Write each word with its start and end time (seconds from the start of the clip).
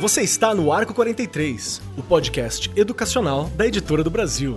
Você 0.00 0.22
está 0.22 0.54
no 0.54 0.72
Arco 0.72 0.94
43, 0.94 1.82
o 1.98 2.02
podcast 2.02 2.70
educacional 2.74 3.50
da 3.50 3.66
Editora 3.66 4.02
do 4.02 4.10
Brasil. 4.10 4.56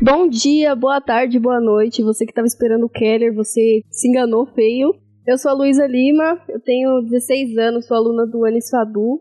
Bom 0.00 0.28
dia, 0.28 0.76
boa 0.76 1.00
tarde, 1.00 1.36
boa 1.40 1.60
noite. 1.60 2.04
Você 2.04 2.24
que 2.24 2.30
estava 2.30 2.46
esperando 2.46 2.86
o 2.86 2.88
Keller, 2.88 3.34
você 3.34 3.82
se 3.90 4.08
enganou 4.08 4.46
feio. 4.46 4.94
Eu 5.26 5.36
sou 5.36 5.50
a 5.50 5.54
Luísa 5.54 5.86
Lima, 5.86 6.40
eu 6.48 6.60
tenho 6.60 7.02
16 7.02 7.58
anos, 7.58 7.86
sou 7.86 7.96
aluna 7.96 8.24
do 8.24 8.44
Anis 8.44 8.70
Fadu. 8.70 9.18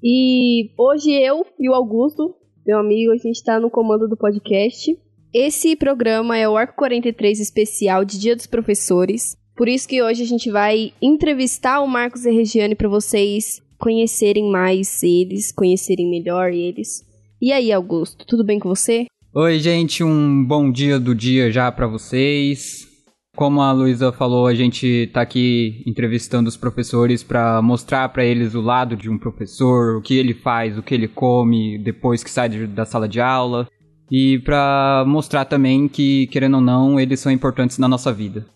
E 0.00 0.70
hoje 0.78 1.10
eu 1.10 1.44
e 1.58 1.68
o 1.68 1.74
Augusto, 1.74 2.36
meu 2.64 2.78
amigo, 2.78 3.10
a 3.10 3.16
gente 3.16 3.36
está 3.36 3.58
no 3.58 3.70
comando 3.70 4.06
do 4.06 4.16
podcast. 4.16 4.96
Esse 5.36 5.74
programa 5.74 6.38
é 6.38 6.48
o 6.48 6.56
Arco 6.56 6.76
43 6.76 7.40
especial 7.40 8.04
de 8.04 8.20
Dia 8.20 8.36
dos 8.36 8.46
Professores. 8.46 9.36
Por 9.56 9.66
isso 9.66 9.88
que 9.88 10.00
hoje 10.00 10.22
a 10.22 10.26
gente 10.26 10.48
vai 10.48 10.92
entrevistar 11.02 11.80
o 11.80 11.88
Marcos 11.88 12.24
e 12.24 12.30
Regiane 12.30 12.76
para 12.76 12.88
vocês 12.88 13.60
conhecerem 13.76 14.48
mais 14.48 15.02
eles, 15.02 15.50
conhecerem 15.50 16.08
melhor 16.08 16.52
eles. 16.52 17.04
E 17.42 17.50
aí, 17.50 17.72
Augusto, 17.72 18.24
tudo 18.24 18.44
bem 18.44 18.60
com 18.60 18.68
você? 18.68 19.06
Oi, 19.34 19.58
gente, 19.58 20.04
um 20.04 20.44
bom 20.44 20.70
dia 20.70 21.00
do 21.00 21.12
dia 21.12 21.50
já 21.50 21.72
para 21.72 21.88
vocês. 21.88 22.86
Como 23.34 23.60
a 23.60 23.72
Luísa 23.72 24.12
falou, 24.12 24.46
a 24.46 24.54
gente 24.54 25.10
tá 25.12 25.22
aqui 25.22 25.82
entrevistando 25.84 26.48
os 26.48 26.56
professores 26.56 27.24
para 27.24 27.60
mostrar 27.60 28.08
para 28.10 28.24
eles 28.24 28.54
o 28.54 28.60
lado 28.60 28.94
de 28.94 29.10
um 29.10 29.18
professor, 29.18 29.96
o 29.96 30.00
que 30.00 30.16
ele 30.16 30.32
faz, 30.32 30.78
o 30.78 30.82
que 30.84 30.94
ele 30.94 31.08
come 31.08 31.76
depois 31.76 32.22
que 32.22 32.30
sai 32.30 32.48
da 32.68 32.84
sala 32.84 33.08
de 33.08 33.20
aula 33.20 33.68
e 34.10 34.38
para 34.40 35.04
mostrar 35.06 35.44
também 35.44 35.88
que, 35.88 36.26
querendo 36.28 36.56
ou 36.56 36.60
não, 36.60 36.98
eles 36.98 37.20
são 37.20 37.32
importantes 37.32 37.78
na 37.78 37.88
nossa 37.88 38.12
vida. 38.12 38.46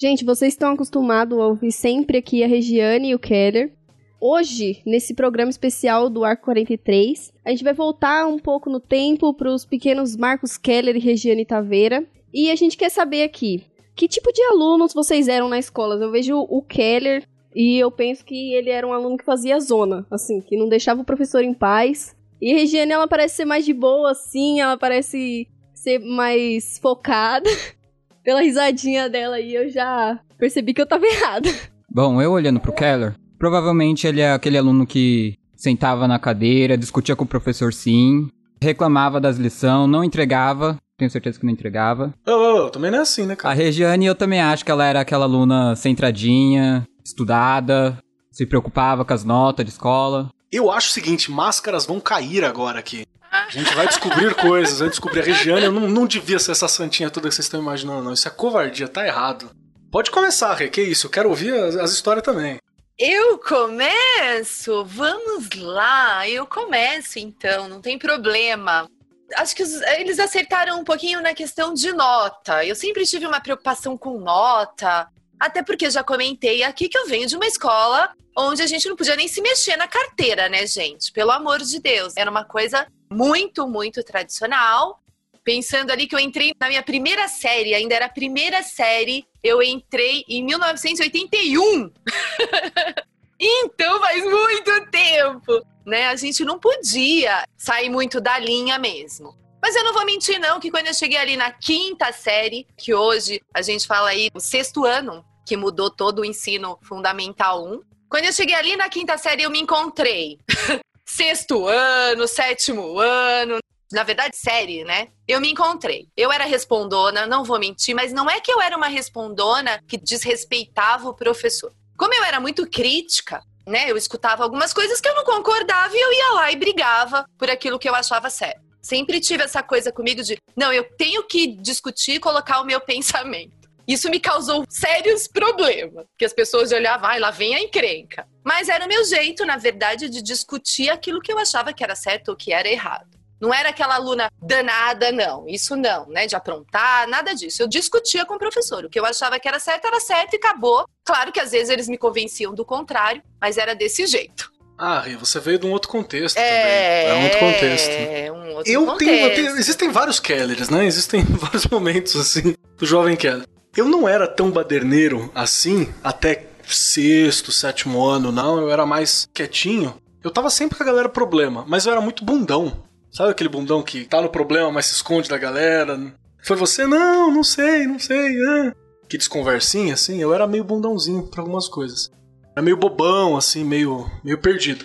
Gente, 0.00 0.24
vocês 0.24 0.54
estão 0.54 0.72
acostumados 0.72 1.38
a 1.38 1.46
ouvir 1.46 1.70
sempre 1.70 2.18
aqui 2.18 2.42
a 2.42 2.48
Regiane 2.48 3.10
e 3.10 3.14
o 3.14 3.18
Keller. 3.18 3.72
Hoje, 4.20 4.82
nesse 4.86 5.14
programa 5.14 5.50
especial 5.50 6.08
do 6.08 6.24
Arco 6.24 6.44
43, 6.44 7.32
a 7.44 7.50
gente 7.50 7.62
vai 7.62 7.74
voltar 7.74 8.26
um 8.26 8.38
pouco 8.38 8.70
no 8.70 8.80
tempo 8.80 9.34
para 9.34 9.52
os 9.52 9.64
pequenos 9.64 10.16
Marcos 10.16 10.56
Keller 10.56 10.96
e 10.96 11.00
Regiane 11.00 11.44
Taveira. 11.44 12.04
E 12.32 12.50
a 12.50 12.56
gente 12.56 12.76
quer 12.76 12.90
saber 12.90 13.22
aqui, 13.22 13.62
que 13.94 14.08
tipo 14.08 14.32
de 14.32 14.42
alunos 14.42 14.92
vocês 14.92 15.28
eram 15.28 15.48
na 15.48 15.58
escola? 15.58 16.02
Eu 16.02 16.10
vejo 16.10 16.38
o 16.38 16.62
Keller 16.62 17.24
e 17.54 17.78
eu 17.78 17.90
penso 17.90 18.24
que 18.24 18.54
ele 18.54 18.70
era 18.70 18.86
um 18.86 18.92
aluno 18.92 19.16
que 19.16 19.24
fazia 19.24 19.60
zona, 19.60 20.04
assim, 20.10 20.40
que 20.40 20.56
não 20.56 20.68
deixava 20.68 21.02
o 21.02 21.04
professor 21.04 21.44
em 21.44 21.54
paz. 21.54 22.13
E 22.40 22.52
a 22.52 22.56
Regiane, 22.56 22.92
ela 22.92 23.08
parece 23.08 23.36
ser 23.36 23.44
mais 23.44 23.64
de 23.64 23.72
boa, 23.72 24.10
assim, 24.10 24.60
ela 24.60 24.76
parece 24.76 25.48
ser 25.74 25.98
mais 25.98 26.78
focada. 26.78 27.48
Pela 28.24 28.42
risadinha 28.42 29.08
dela 29.08 29.36
aí, 29.36 29.54
eu 29.54 29.68
já 29.68 30.18
percebi 30.38 30.72
que 30.72 30.80
eu 30.80 30.86
tava 30.86 31.04
errada. 31.06 31.48
Bom, 31.90 32.20
eu 32.20 32.32
olhando 32.32 32.58
pro 32.58 32.72
Keller, 32.72 33.14
provavelmente 33.38 34.06
ele 34.06 34.20
é 34.20 34.32
aquele 34.32 34.58
aluno 34.58 34.86
que 34.86 35.36
sentava 35.54 36.08
na 36.08 36.18
cadeira, 36.18 36.76
discutia 36.76 37.14
com 37.14 37.24
o 37.24 37.28
professor 37.28 37.72
sim, 37.72 38.28
reclamava 38.60 39.20
das 39.20 39.36
lições, 39.36 39.88
não 39.88 40.02
entregava, 40.02 40.76
tenho 40.96 41.10
certeza 41.10 41.38
que 41.38 41.44
não 41.44 41.52
entregava. 41.52 42.12
Oh, 42.26 42.32
oh, 42.32 42.64
oh, 42.64 42.70
também 42.70 42.90
não 42.90 42.98
é 42.98 43.02
assim, 43.02 43.26
né, 43.26 43.36
cara? 43.36 43.52
A 43.52 43.56
Regiane, 43.56 44.06
eu 44.06 44.14
também 44.14 44.40
acho 44.40 44.64
que 44.64 44.70
ela 44.70 44.84
era 44.84 45.00
aquela 45.00 45.24
aluna 45.24 45.76
centradinha, 45.76 46.86
estudada, 47.04 47.98
se 48.30 48.46
preocupava 48.46 49.04
com 49.04 49.12
as 49.12 49.24
notas 49.24 49.64
de 49.64 49.70
escola. 49.70 50.30
Eu 50.54 50.70
acho 50.70 50.90
o 50.90 50.92
seguinte, 50.92 51.32
máscaras 51.32 51.84
vão 51.84 51.98
cair 51.98 52.44
agora 52.44 52.78
aqui. 52.78 53.04
A 53.28 53.50
gente 53.50 53.74
vai 53.74 53.88
descobrir 53.88 54.32
coisas, 54.36 54.78
vai 54.78 54.88
descobrir 54.88 55.18
a 55.18 55.24
Regiane. 55.24 55.68
Não, 55.68 55.88
não 55.88 56.06
devia 56.06 56.38
ser 56.38 56.52
essa 56.52 56.68
santinha 56.68 57.10
toda 57.10 57.28
que 57.28 57.34
vocês 57.34 57.46
estão 57.46 57.60
imaginando, 57.60 58.04
não. 58.04 58.12
Isso 58.12 58.28
é 58.28 58.30
covardia, 58.30 58.86
tá 58.86 59.04
errado. 59.04 59.50
Pode 59.90 60.12
começar, 60.12 60.54
Rê, 60.54 60.68
que 60.68 60.80
isso? 60.80 61.08
Eu 61.08 61.10
quero 61.10 61.28
ouvir 61.28 61.52
as, 61.52 61.74
as 61.74 61.90
histórias 61.90 62.24
também. 62.24 62.58
Eu 62.96 63.36
começo? 63.38 64.84
Vamos 64.84 65.48
lá, 65.56 66.28
eu 66.28 66.46
começo 66.46 67.18
então, 67.18 67.68
não 67.68 67.80
tem 67.80 67.98
problema 67.98 68.88
acho 69.36 69.56
que 69.56 69.62
os, 69.62 69.80
eles 69.82 70.18
acertaram 70.20 70.78
um 70.78 70.84
pouquinho 70.84 71.20
na 71.20 71.34
questão 71.34 71.74
de 71.74 71.92
nota. 71.92 72.64
Eu 72.64 72.76
sempre 72.76 73.04
tive 73.04 73.26
uma 73.26 73.40
preocupação 73.40 73.96
com 73.96 74.20
nota, 74.20 75.08
até 75.40 75.62
porque 75.62 75.90
já 75.90 76.04
comentei 76.04 76.62
aqui 76.62 76.88
que 76.88 76.96
eu 76.96 77.06
venho 77.06 77.26
de 77.26 77.34
uma 77.34 77.46
escola 77.46 78.12
onde 78.36 78.62
a 78.62 78.66
gente 78.66 78.88
não 78.88 78.96
podia 78.96 79.16
nem 79.16 79.28
se 79.28 79.40
mexer 79.40 79.76
na 79.76 79.88
carteira, 79.88 80.48
né, 80.48 80.66
gente? 80.66 81.12
Pelo 81.12 81.30
amor 81.30 81.60
de 81.60 81.80
Deus. 81.80 82.14
Era 82.16 82.30
uma 82.30 82.44
coisa 82.44 82.86
muito, 83.10 83.66
muito 83.68 84.02
tradicional. 84.02 85.00
Pensando 85.42 85.90
ali 85.90 86.06
que 86.06 86.14
eu 86.14 86.20
entrei 86.20 86.52
na 86.58 86.68
minha 86.68 86.82
primeira 86.82 87.28
série, 87.28 87.74
ainda 87.74 87.94
era 87.94 88.06
a 88.06 88.10
primeira 88.10 88.62
série, 88.62 89.26
eu 89.42 89.62
entrei 89.62 90.24
em 90.26 90.42
1981. 90.42 91.92
então 93.38 94.00
faz 94.00 94.24
muito 94.24 94.90
tempo 94.90 95.62
né? 95.84 96.08
A 96.08 96.16
gente 96.16 96.44
não 96.44 96.58
podia 96.58 97.44
sair 97.56 97.88
muito 97.88 98.20
da 98.20 98.38
linha 98.38 98.78
mesmo. 98.78 99.36
Mas 99.60 99.74
eu 99.74 99.84
não 99.84 99.94
vou 99.94 100.04
mentir, 100.04 100.38
não, 100.38 100.60
que 100.60 100.70
quando 100.70 100.88
eu 100.88 100.94
cheguei 100.94 101.18
ali 101.18 101.36
na 101.36 101.50
quinta 101.50 102.12
série, 102.12 102.66
que 102.76 102.94
hoje 102.94 103.40
a 103.52 103.62
gente 103.62 103.86
fala 103.86 104.10
aí 104.10 104.28
o 104.34 104.40
sexto 104.40 104.84
ano, 104.84 105.24
que 105.46 105.56
mudou 105.56 105.90
todo 105.90 106.20
o 106.20 106.24
ensino 106.24 106.78
fundamental 106.82 107.64
1. 107.66 107.82
Quando 108.14 108.26
eu 108.26 108.32
cheguei 108.32 108.54
ali 108.54 108.76
na 108.76 108.88
quinta 108.88 109.18
série, 109.18 109.42
eu 109.42 109.50
me 109.50 109.60
encontrei. 109.60 110.38
sexto 111.04 111.66
ano, 111.66 112.28
sétimo 112.28 113.00
ano, 113.00 113.58
na 113.90 114.04
verdade, 114.04 114.36
série, 114.36 114.84
né? 114.84 115.08
Eu 115.26 115.40
me 115.40 115.50
encontrei. 115.50 116.06
Eu 116.16 116.30
era 116.30 116.44
respondona, 116.44 117.26
não 117.26 117.42
vou 117.42 117.58
mentir, 117.58 117.92
mas 117.92 118.12
não 118.12 118.30
é 118.30 118.40
que 118.40 118.52
eu 118.52 118.62
era 118.62 118.76
uma 118.76 118.86
respondona 118.86 119.82
que 119.88 119.96
desrespeitava 119.96 121.08
o 121.08 121.14
professor. 121.14 121.72
Como 121.98 122.14
eu 122.14 122.22
era 122.22 122.38
muito 122.38 122.70
crítica, 122.70 123.42
né? 123.66 123.90
Eu 123.90 123.96
escutava 123.96 124.44
algumas 124.44 124.72
coisas 124.72 125.00
que 125.00 125.08
eu 125.08 125.14
não 125.16 125.24
concordava 125.24 125.92
e 125.96 126.00
eu 126.00 126.12
ia 126.12 126.34
lá 126.34 126.52
e 126.52 126.56
brigava 126.56 127.26
por 127.36 127.50
aquilo 127.50 127.80
que 127.80 127.88
eu 127.88 127.96
achava 127.96 128.30
certo. 128.30 128.62
Sempre 128.80 129.18
tive 129.18 129.42
essa 129.42 129.60
coisa 129.60 129.90
comigo 129.90 130.22
de, 130.22 130.36
não, 130.56 130.72
eu 130.72 130.84
tenho 130.96 131.24
que 131.24 131.48
discutir 131.56 132.12
e 132.12 132.20
colocar 132.20 132.60
o 132.60 132.64
meu 132.64 132.78
pensamento. 132.86 133.63
Isso 133.86 134.08
me 134.10 134.18
causou 134.18 134.64
sérios 134.68 135.28
problemas, 135.28 136.06
que 136.16 136.24
as 136.24 136.32
pessoas 136.32 136.72
olhavam, 136.72 137.08
vai, 137.08 137.20
lá 137.20 137.30
vem 137.30 137.54
a 137.54 137.60
encrenca. 137.60 138.26
Mas 138.42 138.68
era 138.68 138.84
o 138.84 138.88
meu 138.88 139.04
jeito, 139.04 139.44
na 139.44 139.56
verdade, 139.56 140.08
de 140.08 140.22
discutir 140.22 140.90
aquilo 140.90 141.20
que 141.20 141.32
eu 141.32 141.38
achava 141.38 141.72
que 141.72 141.84
era 141.84 141.94
certo 141.94 142.28
ou 142.28 142.36
que 142.36 142.52
era 142.52 142.68
errado. 142.68 143.14
Não 143.40 143.52
era 143.52 143.68
aquela 143.68 143.96
aluna 143.96 144.30
danada, 144.40 145.12
não. 145.12 145.46
Isso 145.46 145.76
não, 145.76 146.08
né? 146.08 146.26
De 146.26 146.34
aprontar, 146.34 147.06
nada 147.06 147.34
disso. 147.34 147.62
Eu 147.62 147.68
discutia 147.68 148.24
com 148.24 148.34
o 148.34 148.38
professor. 148.38 148.84
O 148.84 148.88
que 148.88 148.98
eu 148.98 149.04
achava 149.04 149.38
que 149.38 149.46
era 149.46 149.58
certo, 149.58 149.86
era 149.86 150.00
certo 150.00 150.34
e 150.34 150.36
acabou. 150.36 150.86
Claro 151.04 151.30
que 151.30 151.40
às 151.40 151.50
vezes 151.50 151.68
eles 151.68 151.88
me 151.88 151.98
convenciam 151.98 152.54
do 152.54 152.64
contrário, 152.64 153.22
mas 153.38 153.58
era 153.58 153.74
desse 153.74 154.06
jeito. 154.06 154.50
Ah, 154.78 155.00
Rê, 155.00 155.16
você 155.16 155.38
veio 155.38 155.58
de 155.58 155.66
um 155.66 155.72
outro 155.72 155.88
contexto 155.88 156.36
é, 156.36 157.02
também. 157.02 157.10
É 157.10 157.14
um 157.14 157.24
outro 157.24 157.38
contexto. 157.38 157.90
É, 157.90 158.32
um 158.32 158.54
outro 158.54 158.72
eu, 158.72 158.86
contexto. 158.86 159.04
Tenho, 159.06 159.28
eu 159.28 159.34
tenho, 159.34 159.56
Existem 159.58 159.90
vários 159.90 160.18
Kellers, 160.18 160.68
né? 160.68 160.86
Existem 160.86 161.22
vários 161.36 161.66
momentos, 161.66 162.16
assim, 162.16 162.54
do 162.78 162.86
jovem 162.86 163.14
Keller. 163.14 163.46
Eu 163.76 163.88
não 163.88 164.08
era 164.08 164.26
tão 164.26 164.50
baderneiro 164.50 165.30
assim 165.34 165.92
até 166.02 166.48
sexto, 166.66 167.52
sétimo 167.52 168.04
ano, 168.04 168.30
não. 168.30 168.58
Eu 168.58 168.70
era 168.70 168.86
mais 168.86 169.28
quietinho. 169.32 169.94
Eu 170.22 170.30
tava 170.30 170.48
sempre 170.48 170.76
com 170.76 170.82
a 170.82 170.86
galera 170.86 171.08
problema, 171.08 171.64
mas 171.66 171.84
eu 171.84 171.92
era 171.92 172.00
muito 172.00 172.24
bundão. 172.24 172.84
Sabe 173.10 173.30
aquele 173.30 173.48
bundão 173.48 173.82
que 173.82 174.04
tá 174.04 174.20
no 174.20 174.28
problema, 174.28 174.72
mas 174.72 174.86
se 174.86 174.94
esconde 174.94 175.28
da 175.28 175.38
galera? 175.38 175.98
Foi 176.42 176.56
você? 176.56 176.86
Não, 176.86 177.30
não 177.30 177.44
sei, 177.44 177.86
não 177.86 177.98
sei. 177.98 178.36
Ah. 178.48 178.72
Que 179.08 179.18
desconversinha, 179.18 179.94
assim. 179.94 180.20
Eu 180.20 180.34
era 180.34 180.46
meio 180.46 180.64
bundãozinho 180.64 181.28
pra 181.28 181.42
algumas 181.42 181.68
coisas. 181.68 182.10
Era 182.52 182.62
meio 182.62 182.76
bobão, 182.76 183.36
assim, 183.36 183.64
meio, 183.64 184.10
meio 184.24 184.38
perdido. 184.38 184.84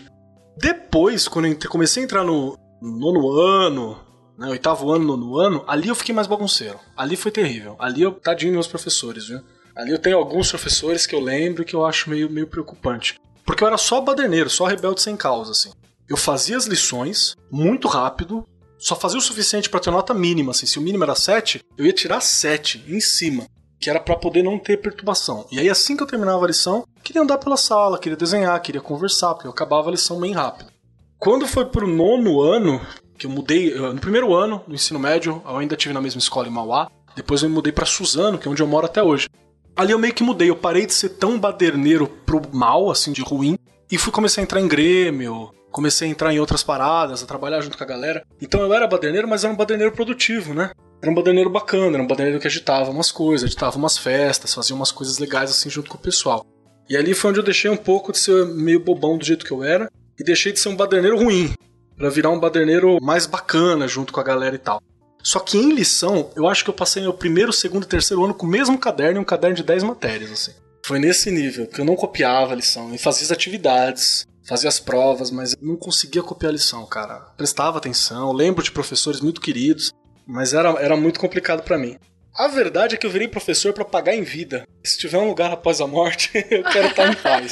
Depois, 0.58 1.28
quando 1.28 1.48
eu 1.48 1.70
comecei 1.70 2.04
a 2.04 2.06
entrar 2.06 2.24
no 2.24 2.58
nono 2.82 3.32
ano, 3.32 3.98
né, 4.40 4.48
oitavo 4.50 4.92
ano, 4.92 5.06
nono 5.06 5.38
ano, 5.38 5.64
ali 5.68 5.90
eu 5.90 5.96
fiquei 5.96 6.16
mais 6.16 6.28
bagunceiro. 6.28 6.80
Ali 6.96 7.16
foi 7.16 7.32
terrível. 7.32 7.76
Ali 7.78 8.02
eu, 8.02 8.14
tadinho 8.14 8.54
meus 8.54 8.68
professores, 8.68 9.28
viu? 9.28 9.42
Ali 9.76 9.92
eu 9.92 10.00
tenho 10.00 10.18
alguns 10.18 10.50
professores 10.50 11.06
que 11.06 11.14
eu 11.14 11.20
lembro 11.20 11.64
que 11.66 11.76
eu 11.76 11.86
acho 11.86 12.10
meio, 12.10 12.30
meio 12.30 12.48
preocupante. 12.48 13.20
Porque 13.46 13.64
eu 13.64 13.68
era 13.68 13.78
só 13.78 14.02
baderneiro, 14.02 14.50
só 14.50 14.66
rebelde 14.66 15.02
sem 15.02 15.16
causa, 15.16 15.52
assim 15.52 15.72
eu 16.10 16.18
fazia 16.18 16.58
as 16.58 16.66
lições 16.66 17.36
muito 17.52 17.88
rápido, 17.88 18.46
só 18.80 18.96
fazia 18.96 19.20
o 19.20 19.22
suficiente 19.22 19.70
para 19.70 19.80
ter 19.80 19.92
nota 19.92 20.14
mínima. 20.14 20.52
Assim, 20.52 20.66
se 20.66 20.80
o 20.80 20.82
mínimo 20.82 21.04
era 21.04 21.14
7, 21.14 21.64
eu 21.78 21.86
ia 21.86 21.94
tirar 21.94 22.20
7 22.20 22.84
em 22.88 23.00
cima, 23.00 23.46
que 23.80 23.90
era 23.90 24.00
para 24.00 24.16
poder 24.16 24.42
não 24.42 24.58
ter 24.58 24.78
perturbação. 24.78 25.46
E 25.52 25.60
aí, 25.60 25.70
assim 25.70 25.96
que 25.96 26.02
eu 26.02 26.08
terminava 26.08 26.44
a 26.44 26.48
lição, 26.48 26.84
queria 27.04 27.22
andar 27.22 27.38
pela 27.38 27.56
sala, 27.56 28.00
queria 28.00 28.18
desenhar, 28.18 28.60
queria 28.62 28.82
conversar, 28.82 29.36
porque 29.36 29.48
eu 29.48 29.52
acabava 29.52 29.90
a 29.90 29.92
lição 29.92 30.20
bem 30.20 30.34
rápido. 30.34 30.72
Quando 31.20 31.48
foi 31.48 31.66
pro 31.66 31.88
nono 31.88 32.42
ano, 32.42 32.82
que 33.20 33.28
eu 33.28 33.30
mudei, 33.30 33.76
no 33.76 34.00
primeiro 34.00 34.34
ano 34.34 34.64
do 34.68 34.74
ensino 34.74 34.98
médio, 34.98 35.42
eu 35.46 35.58
ainda 35.58 35.76
tive 35.76 35.94
na 35.94 36.02
mesma 36.02 36.20
escola 36.20 36.48
em 36.48 36.52
Mauá, 36.52 36.90
depois 37.16 37.44
eu 37.44 37.50
me 37.50 37.56
mudei 37.56 37.72
para 37.72 37.86
Suzano, 37.86 38.38
que 38.38 38.48
é 38.48 38.52
onde 38.52 38.64
eu 38.64 38.68
moro 38.68 38.86
até 38.86 39.04
hoje. 39.04 39.28
Ali 39.76 39.92
eu 39.92 40.00
meio 40.00 40.14
que 40.14 40.24
mudei, 40.24 40.50
eu 40.50 40.56
parei 40.56 40.86
de 40.86 40.94
ser 40.94 41.10
tão 41.10 41.38
baderneiro 41.38 42.08
pro 42.08 42.42
mal, 42.52 42.90
assim, 42.90 43.12
de 43.12 43.22
ruim, 43.22 43.58
e 43.92 43.98
fui 43.98 44.12
começar 44.12 44.42
a 44.42 44.44
entrar 44.44 44.62
em 44.62 44.68
Grêmio, 44.68 45.52
comecei 45.72 46.08
a 46.08 46.12
entrar 46.12 46.34
em 46.34 46.40
outras 46.40 46.64
paradas, 46.64 47.22
a 47.22 47.28
trabalhar 47.28 47.62
junto 47.62 47.78
com 47.78 47.84
a 47.84 47.88
galera. 47.88 48.24
Então 48.42 48.62
eu 48.62 48.74
era 48.74 48.88
baderneiro, 48.88 49.28
mas 49.28 49.44
era 49.44 49.54
um 49.54 49.58
baderneiro 49.58 49.94
produtivo, 49.94 50.54
né? 50.54 50.72
era 51.02 51.12
um 51.12 51.16
baderneiro 51.16 51.50
bacana, 51.50 51.96
era 51.96 52.04
um 52.04 52.08
baderneiro 52.08 52.40
que 52.40 52.48
agitava 52.48 52.92
umas 52.92 53.12
coisas, 53.12 53.48
agitava 53.48 53.78
umas 53.78 53.98
festas, 53.98 54.54
fazia 54.54 54.76
umas 54.76 54.92
coisas 54.92 55.18
legais 55.18 55.50
assim 55.50 55.70
junto 55.70 55.90
com 55.90 55.98
o 55.98 56.02
pessoal. 56.02 56.46
E 56.90 56.98
ali 56.98 57.14
foi 57.14 57.30
onde 57.30 57.40
eu 57.40 57.44
deixei 57.44 57.72
um 57.72 57.78
pouco 57.78 58.12
de 58.12 58.18
ser 58.18 58.46
meio 58.48 58.84
bobão 58.84 59.18
do 59.18 59.24
jeito 59.24 59.46
que 59.46 59.52
eu 59.52 59.64
era 59.64 59.90
e 60.20 60.24
deixei 60.24 60.52
de 60.52 60.60
ser 60.60 60.70
um 60.70 60.76
baderneiro 60.76 61.18
ruim, 61.18 61.54
para 62.00 62.10
virar 62.10 62.30
um 62.30 62.40
baderneiro 62.40 62.98
mais 63.02 63.26
bacana 63.26 63.86
junto 63.86 64.14
com 64.14 64.22
a 64.22 64.24
galera 64.24 64.56
e 64.56 64.60
tal. 64.60 64.82
Só 65.22 65.40
que 65.42 65.58
em 65.58 65.74
lição, 65.74 66.32
eu 66.34 66.48
acho 66.48 66.64
que 66.64 66.70
eu 66.70 66.74
passei 66.74 67.04
meu 67.04 67.14
primeiro, 67.14 67.52
segundo 67.52 67.84
e 67.84 67.88
terceiro 67.88 68.24
ano 68.24 68.34
com 68.34 68.48
o 68.48 68.50
mesmo 68.50 68.78
caderno 68.80 69.20
e 69.20 69.22
um 69.22 69.26
caderno 69.26 69.58
de 69.58 69.64
10 69.64 69.84
matérias, 69.84 70.32
assim. 70.32 70.54
Foi 70.86 70.98
nesse 70.98 71.30
nível, 71.30 71.68
que 71.68 71.82
eu 71.82 71.86
não 71.86 71.98
copiava 71.98 72.54
a 72.54 72.56
lição, 72.56 72.96
e 72.96 72.98
fazia 72.98 73.26
as 73.26 73.32
atividades, 73.32 74.26
fazia 74.48 74.70
as 74.70 74.80
provas, 74.80 75.30
mas 75.30 75.58
não 75.62 75.76
conseguia 75.76 76.24
copiar 76.24 76.52
a 76.52 76.54
lição, 76.54 76.86
cara. 76.86 77.20
Prestava 77.36 77.78
atenção, 77.78 78.32
lembro 78.32 78.64
de 78.64 78.72
professores 78.72 79.20
muito 79.20 79.42
queridos, 79.42 79.92
mas 80.26 80.54
era, 80.54 80.70
era 80.82 80.96
muito 80.96 81.20
complicado 81.20 81.64
para 81.64 81.78
mim. 81.78 81.98
A 82.34 82.48
verdade 82.48 82.96
é 82.96 82.98
que 82.98 83.06
eu 83.06 83.12
virei 83.12 83.28
professor 83.28 83.74
para 83.74 83.84
pagar 83.84 84.16
em 84.16 84.24
vida. 84.24 84.66
Se 84.86 84.98
tiver 84.98 85.18
um 85.18 85.28
lugar 85.28 85.52
após 85.52 85.82
a 85.82 85.88
morte, 85.88 86.32
eu 86.50 86.64
quero 86.64 86.88
estar 86.88 87.12
em 87.12 87.16
paz. 87.16 87.52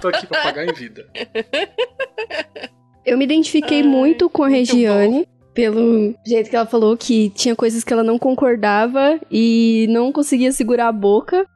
Tô 0.00 0.08
aqui 0.08 0.26
para 0.26 0.42
pagar 0.42 0.64
em 0.64 0.74
vida. 0.74 1.08
Eu 3.04 3.18
me 3.18 3.24
identifiquei 3.24 3.82
muito 3.82 4.30
com 4.30 4.42
a 4.42 4.48
Regiane. 4.48 5.28
Pelo 5.52 6.14
jeito 6.26 6.50
que 6.50 6.56
ela 6.56 6.66
falou 6.66 6.96
que 6.96 7.30
tinha 7.30 7.54
coisas 7.54 7.84
que 7.84 7.92
ela 7.92 8.02
não 8.02 8.18
concordava 8.18 9.20
e 9.30 9.86
não 9.88 10.10
conseguia 10.10 10.50
segurar 10.50 10.88
a 10.88 10.92
boca. 10.92 11.46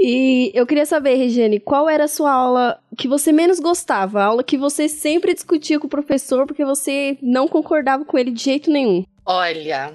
E 0.00 0.50
eu 0.54 0.66
queria 0.66 0.84
saber, 0.84 1.14
Regiane, 1.14 1.60
qual 1.60 1.88
era 1.88 2.04
a 2.04 2.08
sua 2.08 2.32
aula 2.32 2.80
que 2.98 3.06
você 3.06 3.30
menos 3.30 3.60
gostava? 3.60 4.20
A 4.20 4.24
aula 4.24 4.42
que 4.42 4.58
você 4.58 4.88
sempre 4.88 5.32
discutia 5.32 5.78
com 5.78 5.86
o 5.86 5.90
professor 5.90 6.46
porque 6.46 6.64
você 6.64 7.16
não 7.22 7.46
concordava 7.46 8.04
com 8.04 8.18
ele 8.18 8.32
de 8.32 8.42
jeito 8.42 8.72
nenhum? 8.72 9.04
Olha, 9.24 9.94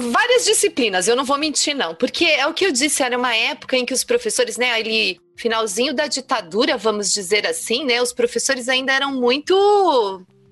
várias 0.00 0.44
disciplinas, 0.44 1.06
eu 1.06 1.14
não 1.14 1.24
vou 1.24 1.38
mentir 1.38 1.76
não, 1.76 1.94
porque 1.94 2.24
é 2.24 2.46
o 2.46 2.52
que 2.52 2.66
eu 2.66 2.72
disse, 2.72 3.02
era 3.02 3.16
uma 3.16 3.34
época 3.34 3.76
em 3.76 3.86
que 3.86 3.94
os 3.94 4.04
professores, 4.04 4.56
né, 4.56 4.72
ali 4.72 5.18
finalzinho 5.36 5.94
da 5.94 6.06
ditadura, 6.06 6.76
vamos 6.76 7.12
dizer 7.12 7.46
assim, 7.46 7.84
né, 7.84 8.02
os 8.02 8.12
professores 8.12 8.68
ainda 8.68 8.92
eram 8.92 9.14
muito 9.14 9.54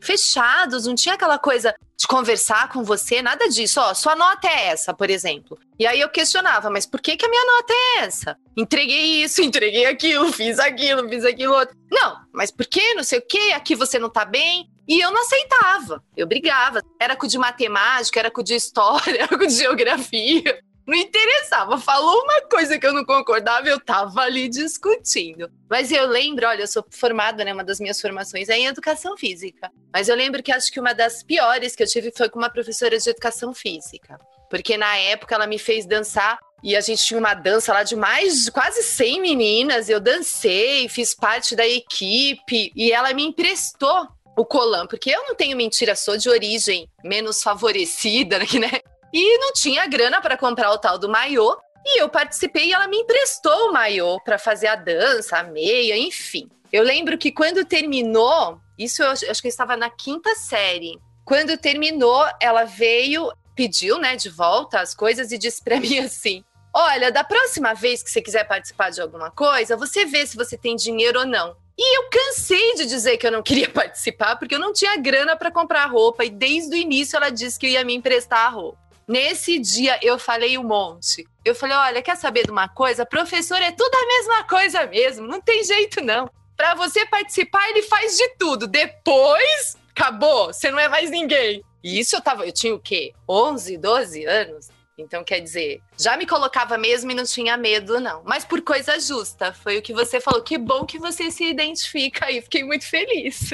fechados, 0.05 0.87
não 0.87 0.95
tinha 0.95 1.15
aquela 1.15 1.39
coisa 1.39 1.75
de 1.97 2.07
conversar 2.07 2.69
com 2.69 2.85
você, 2.85 3.23
nada 3.23 3.49
disso. 3.49 3.81
Ó, 3.81 3.95
sua 3.95 4.15
nota 4.15 4.47
é 4.49 4.69
essa, 4.69 4.93
por 4.93 5.09
exemplo. 5.09 5.59
E 5.79 5.87
aí 5.87 6.01
eu 6.01 6.09
questionava, 6.09 6.71
mas 6.71 6.87
por 6.87 7.01
que, 7.01 7.17
que 7.17 7.25
a 7.25 7.29
minha 7.29 7.45
nota 7.45 7.73
é 7.73 8.05
essa? 8.05 8.37
Entreguei 8.57 9.23
isso, 9.25 9.41
entreguei 9.43 9.87
aquilo, 9.87 10.33
fiz 10.33 10.59
aquilo, 10.59 11.09
fiz 11.09 11.25
aquilo 11.25 11.55
outro. 11.55 11.77
Não, 11.91 12.19
mas 12.33 12.51
por 12.51 12.67
que? 12.67 12.95
Não 12.95 13.03
sei 13.03 13.19
o 13.19 13.27
que, 13.27 13.53
aqui 13.53 13.75
você 13.75 13.99
não 13.99 14.11
tá 14.11 14.25
bem. 14.25 14.69
E 14.87 15.01
eu 15.01 15.11
não 15.11 15.23
aceitava, 15.23 16.05
eu 16.15 16.27
brigava. 16.27 16.83
Era 17.01 17.17
com 17.17 17.27
de 17.27 17.39
matemática, 17.39 18.21
era 18.21 18.31
com 18.31 18.43
de 18.43 18.55
história, 18.55 19.17
era 19.23 19.39
com 19.39 19.47
de 19.47 19.55
geografia. 19.55 20.61
Não 20.87 20.95
interessava. 20.95 21.79
Falou 21.79 22.23
uma 22.23 22.43
coisa 22.43 22.79
que 22.79 22.87
eu 22.87 22.93
não 22.93 23.05
concordava, 23.05 23.69
eu 23.69 23.81
tava 23.81 24.21
ali 24.21 24.49
discutindo. 24.49 25.51
Mas 25.69 25.91
eu 25.91 26.07
lembro, 26.07 26.47
olha, 26.47 26.63
eu 26.63 26.67
sou 26.67 26.85
formada, 26.91 27.45
né? 27.45 27.53
Uma 27.53 27.65
das 27.65 27.81
minhas 27.81 28.01
formações 28.01 28.49
é 28.49 28.59
em 28.59 28.67
educação 28.67 29.17
física. 29.17 29.71
Mas 29.93 30.09
eu 30.09 30.17
lembro 30.17 30.43
que 30.43 30.53
acho 30.53 30.71
que 30.71 30.81
uma 30.81 30.93
das 30.93 31.23
piores 31.23 31.75
que 31.75 31.83
eu 31.83 31.87
tive 31.87 32.13
foi 32.15 32.29
com 32.29 32.39
uma 32.39 32.51
professora 32.51 32.99
de 32.99 33.09
educação 33.09 33.55
física. 33.55 34.19
Porque 34.51 34.77
na 34.77 34.95
época 34.97 35.35
ela 35.35 35.47
me 35.47 35.59
fez 35.59 35.87
dançar 35.87 36.39
e 36.63 36.77
a 36.77 36.81
gente 36.81 37.05
tinha 37.05 37.19
uma 37.19 37.35
dança 37.35 37.73
lá 37.73 37.83
de 37.83 37.97
mais 37.97 38.45
de 38.45 38.51
quase 38.51 38.83
100 38.83 39.21
meninas. 39.21 39.89
Eu 39.89 40.01
dancei, 40.01 40.89
fiz 40.89 41.15
parte 41.15 41.57
da 41.57 41.67
equipe 41.67 42.71
e 42.77 42.93
ela 42.93 43.13
me 43.15 43.25
emprestou 43.25 44.07
o 44.37 44.45
colam, 44.45 44.87
porque 44.87 45.11
eu 45.11 45.23
não 45.25 45.35
tenho 45.35 45.57
mentira, 45.57 45.95
sou 45.95 46.17
de 46.17 46.29
origem 46.29 46.89
menos 47.05 47.43
favorecida, 47.43 48.39
né? 48.59 48.81
E 49.15 49.39
não 49.39 49.53
tinha 49.53 49.87
grana 49.87 50.21
para 50.21 50.37
comprar 50.37 50.73
o 50.73 50.79
tal 50.79 50.99
do 50.99 51.09
maiô. 51.09 51.57
E 51.87 52.01
eu 52.01 52.09
participei 52.09 52.67
e 52.67 52.73
ela 52.73 52.89
me 52.89 52.97
emprestou 52.97 53.69
o 53.69 53.73
maiô 53.73 54.19
para 54.25 54.39
fazer 54.39 54.67
a 54.67 54.75
dança, 54.75 55.39
a 55.39 55.45
meia, 55.45 55.97
enfim. 55.97 56.49
Eu 56.73 56.83
lembro 56.83 57.17
que 57.17 57.31
quando 57.31 57.65
terminou, 57.65 58.59
isso 58.77 59.05
eu 59.05 59.11
acho 59.11 59.41
que 59.41 59.47
eu 59.47 59.51
estava 59.51 59.77
na 59.77 59.89
quinta 59.89 60.35
série. 60.35 60.99
Quando 61.25 61.57
terminou, 61.57 62.27
ela 62.41 62.65
veio, 62.65 63.31
pediu, 63.55 64.01
né, 64.01 64.17
de 64.17 64.29
volta 64.29 64.81
as 64.81 64.95
coisas 64.95 65.31
e 65.31 65.39
disse 65.39 65.63
para 65.63 65.79
mim 65.81 66.01
assim: 66.01 66.43
Olha, 66.75 67.13
da 67.13 67.23
próxima 67.23 67.73
vez 67.73 68.03
que 68.03 68.11
você 68.11 68.21
quiser 68.21 68.43
participar 68.49 68.91
de 68.91 69.01
alguma 69.01 69.31
coisa, 69.31 69.77
você 69.77 70.05
vê 70.05 70.27
se 70.27 70.37
você 70.37 70.59
tem 70.59 70.75
dinheiro 70.75 71.21
ou 71.21 71.27
não. 71.27 71.57
E 71.79 71.99
eu 71.99 72.09
cansei 72.09 72.75
de 72.75 72.87
dizer 72.87 73.17
que 73.17 73.27
eu 73.27 73.33
não 73.33 73.43
queria 73.43 73.69
participar 73.71 74.37
porque 74.37 74.57
eu 74.57 74.61
não 74.61 74.73
tinha 74.73 74.97
grana 74.97 75.37
para 75.37 75.53
comprar 75.53 75.87
roupa 75.87 76.25
e 76.25 76.31
desde 76.31 76.75
o 76.75 76.79
início 76.79 77.17
ela 77.17 77.31
disse 77.31 77.59
que 77.59 77.69
ia 77.69 77.85
me 77.85 77.95
emprestar 77.95 78.47
a 78.47 78.49
roupa. 78.49 78.84
Nesse 79.07 79.59
dia 79.59 79.99
eu 80.03 80.19
falei 80.19 80.57
um 80.57 80.65
monte. 80.65 81.27
Eu 81.45 81.55
falei: 81.55 81.77
olha, 81.77 82.03
quer 82.03 82.17
saber 82.17 82.45
de 82.45 82.51
uma 82.51 82.69
coisa? 82.69 83.05
Professor 83.05 83.61
é 83.61 83.71
tudo 83.71 83.95
a 83.95 84.07
mesma 84.07 84.45
coisa 84.45 84.87
mesmo, 84.87 85.27
não 85.27 85.41
tem 85.41 85.63
jeito 85.63 86.03
não. 86.03 86.31
Para 86.57 86.75
você 86.75 87.05
participar, 87.07 87.69
ele 87.71 87.83
faz 87.83 88.17
de 88.17 88.29
tudo. 88.39 88.67
Depois, 88.67 89.77
acabou, 89.91 90.53
você 90.53 90.71
não 90.71 90.79
é 90.79 90.89
mais 90.89 91.11
ninguém. 91.11 91.63
E 91.83 91.99
isso 91.99 92.17
eu 92.17 92.21
tava, 92.21 92.47
eu 92.47 92.53
tinha 92.53 92.75
o 92.75 92.81
quê? 92.81 93.13
11, 93.29 93.77
12 93.77 94.25
anos? 94.25 94.69
Então, 94.97 95.25
quer 95.25 95.41
dizer, 95.41 95.83
já 95.99 96.17
me 96.17 96.25
colocava 96.25 96.79
mesmo 96.79 97.11
e 97.11 97.15
não 97.15 97.25
tinha 97.25 97.57
medo, 97.57 98.01
não. 98.01 98.23
Mas 98.25 98.45
por 98.45 98.63
coisa 98.63 98.99
justa, 99.01 99.53
foi 99.53 99.79
o 99.79 99.83
que 99.83 99.93
você 99.93 100.21
falou. 100.21 100.41
Que 100.41 100.57
bom 100.57 100.87
que 100.87 100.99
você 100.99 101.31
se 101.31 101.45
identifica 101.45 102.27
aí, 102.27 102.41
fiquei 102.41 102.63
muito 102.63 102.87
feliz. 102.89 103.53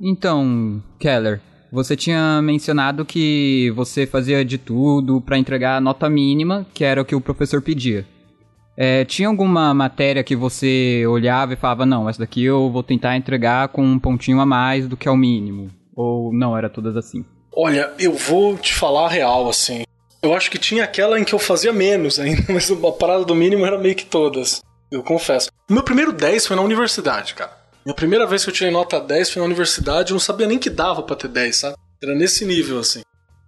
Então, 0.00 0.82
Keller, 0.98 1.40
você 1.76 1.94
tinha 1.94 2.40
mencionado 2.40 3.04
que 3.04 3.70
você 3.76 4.06
fazia 4.06 4.42
de 4.42 4.56
tudo 4.56 5.20
para 5.20 5.36
entregar 5.36 5.76
a 5.76 5.80
nota 5.80 6.08
mínima, 6.08 6.66
que 6.72 6.82
era 6.82 7.02
o 7.02 7.04
que 7.04 7.14
o 7.14 7.20
professor 7.20 7.60
pedia. 7.60 8.06
É, 8.74 9.04
tinha 9.04 9.28
alguma 9.28 9.74
matéria 9.74 10.24
que 10.24 10.34
você 10.34 11.04
olhava 11.06 11.52
e 11.52 11.56
falava, 11.56 11.84
não, 11.84 12.08
essa 12.08 12.20
daqui 12.20 12.42
eu 12.42 12.70
vou 12.70 12.82
tentar 12.82 13.14
entregar 13.14 13.68
com 13.68 13.84
um 13.84 13.98
pontinho 13.98 14.40
a 14.40 14.46
mais 14.46 14.88
do 14.88 14.96
que 14.96 15.06
é 15.06 15.10
o 15.10 15.16
mínimo? 15.16 15.70
Ou 15.94 16.32
não, 16.32 16.56
era 16.56 16.70
todas 16.70 16.96
assim? 16.96 17.22
Olha, 17.54 17.92
eu 17.98 18.14
vou 18.14 18.56
te 18.56 18.72
falar 18.72 19.04
a 19.04 19.10
real, 19.10 19.46
assim. 19.46 19.84
Eu 20.22 20.32
acho 20.32 20.50
que 20.50 20.58
tinha 20.58 20.82
aquela 20.82 21.20
em 21.20 21.24
que 21.24 21.34
eu 21.34 21.38
fazia 21.38 21.74
menos 21.74 22.18
ainda, 22.18 22.42
mas 22.52 22.70
a 22.70 22.92
parada 22.92 23.24
do 23.24 23.34
mínimo 23.34 23.66
era 23.66 23.78
meio 23.78 23.94
que 23.94 24.06
todas. 24.06 24.62
Eu 24.90 25.02
confesso. 25.02 25.50
O 25.68 25.74
meu 25.74 25.82
primeiro 25.82 26.12
10 26.12 26.46
foi 26.46 26.56
na 26.56 26.62
universidade, 26.62 27.34
cara. 27.34 27.65
Minha 27.86 27.94
primeira 27.94 28.26
vez 28.26 28.42
que 28.42 28.50
eu 28.50 28.54
tirei 28.54 28.72
nota 28.72 29.00
10 29.00 29.30
foi 29.30 29.38
na 29.38 29.46
universidade, 29.46 30.10
eu 30.10 30.14
não 30.14 30.20
sabia 30.20 30.44
nem 30.44 30.58
que 30.58 30.68
dava 30.68 31.04
para 31.04 31.14
ter 31.14 31.28
10, 31.28 31.56
sabe? 31.56 31.76
Era 32.02 32.16
nesse 32.16 32.44
nível, 32.44 32.80
assim. 32.80 33.02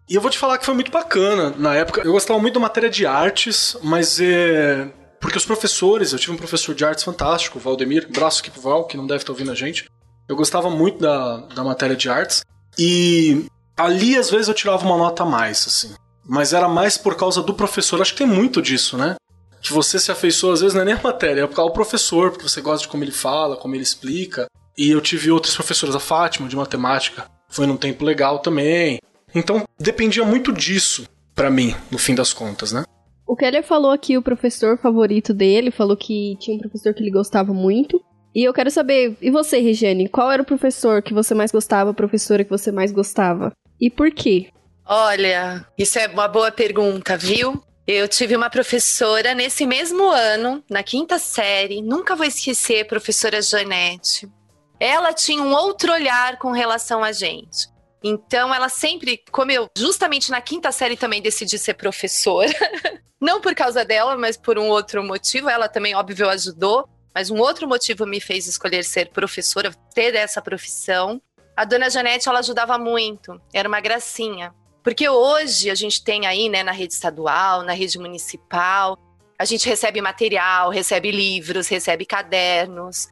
E 0.09 0.15
eu 0.15 0.21
vou 0.21 0.31
te 0.31 0.39
falar 0.39 0.59
que 0.59 0.65
foi 0.65 0.75
muito 0.75 0.93
bacana. 0.93 1.53
Na 1.59 1.75
época, 1.75 2.03
eu 2.03 2.13
gostava 2.13 2.39
muito 2.39 2.55
da 2.55 2.61
matéria 2.61 2.89
de 2.89 3.05
artes, 3.05 3.77
mas 3.83 4.21
é. 4.21 4.89
Porque 5.21 5.37
os 5.37 5.45
professores, 5.45 6.13
eu 6.13 6.21
tive 6.21 6.35
um 6.35 6.37
professor 6.37 6.73
de 6.73 6.85
artes 6.85 7.03
fantástico, 7.03 7.59
o 7.59 7.61
Valdemir, 7.61 8.09
braço 8.13 8.41
aqui 8.41 8.49
pro 8.49 8.61
Val, 8.61 8.85
que 8.85 8.97
não 8.97 9.09
deve 9.09 9.25
estar 9.25 9.33
ouvindo 9.33 9.51
a 9.51 9.57
gente. 9.57 9.91
Eu 10.29 10.37
gostava 10.37 10.71
muito 10.71 11.01
da, 11.01 11.39
da 11.39 11.65
matéria 11.65 11.97
de 11.97 12.09
artes. 12.09 12.45
E 12.79 13.45
ali, 13.77 14.17
às 14.17 14.31
vezes, 14.31 14.47
eu 14.47 14.55
tirava 14.55 14.87
uma 14.87 14.97
nota 14.97 15.25
a 15.25 15.27
mais, 15.27 15.67
assim. 15.67 15.93
Mas 16.25 16.53
era 16.53 16.69
mais 16.69 16.97
por 16.97 17.17
causa 17.17 17.43
do 17.43 17.55
professor. 17.55 18.01
Acho 18.01 18.13
que 18.13 18.19
tem 18.19 18.27
muito 18.27 18.63
disso, 18.63 18.97
né? 18.97 19.17
Que 19.61 19.73
você 19.73 19.99
se 19.99 20.11
afeiçoa, 20.11 20.55
às 20.55 20.61
vezes 20.61 20.75
não 20.75 20.83
é 20.83 20.85
nem 20.85 20.95
a 20.95 21.03
matéria, 21.03 21.43
é 21.43 21.47
por 21.47 21.57
causa 21.57 21.71
do 21.71 21.75
professor, 21.75 22.31
porque 22.31 22.49
você 22.49 22.61
gosta 22.61 22.83
de 22.83 22.89
como 22.89 23.05
ele 23.05 23.13
fala, 23.13 23.57
como 23.57 23.75
ele 23.75 23.83
explica. 23.83 24.47
E 24.77 24.91
eu 24.91 25.01
tive 25.01 25.31
outras 25.31 25.55
professoras, 25.55 25.95
a 25.95 26.01
Fátima, 26.01 26.49
de 26.49 26.57
matemática, 26.57 27.27
foi 27.49 27.67
num 27.67 27.77
tempo 27.77 28.05
legal 28.05 28.39
também. 28.39 28.99
Então, 29.35 29.65
dependia 29.79 30.25
muito 30.25 30.53
disso, 30.53 31.07
para 31.35 31.51
mim, 31.51 31.75
no 31.91 31.99
fim 31.99 32.15
das 32.15 32.33
contas, 32.33 32.73
né? 32.73 32.85
O 33.27 33.37
Keller 33.37 33.63
falou 33.63 33.91
aqui 33.91 34.17
o 34.17 34.23
professor 34.23 34.79
favorito 34.79 35.35
dele, 35.35 35.71
falou 35.71 35.97
que 35.97 36.37
tinha 36.41 36.57
um 36.57 36.61
professor 36.61 36.95
que 36.95 37.03
ele 37.03 37.11
gostava 37.11 37.53
muito. 37.53 38.03
E 38.35 38.45
eu 38.45 38.53
quero 38.53 38.71
saber, 38.71 39.17
e 39.21 39.31
você, 39.31 39.59
Regiane, 39.59 40.09
qual 40.09 40.31
era 40.31 40.43
o 40.43 40.47
professor 40.47 41.03
que 41.03 41.13
você 41.13 41.35
mais 41.35 41.51
gostava, 41.51 41.91
a 41.91 41.95
professora 41.95 42.45
que 42.45 42.51
você 42.51 42.71
mais 42.71 42.93
gostava? 42.93 43.53
E 43.81 43.91
por 43.91 44.11
quê? 44.11 44.49
Olha, 44.87 45.67
isso 45.77 45.99
é 45.99 46.07
uma 46.07 46.29
boa 46.29 46.51
pergunta, 46.51 47.17
viu? 47.17 47.63
Eu 47.91 48.07
tive 48.07 48.37
uma 48.37 48.51
professora 48.51 49.33
nesse 49.33 49.65
mesmo 49.65 50.11
ano, 50.11 50.63
na 50.69 50.83
quinta 50.83 51.19
série, 51.19 51.81
nunca 51.81 52.15
vou 52.15 52.27
esquecer, 52.27 52.87
professora 52.87 53.41
Janete. 53.41 54.31
Ela 54.79 55.15
tinha 55.15 55.43
um 55.43 55.55
outro 55.55 55.91
olhar 55.91 56.37
com 56.37 56.51
relação 56.51 57.03
a 57.03 57.13
gente. 57.13 57.67
Então, 58.05 58.55
ela 58.55 58.69
sempre, 58.69 59.25
como 59.33 59.51
eu, 59.53 59.71
justamente 59.75 60.31
na 60.31 60.43
quinta 60.43 60.71
série 60.71 60.99
também 60.99 61.23
decidi 61.23 61.59
ser 61.59 61.73
professora. 61.75 62.53
Não 63.19 63.41
por 63.41 63.55
causa 63.55 63.87
dela, 63.87 64.19
mas 64.19 64.37
por 64.37 64.59
um 64.59 64.69
outro 64.69 65.03
motivo. 65.03 65.49
Ela 65.49 65.67
também, 65.67 65.95
óbvio, 65.95 66.29
ajudou. 66.29 66.87
Mas 67.15 67.31
um 67.31 67.39
outro 67.39 67.67
motivo 67.67 68.05
me 68.05 68.21
fez 68.21 68.47
escolher 68.47 68.85
ser 68.85 69.09
professora, 69.13 69.73
ter 69.95 70.15
essa 70.15 70.43
profissão. 70.43 71.23
A 71.57 71.65
dona 71.65 71.89
Janete, 71.89 72.29
ela 72.29 72.41
ajudava 72.41 72.77
muito. 72.77 73.41
Era 73.51 73.67
uma 73.67 73.81
gracinha. 73.81 74.53
Porque 74.83 75.09
hoje 75.09 75.71
a 75.71 75.75
gente 75.75 76.03
tem 76.03 76.27
aí, 76.27 76.49
né, 76.49 76.63
na 76.63 76.73
rede 76.73 76.95
estadual, 76.95 77.63
na 77.63 77.73
rede 77.73 77.99
municipal, 77.99 78.99
a 79.39 79.45
gente 79.45 79.69
recebe 79.69 80.01
material, 80.01 80.71
recebe 80.71 81.11
livros, 81.11 81.69
recebe 81.69 82.05
cadernos. 82.05 83.09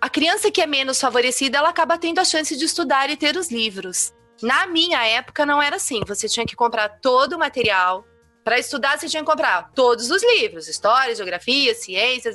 A 0.00 0.08
criança 0.08 0.50
que 0.50 0.60
é 0.60 0.66
menos 0.66 1.00
favorecida, 1.00 1.58
ela 1.58 1.68
acaba 1.68 1.98
tendo 1.98 2.18
a 2.18 2.24
chance 2.24 2.56
de 2.56 2.64
estudar 2.64 3.10
e 3.10 3.16
ter 3.16 3.36
os 3.36 3.50
livros. 3.50 4.12
Na 4.42 4.66
minha 4.66 5.06
época 5.06 5.44
não 5.44 5.60
era 5.62 5.76
assim, 5.76 6.00
você 6.06 6.28
tinha 6.28 6.46
que 6.46 6.56
comprar 6.56 6.88
todo 7.00 7.34
o 7.34 7.38
material 7.38 8.04
Para 8.42 8.58
estudar, 8.58 8.98
você 8.98 9.06
tinha 9.06 9.22
que 9.22 9.30
comprar 9.30 9.70
todos 9.74 10.10
os 10.10 10.22
livros: 10.22 10.66
história, 10.66 11.14
geografia, 11.14 11.74
ciências. 11.74 12.34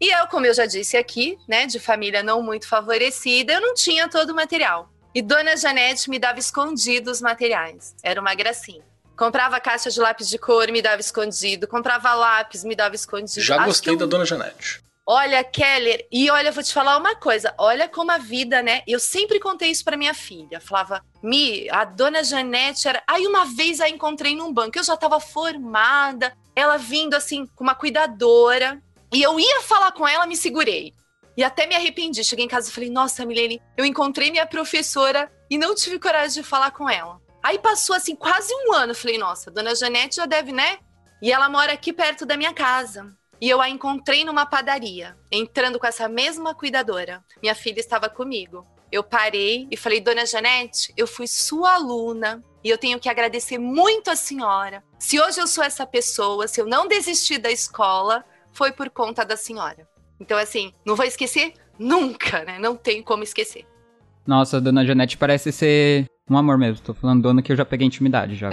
E 0.00 0.08
eu, 0.08 0.26
como 0.28 0.46
eu 0.46 0.54
já 0.54 0.66
disse 0.66 0.96
aqui, 0.96 1.38
né, 1.48 1.66
de 1.66 1.78
família 1.78 2.22
não 2.22 2.42
muito 2.42 2.66
favorecida, 2.68 3.52
eu 3.54 3.60
não 3.60 3.74
tinha 3.74 4.08
todo 4.08 4.30
o 4.30 4.34
material. 4.34 4.90
E 5.16 5.22
Dona 5.22 5.56
Janete 5.56 6.10
me 6.10 6.18
dava 6.18 6.38
escondido 6.38 7.10
os 7.10 7.22
materiais. 7.22 7.94
Era 8.02 8.20
uma 8.20 8.34
gracinha. 8.34 8.84
Comprava 9.16 9.58
caixa 9.58 9.90
de 9.90 9.98
lápis 9.98 10.28
de 10.28 10.36
cor, 10.36 10.70
me 10.70 10.82
dava 10.82 11.00
escondido. 11.00 11.66
Comprava 11.66 12.12
lápis, 12.12 12.62
me 12.64 12.76
dava 12.76 12.94
escondido. 12.94 13.40
Já 13.40 13.56
Acho 13.56 13.64
gostei 13.64 13.94
eu... 13.94 13.98
da 13.98 14.04
Dona 14.04 14.26
Janete. 14.26 14.84
Olha, 15.06 15.42
Keller, 15.42 16.06
e 16.12 16.28
olha, 16.28 16.52
vou 16.52 16.62
te 16.62 16.70
falar 16.70 16.98
uma 16.98 17.14
coisa. 17.14 17.54
Olha 17.56 17.88
como 17.88 18.12
a 18.12 18.18
vida, 18.18 18.60
né? 18.60 18.82
Eu 18.86 19.00
sempre 19.00 19.40
contei 19.40 19.70
isso 19.70 19.82
para 19.82 19.96
minha 19.96 20.12
filha. 20.12 20.60
Falava, 20.60 21.02
Mi, 21.22 21.66
a 21.70 21.86
dona 21.86 22.22
Janete 22.22 22.86
era. 22.86 23.02
Aí 23.06 23.26
uma 23.26 23.46
vez 23.46 23.80
a 23.80 23.88
encontrei 23.88 24.36
num 24.36 24.52
banco, 24.52 24.78
eu 24.78 24.84
já 24.84 24.98
tava 24.98 25.18
formada, 25.18 26.36
ela 26.54 26.76
vindo 26.76 27.14
assim, 27.14 27.46
com 27.56 27.64
uma 27.64 27.74
cuidadora. 27.74 28.82
E 29.10 29.22
eu 29.22 29.40
ia 29.40 29.62
falar 29.62 29.92
com 29.92 30.06
ela, 30.06 30.26
me 30.26 30.36
segurei. 30.36 30.92
E 31.36 31.44
até 31.44 31.66
me 31.66 31.74
arrependi. 31.74 32.24
Cheguei 32.24 32.44
em 32.44 32.48
casa 32.48 32.70
e 32.70 32.72
falei, 32.72 32.90
nossa, 32.90 33.26
Milene, 33.26 33.60
eu 33.76 33.84
encontrei 33.84 34.30
minha 34.30 34.46
professora 34.46 35.30
e 35.50 35.58
não 35.58 35.74
tive 35.74 35.98
coragem 35.98 36.42
de 36.42 36.48
falar 36.48 36.70
com 36.70 36.88
ela. 36.88 37.20
Aí 37.42 37.58
passou 37.58 37.94
assim 37.94 38.16
quase 38.16 38.52
um 38.52 38.72
ano. 38.72 38.94
Falei, 38.94 39.18
nossa, 39.18 39.50
dona 39.50 39.74
Janete 39.74 40.16
já 40.16 40.26
deve, 40.26 40.52
né? 40.52 40.78
E 41.22 41.30
ela 41.32 41.48
mora 41.48 41.72
aqui 41.72 41.92
perto 41.92 42.24
da 42.24 42.36
minha 42.36 42.52
casa. 42.52 43.14
E 43.40 43.48
eu 43.48 43.60
a 43.60 43.68
encontrei 43.68 44.24
numa 44.24 44.46
padaria, 44.46 45.16
entrando 45.30 45.78
com 45.78 45.86
essa 45.86 46.08
mesma 46.08 46.54
cuidadora. 46.54 47.22
Minha 47.42 47.54
filha 47.54 47.80
estava 47.80 48.08
comigo. 48.08 48.66
Eu 48.90 49.04
parei 49.04 49.68
e 49.70 49.76
falei, 49.76 50.00
Dona 50.00 50.24
Janete, 50.24 50.92
eu 50.96 51.06
fui 51.06 51.26
sua 51.26 51.74
aluna 51.74 52.42
e 52.64 52.70
eu 52.70 52.78
tenho 52.78 52.98
que 52.98 53.08
agradecer 53.08 53.58
muito 53.58 54.10
a 54.10 54.16
senhora. 54.16 54.82
Se 54.98 55.20
hoje 55.20 55.40
eu 55.40 55.46
sou 55.46 55.62
essa 55.62 55.86
pessoa, 55.86 56.48
se 56.48 56.60
eu 56.60 56.66
não 56.66 56.88
desisti 56.88 57.36
da 57.36 57.50
escola, 57.50 58.24
foi 58.52 58.72
por 58.72 58.88
conta 58.88 59.24
da 59.24 59.36
senhora. 59.36 59.86
Então, 60.20 60.38
assim, 60.38 60.72
não 60.84 60.96
vou 60.96 61.04
esquecer 61.04 61.52
nunca, 61.78 62.44
né? 62.44 62.58
Não 62.58 62.76
tem 62.76 63.02
como 63.02 63.22
esquecer. 63.22 63.64
Nossa, 64.26 64.60
Dona 64.60 64.84
Janete 64.84 65.16
parece 65.16 65.52
ser 65.52 66.06
um 66.28 66.36
amor 66.36 66.58
mesmo. 66.58 66.84
Tô 66.84 66.94
falando 66.94 67.22
dona 67.22 67.42
que 67.42 67.52
eu 67.52 67.56
já 67.56 67.64
peguei 67.64 67.86
intimidade 67.86 68.34
já. 68.34 68.50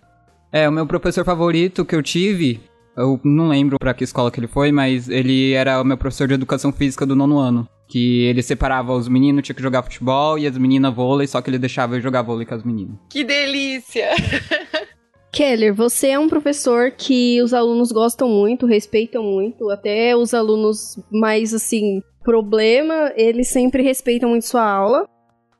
é, 0.52 0.68
o 0.68 0.72
meu 0.72 0.86
professor 0.86 1.24
favorito 1.24 1.84
que 1.84 1.94
eu 1.94 2.02
tive 2.02 2.60
eu 2.96 3.20
não 3.24 3.48
lembro 3.48 3.78
para 3.78 3.92
que 3.92 4.04
escola 4.04 4.30
que 4.30 4.38
ele 4.38 4.46
foi, 4.46 4.70
mas 4.70 5.08
ele 5.08 5.52
era 5.52 5.80
o 5.80 5.84
meu 5.84 5.96
professor 5.96 6.28
de 6.28 6.34
educação 6.34 6.72
física 6.72 7.04
do 7.04 7.16
nono 7.16 7.38
ano. 7.38 7.68
Que 7.88 8.22
ele 8.24 8.42
separava 8.42 8.92
os 8.92 9.08
meninos, 9.08 9.42
tinha 9.42 9.54
que 9.54 9.62
jogar 9.62 9.82
futebol, 9.82 10.38
e 10.38 10.46
as 10.46 10.56
meninas 10.56 10.94
vôlei, 10.94 11.26
só 11.26 11.42
que 11.42 11.50
ele 11.50 11.58
deixava 11.58 11.96
eu 11.96 12.00
jogar 12.00 12.22
vôlei 12.22 12.46
com 12.46 12.54
as 12.54 12.62
meninas. 12.62 12.96
Que 13.10 13.24
delícia! 13.24 14.10
Keller, 15.34 15.74
você 15.74 16.08
é 16.08 16.18
um 16.18 16.28
professor 16.28 16.92
que 16.92 17.42
os 17.42 17.52
alunos 17.52 17.90
gostam 17.90 18.28
muito, 18.28 18.66
respeitam 18.66 19.22
muito, 19.24 19.68
até 19.68 20.16
os 20.16 20.32
alunos 20.32 20.96
mais 21.10 21.52
assim, 21.52 22.00
problema, 22.22 23.12
eles 23.16 23.48
sempre 23.48 23.82
respeitam 23.82 24.30
muito 24.30 24.46
sua 24.46 24.62
aula. 24.62 25.08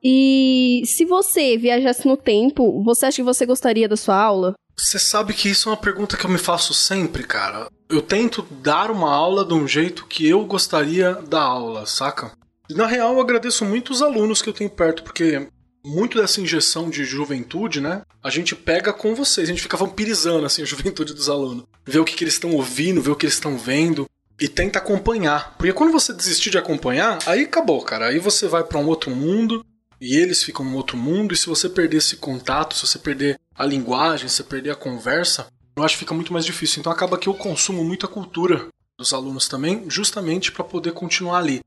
E 0.03 0.83
se 0.85 1.05
você 1.05 1.57
viajasse 1.57 2.07
no 2.07 2.17
tempo, 2.17 2.83
você 2.85 3.07
acha 3.07 3.17
que 3.17 3.23
você 3.23 3.45
gostaria 3.45 3.89
da 3.89 3.97
sua 3.97 4.17
aula? 4.17 4.55
Você 4.77 4.99
sabe 4.99 5.35
que 5.35 5.49
isso 5.49 5.69
é 5.69 5.73
uma 5.73 5.79
pergunta 5.79 6.17
que 6.17 6.25
eu 6.25 6.31
me 6.31 6.39
faço 6.39 6.73
sempre, 6.75 7.25
cara. 7.25 7.69
Eu 7.89 8.03
tento 8.03 8.43
dar 8.63 8.91
uma 8.91 9.13
aula 9.13 9.45
de 9.45 9.55
um 9.55 9.67
jeito 9.67 10.07
que 10.07 10.29
eu 10.29 10.45
gostaria 10.45 11.15
da 11.15 11.41
aula, 11.41 11.87
saca? 11.87 12.33
Na 12.71 12.87
real, 12.87 13.15
eu 13.15 13.21
agradeço 13.21 13.65
muito 13.65 13.93
os 13.93 14.03
alunos 14.03 14.41
que 14.41 14.49
eu 14.49 14.53
tenho 14.53 14.71
perto, 14.71 15.03
porque 15.03 15.49
muito 15.85 16.19
dessa 16.19 16.41
injeção 16.41 16.89
de 16.89 17.05
juventude, 17.05 17.81
né? 17.81 18.03
A 18.23 18.31
gente 18.31 18.57
pega 18.57 18.93
com 18.93 19.15
vocês, 19.15 19.49
a 19.49 19.53
gente 19.53 19.63
fica 19.63 19.77
vampirizando 19.77 20.47
assim 20.47 20.63
a 20.63 20.67
juventude 20.67 21.13
dos 21.13 21.29
alunos. 21.29 21.65
Ver 21.85 21.99
o 21.99 22.05
que, 22.05 22.15
que 22.15 22.25
eles 22.25 22.35
estão 22.35 22.53
ouvindo, 22.53 23.03
ver 23.03 23.11
o 23.11 23.17
que 23.17 23.27
eles 23.27 23.35
estão 23.35 23.59
vendo 23.59 24.09
e 24.41 24.49
tenta 24.49 24.79
acompanhar. 24.79 25.55
Porque 25.57 25.73
quando 25.73 25.93
você 25.93 26.13
desistir 26.13 26.51
de 26.51 26.59
acompanhar, 26.59 27.19
aí 27.27 27.45
acabou, 27.45 27.83
cara. 27.83 28.07
Aí 28.07 28.19
você 28.19 28.49
vai 28.49 28.65
para 28.65 28.79
um 28.79 28.87
outro 28.87 29.11
mundo 29.11 29.65
e 30.01 30.17
eles 30.17 30.43
ficam 30.43 30.65
num 30.65 30.75
outro 30.75 30.97
mundo, 30.97 31.33
e 31.33 31.37
se 31.37 31.47
você 31.47 31.69
perder 31.69 31.99
esse 31.99 32.17
contato, 32.17 32.75
se 32.75 32.87
você 32.87 32.99
perder 32.99 33.39
a 33.55 33.65
linguagem, 33.65 34.29
se 34.29 34.37
você 34.37 34.43
perder 34.43 34.71
a 34.71 34.77
conversa, 34.77 35.47
eu 35.77 35.83
acho 35.83 35.95
que 35.95 36.01
fica 36.01 36.15
muito 36.15 36.33
mais 36.33 36.45
difícil. 36.45 36.81
Então 36.81 36.93
acaba 36.93 37.17
que 37.17 37.29
eu 37.29 37.35
consumo 37.35 37.83
muita 37.83 38.07
cultura 38.07 38.69
dos 38.99 39.13
alunos 39.13 39.49
também, 39.49 39.85
justamente 39.89 40.53
para 40.53 40.65
poder 40.65 40.93
continuar 40.93 41.39
ali. 41.39 41.61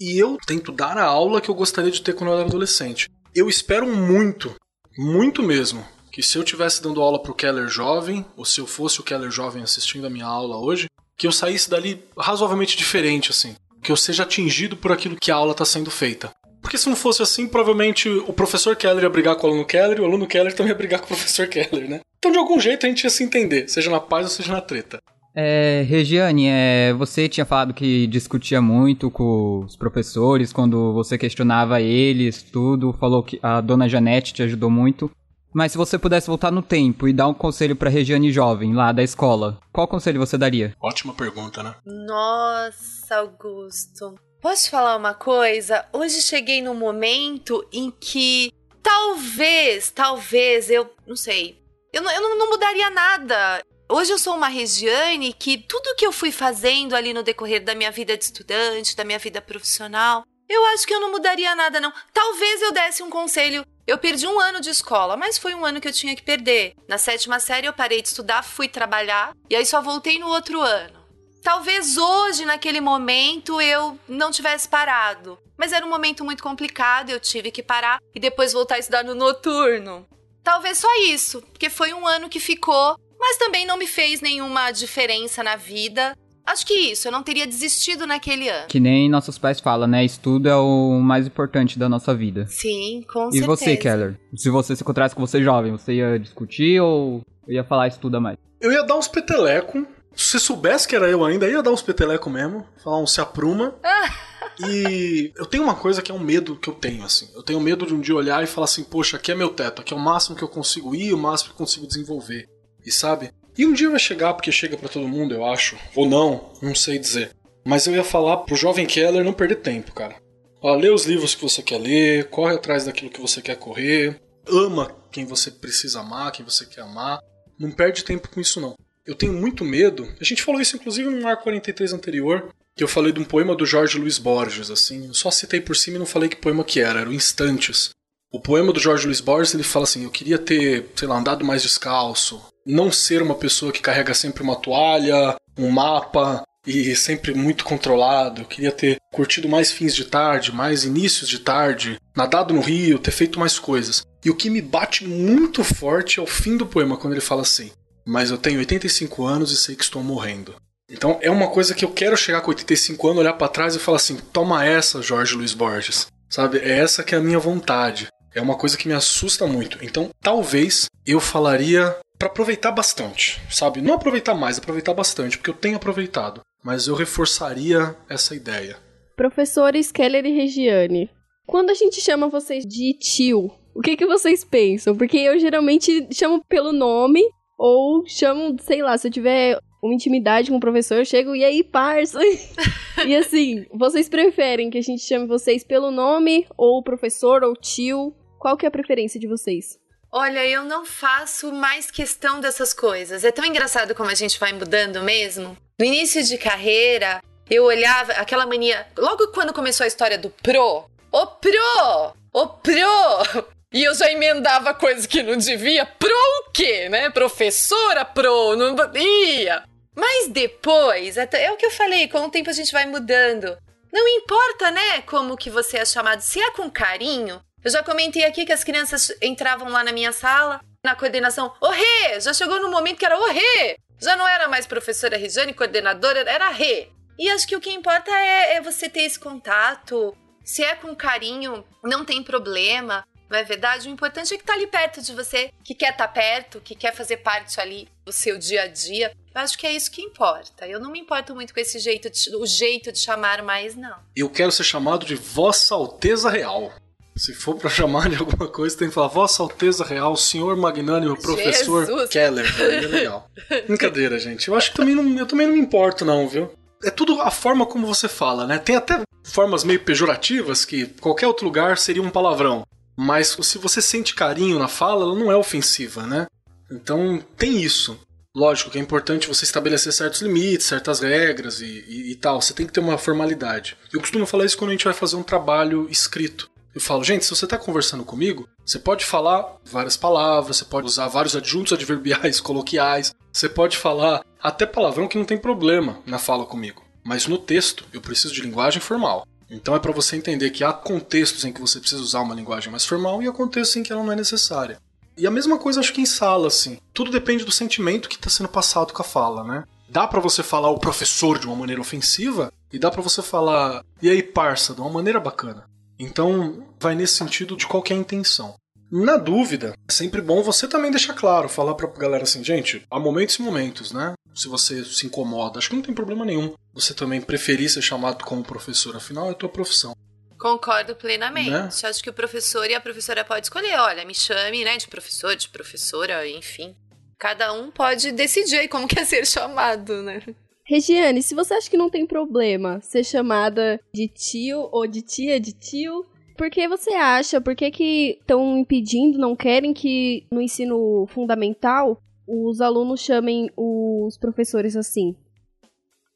E 0.00 0.18
eu 0.18 0.38
tento 0.46 0.72
dar 0.72 0.96
a 0.96 1.04
aula 1.04 1.40
que 1.40 1.48
eu 1.48 1.54
gostaria 1.54 1.90
de 1.90 2.02
ter 2.02 2.14
quando 2.14 2.30
eu 2.30 2.38
era 2.38 2.46
adolescente. 2.46 3.10
Eu 3.34 3.48
espero 3.48 3.86
muito, 3.86 4.54
muito 4.98 5.42
mesmo, 5.42 5.82
que 6.10 6.22
se 6.22 6.36
eu 6.36 6.44
tivesse 6.44 6.82
dando 6.82 7.00
aula 7.00 7.18
pro 7.18 7.34
Keller 7.34 7.66
jovem, 7.66 8.26
ou 8.36 8.44
se 8.44 8.60
eu 8.60 8.66
fosse 8.66 9.00
o 9.00 9.02
Keller 9.02 9.30
jovem 9.30 9.62
assistindo 9.62 10.06
a 10.06 10.10
minha 10.10 10.26
aula 10.26 10.58
hoje, 10.58 10.86
que 11.16 11.26
eu 11.26 11.32
saísse 11.32 11.70
dali 11.70 12.04
razoavelmente 12.16 12.76
diferente, 12.76 13.30
assim. 13.30 13.56
Que 13.82 13.90
eu 13.90 13.96
seja 13.96 14.24
atingido 14.24 14.76
por 14.76 14.92
aquilo 14.92 15.16
que 15.16 15.30
a 15.30 15.34
aula 15.34 15.52
está 15.52 15.64
sendo 15.64 15.90
feita. 15.90 16.30
Porque 16.60 16.76
se 16.76 16.90
não 16.90 16.94
fosse 16.94 17.22
assim, 17.22 17.48
provavelmente 17.48 18.06
o 18.06 18.34
professor 18.34 18.76
Keller 18.76 19.04
ia 19.04 19.10
brigar 19.10 19.36
com 19.36 19.46
o 19.46 19.50
aluno 19.50 19.64
Keller 19.64 19.96
e 19.96 20.00
o 20.02 20.04
aluno 20.04 20.26
Keller 20.26 20.54
também 20.54 20.70
ia 20.70 20.76
brigar 20.76 21.00
com 21.00 21.06
o 21.06 21.16
professor 21.16 21.48
Keller, 21.48 21.88
né? 21.88 22.00
Então, 22.18 22.30
de 22.30 22.38
algum 22.38 22.60
jeito, 22.60 22.84
a 22.84 22.88
gente 22.90 23.04
ia 23.04 23.10
se 23.10 23.24
entender, 23.24 23.66
seja 23.66 23.90
na 23.90 23.98
paz 23.98 24.24
ou 24.26 24.30
seja 24.30 24.52
na 24.52 24.60
treta. 24.60 24.98
É, 25.34 25.84
Regiane, 25.88 26.46
é, 26.48 26.92
você 26.92 27.28
tinha 27.28 27.46
falado 27.46 27.72
que 27.72 28.06
discutia 28.06 28.60
muito 28.60 29.10
com 29.10 29.60
os 29.64 29.76
professores 29.76 30.52
quando 30.52 30.92
você 30.92 31.16
questionava 31.16 31.80
eles, 31.80 32.42
tudo, 32.42 32.92
falou 32.92 33.22
que 33.22 33.38
a 33.42 33.60
dona 33.60 33.88
Janete 33.88 34.34
te 34.34 34.42
ajudou 34.42 34.70
muito. 34.70 35.10
Mas 35.54 35.72
se 35.72 35.78
você 35.78 35.98
pudesse 35.98 36.26
voltar 36.26 36.50
no 36.50 36.62
tempo 36.62 37.06
e 37.06 37.12
dar 37.12 37.28
um 37.28 37.34
conselho 37.34 37.76
pra 37.76 37.90
Regiane 37.90 38.32
jovem, 38.32 38.74
lá 38.74 38.90
da 38.90 39.02
escola, 39.02 39.58
qual 39.70 39.86
conselho 39.86 40.18
você 40.18 40.38
daria? 40.38 40.74
Ótima 40.80 41.14
pergunta, 41.14 41.62
né? 41.62 41.74
Nossa, 41.84 43.16
Augusto. 43.16 44.14
Posso 44.40 44.64
te 44.64 44.70
falar 44.70 44.96
uma 44.96 45.14
coisa? 45.14 45.84
Hoje 45.92 46.22
cheguei 46.22 46.62
num 46.62 46.74
momento 46.74 47.66
em 47.72 47.90
que 47.90 48.50
talvez, 48.82 49.90
talvez, 49.90 50.70
eu 50.70 50.90
não 51.06 51.14
sei, 51.14 51.58
eu 51.92 52.02
não, 52.02 52.10
eu 52.10 52.38
não 52.38 52.50
mudaria 52.50 52.90
nada. 52.90 53.62
Hoje 53.94 54.10
eu 54.10 54.18
sou 54.18 54.34
uma 54.34 54.48
Regiane 54.48 55.34
que 55.34 55.58
tudo 55.58 55.94
que 55.96 56.06
eu 56.06 56.12
fui 56.12 56.32
fazendo 56.32 56.96
ali 56.96 57.12
no 57.12 57.22
decorrer 57.22 57.62
da 57.62 57.74
minha 57.74 57.90
vida 57.90 58.16
de 58.16 58.24
estudante, 58.24 58.96
da 58.96 59.04
minha 59.04 59.18
vida 59.18 59.38
profissional, 59.42 60.24
eu 60.48 60.64
acho 60.68 60.86
que 60.86 60.94
eu 60.94 61.00
não 61.00 61.10
mudaria 61.10 61.54
nada, 61.54 61.78
não. 61.78 61.92
Talvez 62.10 62.62
eu 62.62 62.72
desse 62.72 63.02
um 63.02 63.10
conselho. 63.10 63.66
Eu 63.86 63.98
perdi 63.98 64.26
um 64.26 64.40
ano 64.40 64.62
de 64.62 64.70
escola, 64.70 65.14
mas 65.14 65.36
foi 65.36 65.54
um 65.54 65.62
ano 65.62 65.78
que 65.78 65.86
eu 65.86 65.92
tinha 65.92 66.16
que 66.16 66.22
perder. 66.22 66.72
Na 66.88 66.96
sétima 66.96 67.38
série 67.38 67.66
eu 67.66 67.72
parei 67.74 68.00
de 68.00 68.08
estudar, 68.08 68.42
fui 68.42 68.66
trabalhar 68.66 69.36
e 69.50 69.54
aí 69.54 69.66
só 69.66 69.82
voltei 69.82 70.18
no 70.18 70.28
outro 70.28 70.62
ano. 70.62 70.98
Talvez 71.42 71.98
hoje, 71.98 72.46
naquele 72.46 72.80
momento, 72.80 73.60
eu 73.60 74.00
não 74.08 74.30
tivesse 74.30 74.66
parado. 74.66 75.38
Mas 75.54 75.70
era 75.70 75.84
um 75.84 75.90
momento 75.90 76.24
muito 76.24 76.42
complicado, 76.42 77.10
eu 77.10 77.20
tive 77.20 77.50
que 77.50 77.62
parar 77.62 77.98
e 78.14 78.18
depois 78.18 78.54
voltar 78.54 78.76
a 78.76 78.78
estudar 78.78 79.04
no 79.04 79.14
noturno. 79.14 80.08
Talvez 80.42 80.78
só 80.78 80.88
isso, 81.02 81.40
porque 81.42 81.70
foi 81.70 81.92
um 81.92 82.06
ano 82.06 82.28
que 82.28 82.40
ficou, 82.40 82.96
mas 83.22 83.36
também 83.36 83.64
não 83.64 83.78
me 83.78 83.86
fez 83.86 84.20
nenhuma 84.20 84.72
diferença 84.72 85.44
na 85.44 85.54
vida. 85.54 86.12
Acho 86.44 86.66
que 86.66 86.74
isso, 86.74 87.06
eu 87.06 87.12
não 87.12 87.22
teria 87.22 87.46
desistido 87.46 88.04
naquele 88.04 88.48
ano. 88.48 88.66
Que 88.66 88.80
nem 88.80 89.08
nossos 89.08 89.38
pais 89.38 89.60
falam, 89.60 89.86
né? 89.86 90.04
Estudo 90.04 90.48
é 90.48 90.56
o 90.56 90.98
mais 91.00 91.24
importante 91.24 91.78
da 91.78 91.88
nossa 91.88 92.12
vida. 92.12 92.46
Sim, 92.48 93.04
com 93.12 93.28
e 93.28 93.38
certeza. 93.38 93.44
E 93.44 93.46
você, 93.46 93.76
Keller? 93.76 94.20
Se 94.34 94.50
você 94.50 94.74
se 94.74 94.82
encontrasse 94.82 95.14
com 95.14 95.24
você 95.24 95.40
jovem, 95.40 95.70
você 95.70 95.94
ia 95.94 96.18
discutir 96.18 96.80
ou 96.80 97.22
ia 97.46 97.62
falar 97.62 97.86
estuda 97.86 98.18
mais? 98.18 98.36
Eu 98.60 98.72
ia 98.72 98.82
dar 98.82 98.96
uns 98.96 99.06
peteleco, 99.06 99.86
se 100.16 100.40
soubesse 100.40 100.88
que 100.88 100.96
era 100.96 101.08
eu 101.08 101.24
ainda, 101.24 101.48
ia 101.48 101.62
dar 101.62 101.70
uns 101.70 101.82
peteleco 101.82 102.28
mesmo, 102.28 102.66
falar 102.82 102.98
um 102.98 103.06
se 103.06 103.20
apruma. 103.20 103.76
e 104.68 105.32
eu 105.36 105.46
tenho 105.46 105.62
uma 105.62 105.76
coisa 105.76 106.02
que 106.02 106.10
é 106.10 106.14
um 106.14 106.18
medo 106.18 106.56
que 106.56 106.68
eu 106.68 106.74
tenho, 106.74 107.04
assim. 107.04 107.28
Eu 107.36 107.42
tenho 107.44 107.60
medo 107.60 107.86
de 107.86 107.94
um 107.94 108.00
dia 108.00 108.16
olhar 108.16 108.42
e 108.42 108.48
falar 108.48 108.64
assim, 108.64 108.82
poxa, 108.82 109.16
aqui 109.16 109.30
é 109.30 109.34
meu 109.34 109.48
teto, 109.48 109.80
aqui 109.80 109.94
é 109.94 109.96
o 109.96 110.00
máximo 110.00 110.36
que 110.36 110.42
eu 110.42 110.48
consigo 110.48 110.92
ir, 110.92 111.14
o 111.14 111.18
máximo 111.18 111.50
que 111.50 111.54
eu 111.54 111.58
consigo 111.58 111.86
desenvolver. 111.86 112.48
E 112.84 112.90
sabe? 112.90 113.30
E 113.56 113.66
um 113.66 113.72
dia 113.72 113.90
vai 113.90 113.98
chegar, 113.98 114.32
porque 114.34 114.50
chega 114.50 114.76
para 114.76 114.88
todo 114.88 115.06
mundo, 115.06 115.34
eu 115.34 115.44
acho. 115.44 115.76
Ou 115.94 116.08
não, 116.08 116.52
não 116.62 116.74
sei 116.74 116.98
dizer. 116.98 117.30
Mas 117.64 117.86
eu 117.86 117.94
ia 117.94 118.04
falar 118.04 118.38
pro 118.38 118.56
jovem 118.56 118.86
Keller 118.86 119.24
não 119.24 119.32
perder 119.32 119.56
tempo, 119.56 119.92
cara. 119.92 120.16
Ó, 120.60 120.74
lê 120.74 120.90
os 120.90 121.04
livros 121.04 121.34
que 121.34 121.42
você 121.42 121.62
quer 121.62 121.78
ler, 121.78 122.28
corre 122.28 122.54
atrás 122.54 122.84
daquilo 122.84 123.10
que 123.10 123.20
você 123.20 123.42
quer 123.42 123.56
correr, 123.56 124.20
ama 124.46 124.94
quem 125.10 125.24
você 125.26 125.50
precisa 125.50 126.00
amar, 126.00 126.32
quem 126.32 126.44
você 126.44 126.64
quer 126.64 126.82
amar. 126.82 127.20
Não 127.58 127.70
perde 127.70 128.04
tempo 128.04 128.28
com 128.28 128.40
isso, 128.40 128.60
não. 128.60 128.74
Eu 129.04 129.14
tenho 129.14 129.32
muito 129.32 129.64
medo. 129.64 130.08
A 130.20 130.24
gente 130.24 130.42
falou 130.42 130.60
isso 130.60 130.76
inclusive 130.76 131.10
no 131.10 131.26
Ar 131.26 131.36
43 131.36 131.92
anterior, 131.92 132.48
que 132.76 132.82
eu 132.82 132.88
falei 132.88 133.12
de 133.12 133.20
um 133.20 133.24
poema 133.24 133.54
do 133.54 133.66
Jorge 133.66 133.98
Luiz 133.98 134.18
Borges, 134.18 134.70
assim. 134.70 135.06
Eu 135.06 135.14
só 135.14 135.30
citei 135.30 135.60
por 135.60 135.76
cima 135.76 135.96
e 135.96 135.98
não 135.98 136.06
falei 136.06 136.28
que 136.28 136.36
poema 136.36 136.64
que 136.64 136.80
era, 136.80 137.00
era 137.00 137.12
Instantes. 137.12 137.90
O 138.32 138.40
poema 138.40 138.72
do 138.72 138.80
Jorge 138.80 139.04
Luiz 139.06 139.20
Borges, 139.20 139.52
ele 139.52 139.62
fala 139.62 139.84
assim: 139.84 140.04
"Eu 140.04 140.10
queria 140.10 140.38
ter, 140.38 140.88
sei 140.94 141.06
lá, 141.06 141.18
andado 141.18 141.44
mais 141.44 141.62
descalço, 141.62 142.42
não 142.66 142.90
ser 142.92 143.22
uma 143.22 143.34
pessoa 143.34 143.72
que 143.72 143.80
carrega 143.80 144.14
sempre 144.14 144.42
uma 144.42 144.56
toalha, 144.56 145.36
um 145.56 145.70
mapa 145.70 146.42
e 146.66 146.94
sempre 146.94 147.34
muito 147.34 147.64
controlado. 147.64 148.42
Eu 148.42 148.46
queria 148.46 148.72
ter 148.72 148.98
curtido 149.12 149.48
mais 149.48 149.70
fins 149.70 149.94
de 149.94 150.04
tarde, 150.04 150.52
mais 150.52 150.84
inícios 150.84 151.28
de 151.28 151.38
tarde, 151.38 151.98
nadado 152.16 152.54
no 152.54 152.60
rio, 152.60 152.98
ter 152.98 153.10
feito 153.10 153.38
mais 153.38 153.58
coisas. 153.58 154.02
E 154.24 154.30
o 154.30 154.36
que 154.36 154.50
me 154.50 154.62
bate 154.62 155.04
muito 155.06 155.64
forte 155.64 156.20
é 156.20 156.22
o 156.22 156.26
fim 156.26 156.56
do 156.56 156.66
poema, 156.66 156.96
quando 156.96 157.14
ele 157.14 157.20
fala 157.20 157.42
assim: 157.42 157.70
mas 158.04 158.30
eu 158.30 158.38
tenho 158.38 158.58
85 158.58 159.24
anos 159.24 159.52
e 159.52 159.56
sei 159.56 159.74
que 159.74 159.84
estou 159.84 160.02
morrendo. 160.02 160.54
Então 160.90 161.18
é 161.22 161.30
uma 161.30 161.48
coisa 161.48 161.74
que 161.74 161.84
eu 161.84 161.90
quero 161.90 162.16
chegar 162.16 162.40
com 162.40 162.50
85 162.50 163.08
anos, 163.08 163.20
olhar 163.20 163.32
para 163.34 163.48
trás 163.48 163.74
e 163.74 163.78
falar 163.78 163.96
assim: 163.96 164.16
toma 164.32 164.64
essa, 164.64 165.02
Jorge 165.02 165.34
Luiz 165.34 165.54
Borges. 165.54 166.06
Sabe? 166.28 166.58
É 166.58 166.78
essa 166.78 167.02
que 167.02 167.14
é 167.14 167.18
a 167.18 167.22
minha 167.22 167.38
vontade. 167.38 168.08
É 168.34 168.40
uma 168.40 168.56
coisa 168.56 168.76
que 168.76 168.88
me 168.88 168.94
assusta 168.94 169.46
muito. 169.46 169.78
Então, 169.82 170.08
talvez 170.20 170.86
eu 171.06 171.20
falaria 171.20 171.94
para 172.22 172.28
aproveitar 172.28 172.70
bastante, 172.70 173.42
sabe? 173.50 173.82
Não 173.82 173.94
aproveitar 173.94 174.32
mais, 174.32 174.56
aproveitar 174.56 174.94
bastante, 174.94 175.36
porque 175.36 175.50
eu 175.50 175.54
tenho 175.54 175.74
aproveitado. 175.74 176.40
Mas 176.62 176.86
eu 176.86 176.94
reforçaria 176.94 177.96
essa 178.08 178.32
ideia. 178.32 178.76
Professores 179.16 179.90
Keller 179.90 180.24
e 180.24 180.32
Regiane, 180.32 181.10
quando 181.44 181.70
a 181.70 181.74
gente 181.74 182.00
chama 182.00 182.28
vocês 182.28 182.64
de 182.64 182.96
tio, 182.96 183.50
o 183.74 183.80
que, 183.80 183.96
que 183.96 184.06
vocês 184.06 184.44
pensam? 184.44 184.96
Porque 184.96 185.16
eu 185.16 185.36
geralmente 185.40 186.06
chamo 186.12 186.40
pelo 186.48 186.72
nome 186.72 187.20
ou 187.58 188.06
chamo, 188.06 188.56
sei 188.60 188.82
lá, 188.82 188.96
se 188.96 189.08
eu 189.08 189.10
tiver 189.10 189.58
uma 189.82 189.92
intimidade 189.92 190.48
com 190.48 190.58
o 190.58 190.60
professor, 190.60 190.98
eu 190.98 191.04
chego, 191.04 191.34
e 191.34 191.44
aí, 191.44 191.64
parça? 191.64 192.20
e 193.04 193.16
assim, 193.16 193.66
vocês 193.74 194.08
preferem 194.08 194.70
que 194.70 194.78
a 194.78 194.82
gente 194.82 195.02
chame 195.02 195.26
vocês 195.26 195.64
pelo 195.64 195.90
nome, 195.90 196.46
ou 196.56 196.84
professor, 196.84 197.42
ou 197.42 197.56
tio? 197.56 198.14
Qual 198.38 198.56
que 198.56 198.64
é 198.64 198.68
a 198.68 198.72
preferência 198.72 199.18
de 199.18 199.26
vocês? 199.26 199.81
Olha, 200.14 200.46
eu 200.46 200.62
não 200.62 200.84
faço 200.84 201.50
mais 201.50 201.90
questão 201.90 202.38
dessas 202.38 202.74
coisas. 202.74 203.24
É 203.24 203.32
tão 203.32 203.46
engraçado 203.46 203.94
como 203.94 204.10
a 204.10 204.14
gente 204.14 204.38
vai 204.38 204.52
mudando 204.52 205.02
mesmo. 205.02 205.56
No 205.78 205.86
início 205.86 206.22
de 206.22 206.36
carreira, 206.36 207.22
eu 207.48 207.64
olhava 207.64 208.12
aquela 208.12 208.44
mania. 208.44 208.86
Logo 208.98 209.28
quando 209.28 209.54
começou 209.54 209.84
a 209.84 209.88
história 209.88 210.18
do 210.18 210.28
pro, 210.28 210.84
o 211.10 211.26
pro, 211.26 212.14
o 212.32 212.46
pro. 212.46 213.52
E 213.74 213.84
eu 213.84 213.94
já 213.94 214.12
emendava 214.12 214.74
coisas 214.74 215.06
que 215.06 215.22
não 215.22 215.34
devia. 215.34 215.86
Pro 215.86 216.10
o 216.10 216.50
quê, 216.52 216.90
né? 216.90 217.08
Professora 217.08 218.04
pro, 218.04 218.54
não 218.54 218.76
ia. 218.94 219.62
Mas 219.96 220.28
depois, 220.28 221.16
é 221.16 221.50
o 221.50 221.56
que 221.56 221.64
eu 221.64 221.70
falei, 221.70 222.06
com 222.06 222.18
o 222.18 222.30
tempo 222.30 222.50
a 222.50 222.52
gente 222.52 222.70
vai 222.70 222.84
mudando. 222.84 223.56
Não 223.90 224.06
importa, 224.06 224.70
né, 224.70 225.00
como 225.06 225.38
que 225.38 225.48
você 225.48 225.78
é 225.78 225.86
chamado, 225.86 226.20
se 226.20 226.38
é 226.38 226.50
com 226.50 226.70
carinho, 226.70 227.40
eu 227.64 227.70
já 227.70 227.82
comentei 227.82 228.24
aqui 228.24 228.44
que 228.44 228.52
as 228.52 228.64
crianças 228.64 229.12
entravam 229.22 229.68
lá 229.68 229.84
na 229.84 229.92
minha 229.92 230.12
sala, 230.12 230.60
na 230.84 230.96
coordenação, 230.96 231.54
ô 231.60 231.68
Rê! 231.68 232.20
Já 232.20 232.34
chegou 232.34 232.60
no 232.60 232.70
momento 232.70 232.98
que 232.98 233.04
era 233.04 233.18
ô 233.18 233.26
Rê! 233.26 233.76
Já 234.00 234.16
não 234.16 234.26
era 234.26 234.48
mais 234.48 234.66
professora 234.66 235.16
Regiane, 235.16 235.54
coordenadora, 235.54 236.20
era 236.28 236.50
Rê. 236.50 236.88
E 237.16 237.30
acho 237.30 237.46
que 237.46 237.54
o 237.54 237.60
que 237.60 237.70
importa 237.70 238.10
é, 238.10 238.56
é 238.56 238.60
você 238.60 238.88
ter 238.88 239.02
esse 239.02 239.18
contato. 239.18 240.16
Se 240.42 240.64
é 240.64 240.74
com 240.74 240.94
carinho, 240.96 241.64
não 241.84 242.04
tem 242.04 242.20
problema. 242.20 243.04
Não 243.30 243.38
é 243.38 243.44
verdade? 243.44 243.88
O 243.88 243.92
importante 243.92 244.34
é 244.34 244.36
que 244.36 244.44
tá 244.44 244.54
ali 244.54 244.66
perto 244.66 245.00
de 245.00 245.14
você, 245.14 245.52
que 245.64 245.74
quer 245.74 245.92
estar 245.92 246.08
tá 246.08 246.12
perto, 246.12 246.60
que 246.60 246.74
quer 246.74 246.94
fazer 246.94 247.18
parte 247.18 247.60
ali 247.60 247.88
do 248.04 248.12
seu 248.12 248.36
dia 248.36 248.64
a 248.64 248.66
dia. 248.66 249.12
Eu 249.34 249.40
acho 249.40 249.56
que 249.56 249.66
é 249.66 249.72
isso 249.72 249.90
que 249.90 250.02
importa. 250.02 250.66
Eu 250.66 250.80
não 250.80 250.90
me 250.90 251.00
importo 251.00 251.34
muito 251.34 251.54
com 251.54 251.60
esse 251.60 251.78
jeito, 251.78 252.10
de, 252.10 252.36
o 252.36 252.44
jeito 252.44 252.92
de 252.92 252.98
chamar 252.98 253.40
mais, 253.40 253.74
não. 253.74 253.96
Eu 254.14 254.28
quero 254.28 254.52
ser 254.52 254.64
chamado 254.64 255.06
de 255.06 255.14
Vossa 255.14 255.74
Alteza 255.74 256.28
Real. 256.28 256.72
Se 257.14 257.34
for 257.34 257.56
para 257.56 257.68
chamar 257.68 258.08
de 258.08 258.16
alguma 258.16 258.48
coisa, 258.48 258.76
tem 258.76 258.88
que 258.88 258.94
falar 258.94 259.08
Vossa 259.08 259.42
Alteza 259.42 259.84
Real, 259.84 260.16
Senhor 260.16 260.56
Magnânimo, 260.56 261.20
Professor 261.20 261.86
Jesus. 261.86 262.08
Keller. 262.08 262.60
Aí 262.60 262.84
é 262.84 262.88
legal. 262.88 263.30
Brincadeira, 263.66 264.18
gente. 264.18 264.48
Eu 264.48 264.54
acho 264.54 264.70
que 264.70 264.76
também 264.76 264.94
não, 264.94 265.18
eu 265.18 265.26
também 265.26 265.46
não 265.46 265.54
me 265.54 265.60
importo, 265.60 266.04
não, 266.04 266.26
viu? 266.28 266.50
É 266.82 266.90
tudo 266.90 267.20
a 267.20 267.30
forma 267.30 267.66
como 267.66 267.86
você 267.86 268.08
fala, 268.08 268.46
né? 268.46 268.58
Tem 268.58 268.76
até 268.76 269.02
formas 269.22 269.62
meio 269.62 269.80
pejorativas 269.80 270.64
que 270.64 270.86
qualquer 271.00 271.26
outro 271.26 271.44
lugar 271.44 271.78
seria 271.78 272.02
um 272.02 272.10
palavrão. 272.10 272.66
Mas 272.96 273.36
se 273.40 273.58
você 273.58 273.80
sente 273.80 274.14
carinho 274.14 274.58
na 274.58 274.68
fala, 274.68 275.04
ela 275.04 275.14
não 275.14 275.30
é 275.30 275.36
ofensiva, 275.36 276.06
né? 276.06 276.26
Então 276.70 277.22
tem 277.36 277.60
isso. 277.62 277.98
Lógico 278.34 278.70
que 278.70 278.78
é 278.78 278.80
importante 278.80 279.28
você 279.28 279.44
estabelecer 279.44 279.92
certos 279.92 280.22
limites, 280.22 280.66
certas 280.66 281.00
regras 281.00 281.60
e, 281.60 281.84
e, 281.86 282.12
e 282.12 282.14
tal. 282.14 282.40
Você 282.40 282.54
tem 282.54 282.66
que 282.66 282.72
ter 282.72 282.80
uma 282.80 282.96
formalidade. 282.96 283.76
Eu 283.92 284.00
costumo 284.00 284.24
falar 284.24 284.46
isso 284.46 284.56
quando 284.56 284.70
a 284.70 284.72
gente 284.72 284.86
vai 284.86 284.94
fazer 284.94 285.16
um 285.16 285.22
trabalho 285.22 285.86
escrito. 285.90 286.50
Eu 286.74 286.80
falo, 286.80 287.04
gente, 287.04 287.24
se 287.24 287.30
você 287.30 287.44
está 287.44 287.58
conversando 287.58 288.04
comigo, 288.04 288.48
você 288.64 288.78
pode 288.78 289.04
falar 289.04 289.56
várias 289.64 289.96
palavras, 289.96 290.56
você 290.56 290.64
pode 290.64 290.86
usar 290.86 291.06
vários 291.06 291.36
adjuntos 291.36 291.72
adverbiais 291.74 292.40
coloquiais, 292.40 293.14
você 293.32 293.48
pode 293.48 293.76
falar 293.76 294.24
até 294.42 294.64
palavrão 294.64 295.06
que 295.06 295.18
não 295.18 295.24
tem 295.24 295.36
problema 295.36 295.98
na 296.06 296.18
fala 296.18 296.46
comigo. 296.46 296.82
Mas 297.04 297.26
no 297.26 297.36
texto, 297.36 297.84
eu 297.92 298.00
preciso 298.00 298.32
de 298.32 298.40
linguagem 298.40 298.80
formal. 298.80 299.26
Então 299.50 299.76
é 299.76 299.78
para 299.78 299.92
você 299.92 300.16
entender 300.16 300.50
que 300.50 300.64
há 300.64 300.72
contextos 300.72 301.44
em 301.44 301.52
que 301.52 301.60
você 301.60 301.78
precisa 301.78 302.00
usar 302.00 302.20
uma 302.20 302.34
linguagem 302.34 302.70
mais 302.70 302.86
formal 302.86 303.22
e 303.22 303.28
há 303.28 303.32
contextos 303.32 303.76
em 303.76 303.82
que 303.82 303.92
ela 303.92 304.02
não 304.02 304.12
é 304.12 304.16
necessária. 304.16 304.80
E 305.14 305.26
a 305.26 305.30
mesma 305.30 305.58
coisa 305.58 305.80
acho 305.80 305.92
que 305.92 306.00
em 306.00 306.06
sala, 306.06 306.46
assim. 306.46 306.78
Tudo 306.94 307.10
depende 307.10 307.44
do 307.44 307.52
sentimento 307.52 308.08
que 308.08 308.14
está 308.14 308.30
sendo 308.30 308.48
passado 308.48 308.94
com 308.94 309.02
a 309.02 309.04
fala, 309.04 309.44
né? 309.44 309.64
Dá 309.90 310.06
para 310.06 310.20
você 310.20 310.42
falar 310.42 310.70
o 310.70 310.78
professor 310.78 311.38
de 311.38 311.46
uma 311.46 311.54
maneira 311.54 311.82
ofensiva 311.82 312.50
e 312.72 312.78
dá 312.78 312.90
para 312.90 313.02
você 313.02 313.20
falar 313.20 313.84
e 314.00 314.08
aí 314.08 314.22
parça 314.22 314.72
de 314.72 314.80
uma 314.80 314.88
maneira 314.88 315.20
bacana. 315.20 315.68
Então, 315.98 316.66
vai 316.80 316.94
nesse 316.94 317.14
sentido 317.14 317.56
de 317.56 317.66
qual 317.66 317.82
é 317.90 317.94
intenção. 317.94 318.54
Na 318.90 319.16
dúvida, 319.16 319.74
é 319.88 319.92
sempre 319.92 320.20
bom 320.20 320.42
você 320.42 320.68
também 320.68 320.90
deixar 320.90 321.14
claro, 321.14 321.48
falar 321.48 321.74
pra 321.74 321.86
galera 321.86 322.24
assim, 322.24 322.44
gente, 322.44 322.84
há 322.90 323.00
momentos 323.00 323.36
e 323.36 323.42
momentos, 323.42 323.90
né? 323.90 324.12
Se 324.34 324.48
você 324.48 324.84
se 324.84 325.06
incomoda, 325.06 325.58
acho 325.58 325.70
que 325.70 325.76
não 325.76 325.82
tem 325.82 325.94
problema 325.94 326.24
nenhum. 326.26 326.54
Você 326.74 326.92
também 326.92 327.20
preferir 327.20 327.70
ser 327.70 327.80
chamado 327.80 328.22
como 328.24 328.42
professor, 328.42 328.94
afinal 328.94 329.30
é 329.30 329.34
tua 329.34 329.48
profissão. 329.48 329.94
Concordo 330.38 330.96
plenamente. 330.96 331.50
Né? 331.50 331.68
Acho 331.84 332.02
que 332.02 332.10
o 332.10 332.12
professor 332.12 332.68
e 332.68 332.74
a 332.74 332.80
professora 332.80 333.24
pode 333.24 333.46
escolher, 333.46 333.78
olha, 333.78 334.04
me 334.04 334.14
chame, 334.14 334.64
né, 334.64 334.76
de 334.76 334.88
professor, 334.88 335.36
de 335.36 335.48
professora, 335.48 336.28
enfim. 336.28 336.76
Cada 337.18 337.52
um 337.52 337.70
pode 337.70 338.10
decidir 338.10 338.68
como 338.68 338.88
quer 338.88 339.06
ser 339.06 339.26
chamado, 339.26 340.02
né? 340.02 340.20
Regiane, 340.64 341.22
se 341.22 341.34
você 341.34 341.54
acha 341.54 341.68
que 341.68 341.76
não 341.76 341.90
tem 341.90 342.06
problema 342.06 342.80
ser 342.80 343.04
chamada 343.04 343.80
de 343.92 344.08
tio 344.08 344.68
ou 344.70 344.86
de 344.86 345.02
tia 345.02 345.40
de 345.40 345.52
tio, 345.52 346.06
por 346.36 346.50
que 346.50 346.66
você 346.68 346.90
acha? 346.94 347.40
Por 347.40 347.54
que 347.54 348.18
estão 348.20 348.58
impedindo, 348.58 349.18
não 349.18 349.36
querem 349.36 349.74
que 349.74 350.26
no 350.30 350.40
ensino 350.40 351.06
fundamental 351.08 352.00
os 352.26 352.60
alunos 352.60 353.00
chamem 353.00 353.50
os 353.56 354.16
professores 354.16 354.76
assim? 354.76 355.14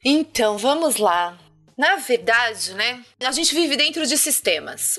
Então, 0.05 0.57
vamos 0.57 0.97
lá. 0.97 1.39
Na 1.77 1.97
verdade, 1.97 2.73
né, 2.75 3.05
a 3.23 3.33
gente 3.33 3.55
vive 3.55 3.77
dentro 3.77 4.07
de 4.07 4.17
sistemas. 4.17 4.99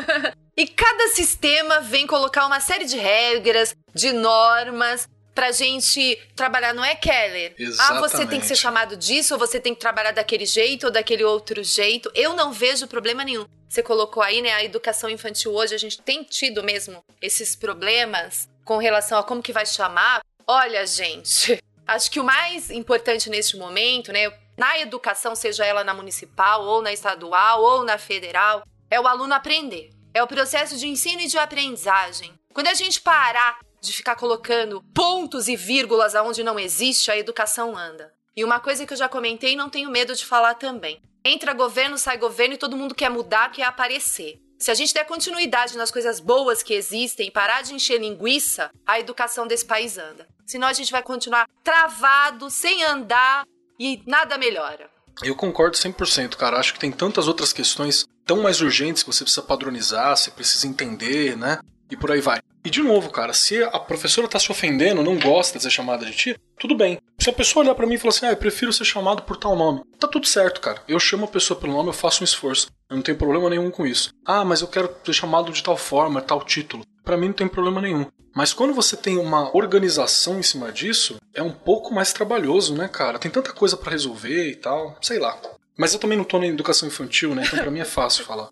e 0.56 0.66
cada 0.66 1.08
sistema 1.08 1.80
vem 1.80 2.06
colocar 2.06 2.46
uma 2.46 2.58
série 2.58 2.84
de 2.84 2.96
regras, 2.96 3.76
de 3.94 4.12
normas, 4.12 5.08
pra 5.36 5.52
gente 5.52 6.18
trabalhar, 6.34 6.72
não 6.72 6.82
é, 6.82 6.94
Keller? 6.94 7.54
Exatamente. 7.58 8.04
Ah, 8.04 8.08
você 8.08 8.26
tem 8.26 8.40
que 8.40 8.46
ser 8.46 8.56
chamado 8.56 8.96
disso, 8.96 9.34
ou 9.34 9.38
você 9.38 9.60
tem 9.60 9.74
que 9.74 9.80
trabalhar 9.80 10.12
daquele 10.12 10.46
jeito 10.46 10.86
ou 10.86 10.90
daquele 10.90 11.22
outro 11.22 11.62
jeito. 11.62 12.10
Eu 12.14 12.32
não 12.34 12.52
vejo 12.52 12.88
problema 12.88 13.22
nenhum. 13.22 13.44
Você 13.68 13.82
colocou 13.82 14.22
aí, 14.22 14.40
né, 14.40 14.54
a 14.54 14.64
educação 14.64 15.10
infantil 15.10 15.52
hoje, 15.52 15.74
a 15.74 15.78
gente 15.78 16.00
tem 16.00 16.24
tido 16.24 16.64
mesmo 16.64 17.04
esses 17.20 17.54
problemas 17.54 18.48
com 18.64 18.78
relação 18.78 19.18
a 19.18 19.22
como 19.22 19.42
que 19.42 19.52
vai 19.52 19.66
chamar. 19.66 20.22
Olha, 20.46 20.86
gente, 20.86 21.62
acho 21.86 22.10
que 22.10 22.18
o 22.18 22.24
mais 22.24 22.70
importante 22.70 23.28
neste 23.28 23.58
momento, 23.58 24.10
né, 24.12 24.32
na 24.56 24.78
educação, 24.78 25.36
seja 25.36 25.66
ela 25.66 25.84
na 25.84 25.92
municipal, 25.92 26.64
ou 26.64 26.80
na 26.80 26.94
estadual, 26.94 27.62
ou 27.62 27.84
na 27.84 27.98
federal, 27.98 28.62
é 28.90 28.98
o 28.98 29.06
aluno 29.06 29.34
aprender. 29.34 29.90
É 30.14 30.22
o 30.22 30.26
processo 30.26 30.78
de 30.78 30.88
ensino 30.88 31.20
e 31.20 31.26
de 31.26 31.36
aprendizagem. 31.36 32.32
Quando 32.54 32.68
a 32.68 32.74
gente 32.74 33.02
parar 33.02 33.58
de 33.86 33.92
ficar 33.92 34.16
colocando 34.16 34.82
pontos 34.94 35.48
e 35.48 35.56
vírgulas 35.56 36.14
aonde 36.14 36.42
não 36.42 36.58
existe, 36.58 37.10
a 37.10 37.16
educação 37.16 37.76
anda. 37.76 38.12
E 38.36 38.44
uma 38.44 38.60
coisa 38.60 38.84
que 38.84 38.92
eu 38.92 38.96
já 38.96 39.08
comentei 39.08 39.52
e 39.52 39.56
não 39.56 39.70
tenho 39.70 39.90
medo 39.90 40.14
de 40.14 40.24
falar 40.24 40.54
também. 40.54 41.00
Entra 41.24 41.54
governo, 41.54 41.96
sai 41.96 42.18
governo 42.18 42.54
e 42.54 42.58
todo 42.58 42.76
mundo 42.76 42.94
quer 42.94 43.10
mudar, 43.10 43.50
quer 43.50 43.64
aparecer. 43.64 44.40
Se 44.58 44.70
a 44.70 44.74
gente 44.74 44.94
der 44.94 45.04
continuidade 45.04 45.76
nas 45.76 45.90
coisas 45.90 46.20
boas 46.20 46.62
que 46.62 46.72
existem 46.72 47.30
parar 47.30 47.62
de 47.62 47.74
encher 47.74 48.00
linguiça, 48.00 48.70
a 48.86 48.98
educação 48.98 49.46
desse 49.46 49.64
país 49.64 49.98
anda. 49.98 50.26
Senão 50.46 50.68
a 50.68 50.72
gente 50.72 50.92
vai 50.92 51.02
continuar 51.02 51.46
travado, 51.62 52.48
sem 52.48 52.84
andar 52.84 53.44
e 53.78 54.02
nada 54.06 54.38
melhora. 54.38 54.88
Eu 55.22 55.34
concordo 55.34 55.76
100%, 55.76 56.36
cara. 56.36 56.58
Acho 56.58 56.74
que 56.74 56.78
tem 56.78 56.92
tantas 56.92 57.26
outras 57.26 57.52
questões 57.52 58.06
tão 58.24 58.42
mais 58.42 58.60
urgentes 58.60 59.02
que 59.02 59.12
você 59.12 59.24
precisa 59.24 59.42
padronizar, 59.42 60.16
você 60.16 60.30
precisa 60.30 60.66
entender, 60.66 61.36
né? 61.36 61.58
E 61.90 61.96
por 61.96 62.10
aí 62.10 62.20
vai. 62.20 62.40
E 62.66 62.70
de 62.70 62.82
novo, 62.82 63.10
cara, 63.10 63.32
se 63.32 63.62
a 63.62 63.78
professora 63.78 64.26
tá 64.26 64.40
se 64.40 64.50
ofendendo, 64.50 65.00
não 65.00 65.16
gosta 65.16 65.56
de 65.56 65.62
ser 65.62 65.70
chamada 65.70 66.04
de 66.04 66.10
tia, 66.10 66.36
tudo 66.58 66.74
bem. 66.74 66.98
Se 67.16 67.30
a 67.30 67.32
pessoa 67.32 67.62
olhar 67.62 67.76
para 67.76 67.86
mim 67.86 67.94
e 67.94 67.98
falar 67.98 68.08
assim, 68.08 68.26
ah, 68.26 68.32
eu 68.32 68.36
prefiro 68.36 68.72
ser 68.72 68.84
chamado 68.84 69.22
por 69.22 69.36
tal 69.36 69.54
nome, 69.54 69.82
tá 70.00 70.08
tudo 70.08 70.26
certo, 70.26 70.60
cara. 70.60 70.82
Eu 70.88 70.98
chamo 70.98 71.26
a 71.26 71.28
pessoa 71.28 71.60
pelo 71.60 71.72
nome, 71.72 71.90
eu 71.90 71.92
faço 71.92 72.22
um 72.22 72.24
esforço. 72.24 72.66
Eu 72.90 72.96
não 72.96 73.04
tenho 73.04 73.16
problema 73.16 73.48
nenhum 73.48 73.70
com 73.70 73.86
isso. 73.86 74.10
Ah, 74.26 74.44
mas 74.44 74.62
eu 74.62 74.66
quero 74.66 74.92
ser 75.04 75.12
chamado 75.12 75.52
de 75.52 75.62
tal 75.62 75.76
forma, 75.76 76.20
tal 76.20 76.44
título. 76.44 76.84
Para 77.04 77.16
mim 77.16 77.28
não 77.28 77.34
tem 77.34 77.46
problema 77.46 77.80
nenhum. 77.80 78.04
Mas 78.34 78.52
quando 78.52 78.74
você 78.74 78.96
tem 78.96 79.16
uma 79.16 79.56
organização 79.56 80.40
em 80.40 80.42
cima 80.42 80.72
disso, 80.72 81.18
é 81.32 81.44
um 81.44 81.52
pouco 81.52 81.94
mais 81.94 82.12
trabalhoso, 82.12 82.74
né, 82.74 82.88
cara? 82.88 83.20
Tem 83.20 83.30
tanta 83.30 83.52
coisa 83.52 83.76
para 83.76 83.92
resolver 83.92 84.50
e 84.50 84.56
tal, 84.56 84.98
sei 85.00 85.20
lá. 85.20 85.38
Mas 85.78 85.92
eu 85.92 86.00
também 86.00 86.18
não 86.18 86.24
tô 86.24 86.38
na 86.38 86.46
educação 86.46 86.88
infantil, 86.88 87.32
né? 87.32 87.44
Então 87.46 87.60
pra 87.60 87.70
mim 87.70 87.80
é 87.80 87.84
fácil 87.84 88.24
falar. 88.24 88.48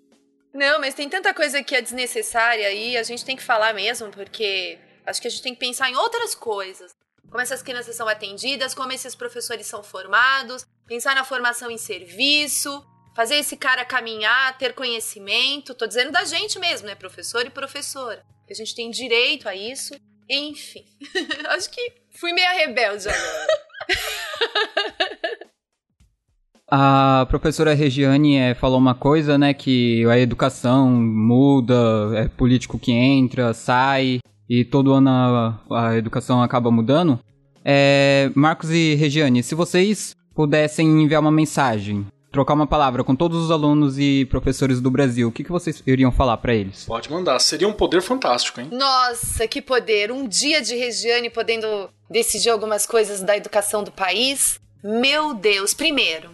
Não, 0.55 0.79
mas 0.79 0.95
tem 0.95 1.09
tanta 1.09 1.35
coisa 1.35 1.65
que 1.65 1.75
é 1.75 1.83
desnecessária 1.83 2.73
e 2.73 2.97
a 2.97 3.03
gente 3.03 3.25
tem 3.25 3.35
que 3.35 3.43
falar 3.43 3.75
mesmo, 3.75 4.09
porque 4.13 4.79
acho 5.05 5.21
que 5.21 5.27
a 5.27 5.31
gente 5.31 5.43
tem 5.43 5.53
que 5.53 5.59
pensar 5.59 5.91
em 5.91 5.97
outras 5.97 6.33
coisas. 6.33 6.95
como 7.29 7.41
essas 7.41 7.63
crianças 7.63 7.97
são 7.97 8.07
atendidas, 8.07 8.75
como 8.75 8.93
esses 8.93 9.17
professores 9.17 9.67
são 9.67 9.83
formados, 9.83 10.65
pensar 10.87 11.17
na 11.17 11.25
formação 11.25 11.69
em 11.69 11.77
serviço, 11.77 12.87
fazer 13.17 13.37
esse 13.37 13.57
cara 13.57 13.85
caminhar, 13.85 14.57
ter 14.57 14.73
conhecimento. 14.73 15.75
Tô 15.75 15.85
dizendo 15.85 16.13
da 16.13 16.25
gente 16.25 16.61
mesmo, 16.61 16.87
né? 16.87 16.95
Professor 16.95 17.45
e 17.45 17.51
professora. 17.51 18.25
Que 18.47 18.53
a 18.53 18.57
gente 18.57 18.77
tem 18.77 18.89
direito 18.89 19.49
a 19.49 19.57
isso. 19.57 19.95
Enfim. 20.31 20.85
Acho 21.49 21.69
que 21.71 21.93
fui 22.21 22.33
meia 22.33 22.53
rebelde 22.53 23.09
agora. 23.09 23.47
A 26.71 27.27
professora 27.29 27.75
Regiane 27.75 28.37
é, 28.37 28.55
falou 28.55 28.79
uma 28.79 28.95
coisa, 28.95 29.37
né, 29.37 29.53
que 29.53 30.05
a 30.07 30.19
educação 30.19 30.91
muda, 30.91 31.75
é 32.15 32.29
político 32.29 32.79
que 32.79 32.91
entra, 32.93 33.53
sai, 33.53 34.19
e 34.49 34.65
todo 34.65 34.93
ano 34.93 35.11
a, 35.11 35.61
a 35.71 35.97
educação 35.97 36.43
acaba 36.43 36.71
mudando. 36.71 37.19
É, 37.65 38.31
Marcos 38.35 38.71
e 38.71 38.95
Regiane, 38.95 39.43
se 39.43 39.55
vocês 39.55 40.15
pudessem 40.35 40.87
enviar 41.03 41.21
uma 41.21 41.31
mensagem, 41.31 42.07
trocar 42.33 42.55
uma 42.55 42.67
palavra 42.67 43.05
com 43.05 43.15
todos 43.15 43.39
os 43.39 43.51
alunos 43.51 43.99
e 43.99 44.25
professores 44.27 44.81
do 44.81 44.91
Brasil, 44.91 45.29
o 45.29 45.33
que, 45.33 45.45
que 45.45 45.53
vocês 45.53 45.83
iriam 45.87 46.11
falar 46.11 46.39
para 46.39 46.55
eles? 46.55 46.85
Pode 46.85 47.11
mandar, 47.11 47.39
seria 47.41 47.69
um 47.69 47.73
poder 47.73 48.03
fantástico, 48.03 48.61
hein? 48.61 48.69
Nossa, 48.73 49.47
que 49.47 49.63
poder! 49.63 50.11
Um 50.11 50.27
dia 50.27 50.61
de 50.61 50.75
Regiane 50.75 51.31
podendo 51.31 51.89
decidir 52.11 52.51
algumas 52.51 52.87
coisas 52.87 53.23
da 53.23 53.37
educação 53.37 53.85
do 53.85 53.93
país. 53.93 54.59
Meu 54.83 55.33
Deus, 55.33 55.73
primeiro, 55.73 56.31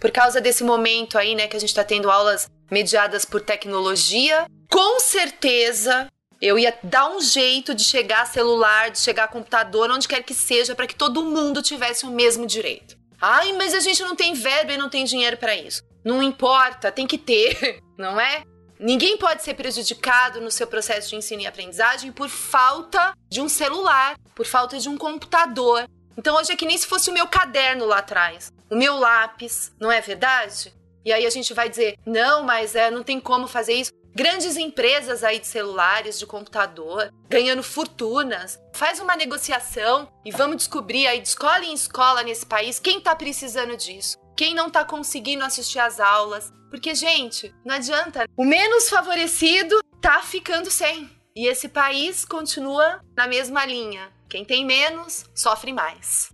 por 0.00 0.10
causa 0.10 0.40
desse 0.40 0.64
momento 0.64 1.18
aí, 1.18 1.34
né, 1.34 1.46
que 1.46 1.56
a 1.56 1.60
gente 1.60 1.68
está 1.68 1.84
tendo 1.84 2.10
aulas 2.10 2.50
mediadas 2.70 3.24
por 3.24 3.42
tecnologia, 3.42 4.46
com 4.68 4.98
certeza 4.98 6.08
eu 6.40 6.58
ia 6.58 6.76
dar 6.82 7.10
um 7.10 7.20
jeito 7.20 7.74
de 7.74 7.84
chegar 7.84 8.26
celular, 8.26 8.90
de 8.90 8.98
chegar 8.98 9.28
computador, 9.28 9.90
onde 9.90 10.08
quer 10.08 10.22
que 10.22 10.32
seja, 10.32 10.74
para 10.74 10.86
que 10.86 10.94
todo 10.94 11.22
mundo 11.22 11.60
tivesse 11.60 12.06
o 12.06 12.10
mesmo 12.10 12.46
direito. 12.46 12.96
Ai, 13.20 13.52
mas 13.52 13.74
a 13.74 13.80
gente 13.80 14.02
não 14.02 14.16
tem 14.16 14.32
verba 14.32 14.72
e 14.72 14.78
não 14.78 14.88
tem 14.88 15.04
dinheiro 15.04 15.36
para 15.36 15.54
isso. 15.54 15.82
Não 16.02 16.22
importa, 16.22 16.90
tem 16.90 17.06
que 17.06 17.18
ter, 17.18 17.82
não 17.98 18.18
é? 18.18 18.42
Ninguém 18.78 19.18
pode 19.18 19.42
ser 19.42 19.52
prejudicado 19.52 20.40
no 20.40 20.50
seu 20.50 20.66
processo 20.66 21.10
de 21.10 21.16
ensino 21.16 21.42
e 21.42 21.46
aprendizagem 21.46 22.10
por 22.10 22.30
falta 22.30 23.12
de 23.28 23.42
um 23.42 23.48
celular, 23.48 24.16
por 24.34 24.46
falta 24.46 24.78
de 24.78 24.88
um 24.88 24.96
computador. 24.96 25.86
Então 26.16 26.34
hoje 26.36 26.52
é 26.52 26.56
que 26.56 26.64
nem 26.64 26.78
se 26.78 26.86
fosse 26.86 27.10
o 27.10 27.12
meu 27.12 27.26
caderno 27.26 27.84
lá 27.84 27.98
atrás, 27.98 28.50
o 28.70 28.76
meu 28.76 28.96
lápis, 28.96 29.72
não 29.80 29.90
é 29.90 30.00
verdade? 30.00 30.72
E 31.04 31.12
aí 31.12 31.26
a 31.26 31.30
gente 31.30 31.52
vai 31.54 31.68
dizer, 31.68 31.96
não, 32.06 32.44
mas 32.44 32.74
é, 32.74 32.90
não 32.90 33.02
tem 33.02 33.18
como 33.18 33.46
fazer 33.46 33.72
isso. 33.74 33.92
Grandes 34.14 34.56
empresas 34.56 35.22
aí 35.22 35.38
de 35.38 35.46
celulares, 35.46 36.18
de 36.18 36.26
computador, 36.26 37.12
ganhando 37.28 37.62
fortunas. 37.62 38.60
Faz 38.74 39.00
uma 39.00 39.16
negociação 39.16 40.10
e 40.24 40.30
vamos 40.30 40.56
descobrir 40.56 41.06
aí 41.06 41.20
de 41.20 41.28
escola 41.28 41.64
em 41.64 41.72
escola 41.72 42.22
nesse 42.22 42.44
país 42.44 42.78
quem 42.78 43.00
tá 43.00 43.14
precisando 43.14 43.76
disso. 43.76 44.18
Quem 44.36 44.54
não 44.54 44.68
tá 44.68 44.84
conseguindo 44.84 45.44
assistir 45.44 45.78
às 45.78 46.00
aulas. 46.00 46.52
Porque, 46.70 46.94
gente, 46.94 47.54
não 47.64 47.74
adianta. 47.74 48.26
O 48.36 48.44
menos 48.44 48.88
favorecido 48.88 49.78
tá 50.00 50.22
ficando 50.22 50.70
sem. 50.70 51.10
E 51.34 51.46
esse 51.46 51.68
país 51.68 52.24
continua 52.24 53.00
na 53.16 53.26
mesma 53.26 53.64
linha. 53.64 54.10
Quem 54.28 54.44
tem 54.44 54.64
menos, 54.64 55.24
sofre 55.34 55.72
mais. 55.72 56.32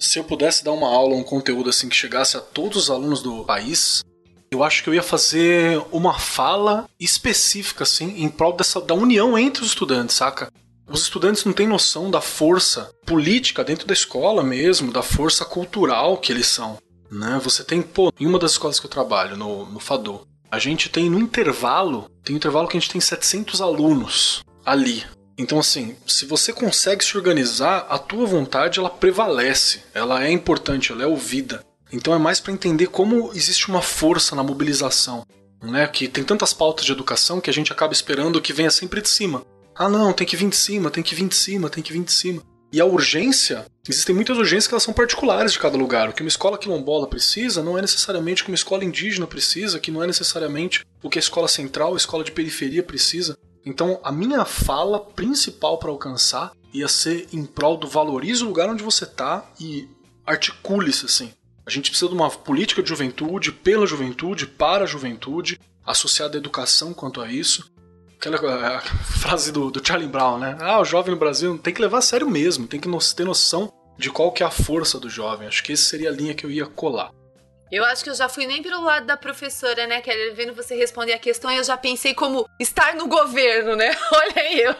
Se 0.00 0.18
eu 0.18 0.24
pudesse 0.24 0.64
dar 0.64 0.72
uma 0.72 0.88
aula, 0.88 1.14
um 1.14 1.22
conteúdo 1.22 1.68
assim 1.68 1.88
que 1.88 1.94
chegasse 1.94 2.34
a 2.34 2.40
todos 2.40 2.84
os 2.84 2.90
alunos 2.90 3.20
do 3.20 3.44
país, 3.44 4.02
eu 4.50 4.64
acho 4.64 4.82
que 4.82 4.88
eu 4.88 4.94
ia 4.94 5.02
fazer 5.02 5.80
uma 5.92 6.18
fala 6.18 6.88
específica, 6.98 7.84
assim, 7.84 8.22
em 8.22 8.28
prol 8.28 8.54
dessa, 8.54 8.80
da 8.80 8.94
união 8.94 9.38
entre 9.38 9.62
os 9.62 9.68
estudantes, 9.68 10.16
saca? 10.16 10.50
Os 10.88 11.02
estudantes 11.02 11.44
não 11.44 11.52
têm 11.52 11.68
noção 11.68 12.10
da 12.10 12.20
força 12.20 12.90
política 13.04 13.62
dentro 13.62 13.86
da 13.86 13.92
escola 13.92 14.42
mesmo, 14.42 14.90
da 14.90 15.02
força 15.02 15.44
cultural 15.44 16.16
que 16.16 16.32
eles 16.32 16.46
são. 16.46 16.78
Né? 17.12 17.38
Você 17.44 17.62
tem, 17.62 17.82
pô, 17.82 18.10
em 18.18 18.26
uma 18.26 18.38
das 18.38 18.52
escolas 18.52 18.80
que 18.80 18.86
eu 18.86 18.90
trabalho, 18.90 19.36
no, 19.36 19.66
no 19.66 19.80
a 20.50 20.58
gente 20.58 20.88
tem 20.88 21.10
no 21.10 21.20
intervalo, 21.20 22.10
tem 22.24 22.34
um 22.34 22.38
intervalo 22.38 22.66
que 22.66 22.76
a 22.76 22.80
gente 22.80 22.90
tem 22.90 23.00
700 23.00 23.60
alunos 23.60 24.42
ali. 24.64 25.04
Então, 25.38 25.58
assim, 25.58 25.96
se 26.06 26.26
você 26.26 26.52
consegue 26.52 27.04
se 27.04 27.16
organizar, 27.16 27.86
a 27.88 27.98
tua 27.98 28.26
vontade 28.26 28.78
ela 28.78 28.90
prevalece, 28.90 29.82
ela 29.94 30.24
é 30.24 30.30
importante, 30.30 30.92
ela 30.92 31.02
é 31.02 31.06
ouvida. 31.06 31.64
Então 31.92 32.14
é 32.14 32.18
mais 32.18 32.38
para 32.38 32.52
entender 32.52 32.86
como 32.86 33.32
existe 33.34 33.68
uma 33.68 33.82
força 33.82 34.36
na 34.36 34.42
mobilização, 34.42 35.26
né? 35.62 35.86
Que 35.88 36.06
tem 36.06 36.22
tantas 36.22 36.52
pautas 36.52 36.84
de 36.84 36.92
educação 36.92 37.40
que 37.40 37.50
a 37.50 37.52
gente 37.52 37.72
acaba 37.72 37.92
esperando 37.92 38.40
que 38.40 38.52
venha 38.52 38.70
sempre 38.70 39.00
de 39.00 39.08
cima. 39.08 39.42
Ah, 39.74 39.88
não, 39.88 40.12
tem 40.12 40.26
que 40.26 40.36
vir 40.36 40.48
de 40.48 40.56
cima, 40.56 40.90
tem 40.90 41.02
que 41.02 41.14
vir 41.14 41.26
de 41.26 41.34
cima, 41.34 41.68
tem 41.68 41.82
que 41.82 41.92
vir 41.92 42.04
de 42.04 42.12
cima. 42.12 42.42
E 42.72 42.80
a 42.80 42.84
urgência, 42.84 43.66
existem 43.88 44.14
muitas 44.14 44.38
urgências 44.38 44.68
que 44.68 44.74
elas 44.74 44.84
são 44.84 44.94
particulares 44.94 45.52
de 45.52 45.58
cada 45.58 45.76
lugar. 45.76 46.08
O 46.08 46.12
que 46.12 46.22
uma 46.22 46.28
escola 46.28 46.56
quilombola 46.56 47.08
precisa 47.08 47.64
não 47.64 47.76
é 47.76 47.80
necessariamente 47.80 48.42
o 48.42 48.44
que 48.44 48.50
uma 48.52 48.56
escola 48.56 48.84
indígena 48.84 49.26
precisa, 49.26 49.80
que 49.80 49.90
não 49.90 50.04
é 50.04 50.06
necessariamente 50.06 50.84
o 51.02 51.10
que 51.10 51.18
a 51.18 51.20
escola 51.20 51.48
central, 51.48 51.94
a 51.94 51.96
escola 51.96 52.22
de 52.22 52.30
periferia 52.30 52.82
precisa. 52.82 53.36
Então, 53.64 54.00
a 54.02 54.10
minha 54.10 54.44
fala 54.44 55.00
principal 55.00 55.78
para 55.78 55.90
alcançar 55.90 56.52
ia 56.72 56.88
ser 56.88 57.28
em 57.32 57.44
prol 57.44 57.76
do 57.76 57.86
valorize 57.86 58.42
o 58.42 58.46
lugar 58.46 58.68
onde 58.68 58.82
você 58.82 59.04
está 59.04 59.44
e 59.60 59.88
articule-se 60.24 61.06
assim. 61.06 61.32
A 61.66 61.70
gente 61.70 61.90
precisa 61.90 62.08
de 62.08 62.14
uma 62.14 62.30
política 62.30 62.82
de 62.82 62.88
juventude, 62.88 63.52
pela 63.52 63.86
juventude, 63.86 64.46
para 64.46 64.84
a 64.84 64.86
juventude, 64.86 65.60
associada 65.84 66.36
à 66.36 66.38
educação 66.38 66.94
quanto 66.94 67.20
a 67.20 67.30
isso. 67.30 67.70
Aquela 68.16 68.76
a 68.76 68.80
frase 68.80 69.50
do, 69.50 69.70
do 69.70 69.86
Charlie 69.86 70.08
Brown, 70.08 70.38
né? 70.38 70.56
Ah, 70.60 70.80
o 70.80 70.84
jovem 70.84 71.12
no 71.12 71.18
Brasil 71.20 71.56
tem 71.58 71.72
que 71.72 71.80
levar 71.80 71.98
a 71.98 72.02
sério 72.02 72.28
mesmo, 72.28 72.66
tem 72.66 72.80
que 72.80 72.88
ter 73.14 73.24
noção 73.24 73.72
de 73.98 74.10
qual 74.10 74.32
que 74.32 74.42
é 74.42 74.46
a 74.46 74.50
força 74.50 74.98
do 74.98 75.08
jovem. 75.08 75.46
Acho 75.48 75.62
que 75.62 75.72
essa 75.72 75.84
seria 75.84 76.10
a 76.10 76.12
linha 76.12 76.34
que 76.34 76.44
eu 76.44 76.50
ia 76.50 76.66
colar. 76.66 77.10
Eu 77.70 77.84
acho 77.84 78.02
que 78.02 78.10
eu 78.10 78.14
já 78.14 78.28
fui 78.28 78.46
nem 78.46 78.62
pelo 78.62 78.82
lado 78.82 79.06
da 79.06 79.16
professora, 79.16 79.86
né, 79.86 80.00
Kelly? 80.00 80.34
Vendo 80.34 80.54
você 80.54 80.74
responder 80.74 81.12
a 81.12 81.18
questão, 81.18 81.50
eu 81.52 81.62
já 81.62 81.76
pensei 81.76 82.12
como 82.14 82.44
estar 82.58 82.96
no 82.96 83.06
governo, 83.06 83.76
né? 83.76 83.90
Olha 84.12 84.34
aí 84.36 84.60
eu. 84.60 84.74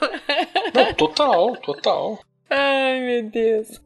Não, 0.75 0.95
total, 0.95 1.57
total. 1.59 2.19
Ai, 2.51 3.01
meu 3.01 3.31
Deus. 3.31 3.81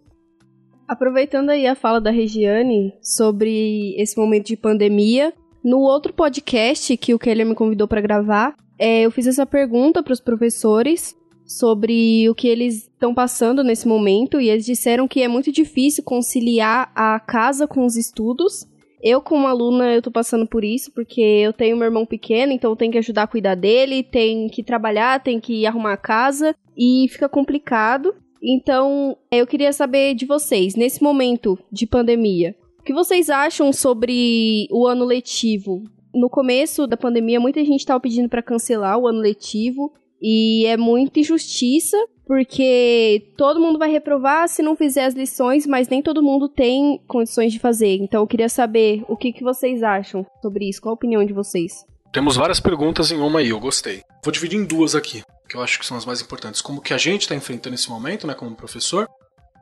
Aproveitando 0.88 1.51
aí 1.51 1.67
a 1.67 1.75
fala 1.75 2.01
da 2.01 2.11
Regiane 2.11 2.95
sobre 3.03 3.95
esse 3.97 4.19
momento 4.19 4.47
de 4.47 4.57
pandemia, 4.57 5.33
no 5.62 5.81
outro 5.81 6.12
podcast 6.12 6.97
que 6.97 7.14
o 7.14 7.19
Keller 7.19 7.47
me 7.47 7.55
convidou 7.55 7.88
para 7.88 8.01
gravar, 8.01 8.55
é, 8.79 9.03
eu 9.03 9.11
fiz 9.11 9.27
essa 9.27 9.47
pergunta 9.47 10.03
para 10.03 10.12
os 10.12 10.21
professores 10.21 11.17
sobre 11.47 12.29
o 12.29 12.35
que 12.35 12.49
eles 12.49 12.85
estão 12.85 13.14
passando 13.14 13.62
nesse 13.62 13.87
momento 13.87 14.40
e 14.40 14.49
eles 14.49 14.64
disseram 14.64 15.07
que 15.07 15.23
é 15.23 15.29
muito 15.29 15.53
difícil 15.53 16.03
conciliar 16.03 16.90
a 16.95 17.21
casa 17.21 17.67
com 17.67 17.85
os 17.85 17.97
estudos. 17.97 18.67
Eu, 19.05 19.21
como 19.21 19.47
aluna, 19.47 19.93
eu 19.93 20.01
tô 20.01 20.11
passando 20.11 20.47
por 20.47 20.64
isso, 20.64 20.90
porque 20.90 21.21
eu 21.21 21.53
tenho 21.53 21.77
meu 21.77 21.85
irmão 21.85 22.07
pequeno, 22.07 22.53
então 22.53 22.71
eu 22.71 22.77
tenho 22.77 22.90
que 22.90 22.97
ajudar 22.97 23.25
a 23.25 23.27
cuidar 23.27 23.55
dele, 23.55 24.03
tem 24.03 24.49
que 24.49 24.62
trabalhar, 24.62 25.23
tem 25.23 25.38
que 25.38 25.67
arrumar 25.67 25.93
a 25.93 25.99
casa, 25.99 26.57
e 26.75 27.07
fica 27.11 27.29
complicado. 27.29 28.14
Então, 28.43 29.14
eu 29.31 29.47
queria 29.47 29.75
saber 29.75 30.14
de 30.14 30.25
vocês, 30.25 30.75
nesse 30.75 31.03
momento 31.03 31.59
de 31.71 31.87
pandemia, 31.87 32.57
o 32.81 32.83
que 32.83 32.95
vocês 32.95 33.29
acham 33.29 33.75
sobre 33.75 34.67
o 34.71 34.87
ano 34.87 35.05
letivo? 35.05 35.83
No 36.14 36.31
começo 36.31 36.87
da 36.87 36.97
pandemia, 36.97 37.38
muita 37.38 37.62
gente 37.62 37.81
estava 37.81 38.01
pedindo 38.01 38.31
para 38.31 38.43
cancelar 38.43 38.99
o 38.99 39.07
ano 39.07 39.21
letivo 39.21 39.93
e 40.21 40.64
é 40.64 40.79
muita 40.79 41.21
injustiça, 41.21 41.97
porque 42.27 43.33
todo 43.37 43.61
mundo 43.61 43.79
vai 43.79 43.91
reprovar 43.91 44.49
se 44.49 44.63
não 44.63 44.77
fizer 44.77 45.05
as 45.05 45.15
lições, 45.15 45.67
mas 45.67 45.89
nem 45.89 46.03
todo 46.03 46.23
mundo 46.23 46.49
tem 46.49 47.01
condições 47.07 47.53
de 47.53 47.59
fazer. 47.59 47.97
Então 47.97 48.23
eu 48.23 48.27
queria 48.27 48.49
saber 48.49 49.05
o 49.09 49.17
que, 49.17 49.33
que 49.33 49.45
vocês 49.45 49.83
acham 49.83 50.27
sobre 50.41 50.69
isso, 50.69 50.81
qual 50.81 50.93
a 50.93 50.95
opinião 50.95 51.25
de 51.25 51.33
vocês? 51.33 51.85
Temos 52.13 52.37
várias 52.37 52.61
perguntas 52.61 53.11
em 53.11 53.19
uma 53.19 53.41
aí, 53.41 53.49
eu 53.49 53.61
gostei. 53.61 54.03
Vou 54.25 54.33
dividir 54.33 54.59
em 54.59 54.65
duas 54.65 54.95
aqui 54.95 55.23
que 55.49 55.57
eu 55.57 55.63
acho 55.63 55.79
que 55.79 55.87
são 55.87 55.97
as 55.97 56.05
mais 56.05 56.21
importantes. 56.21 56.61
Como 56.61 56.81
que 56.81 56.95
a 56.95 56.99
gente 56.99 57.23
está 57.23 57.35
enfrentando 57.35 57.75
esse 57.75 57.89
momento, 57.89 58.27
né, 58.27 58.35
como 58.35 58.57
professor, 58.57 59.09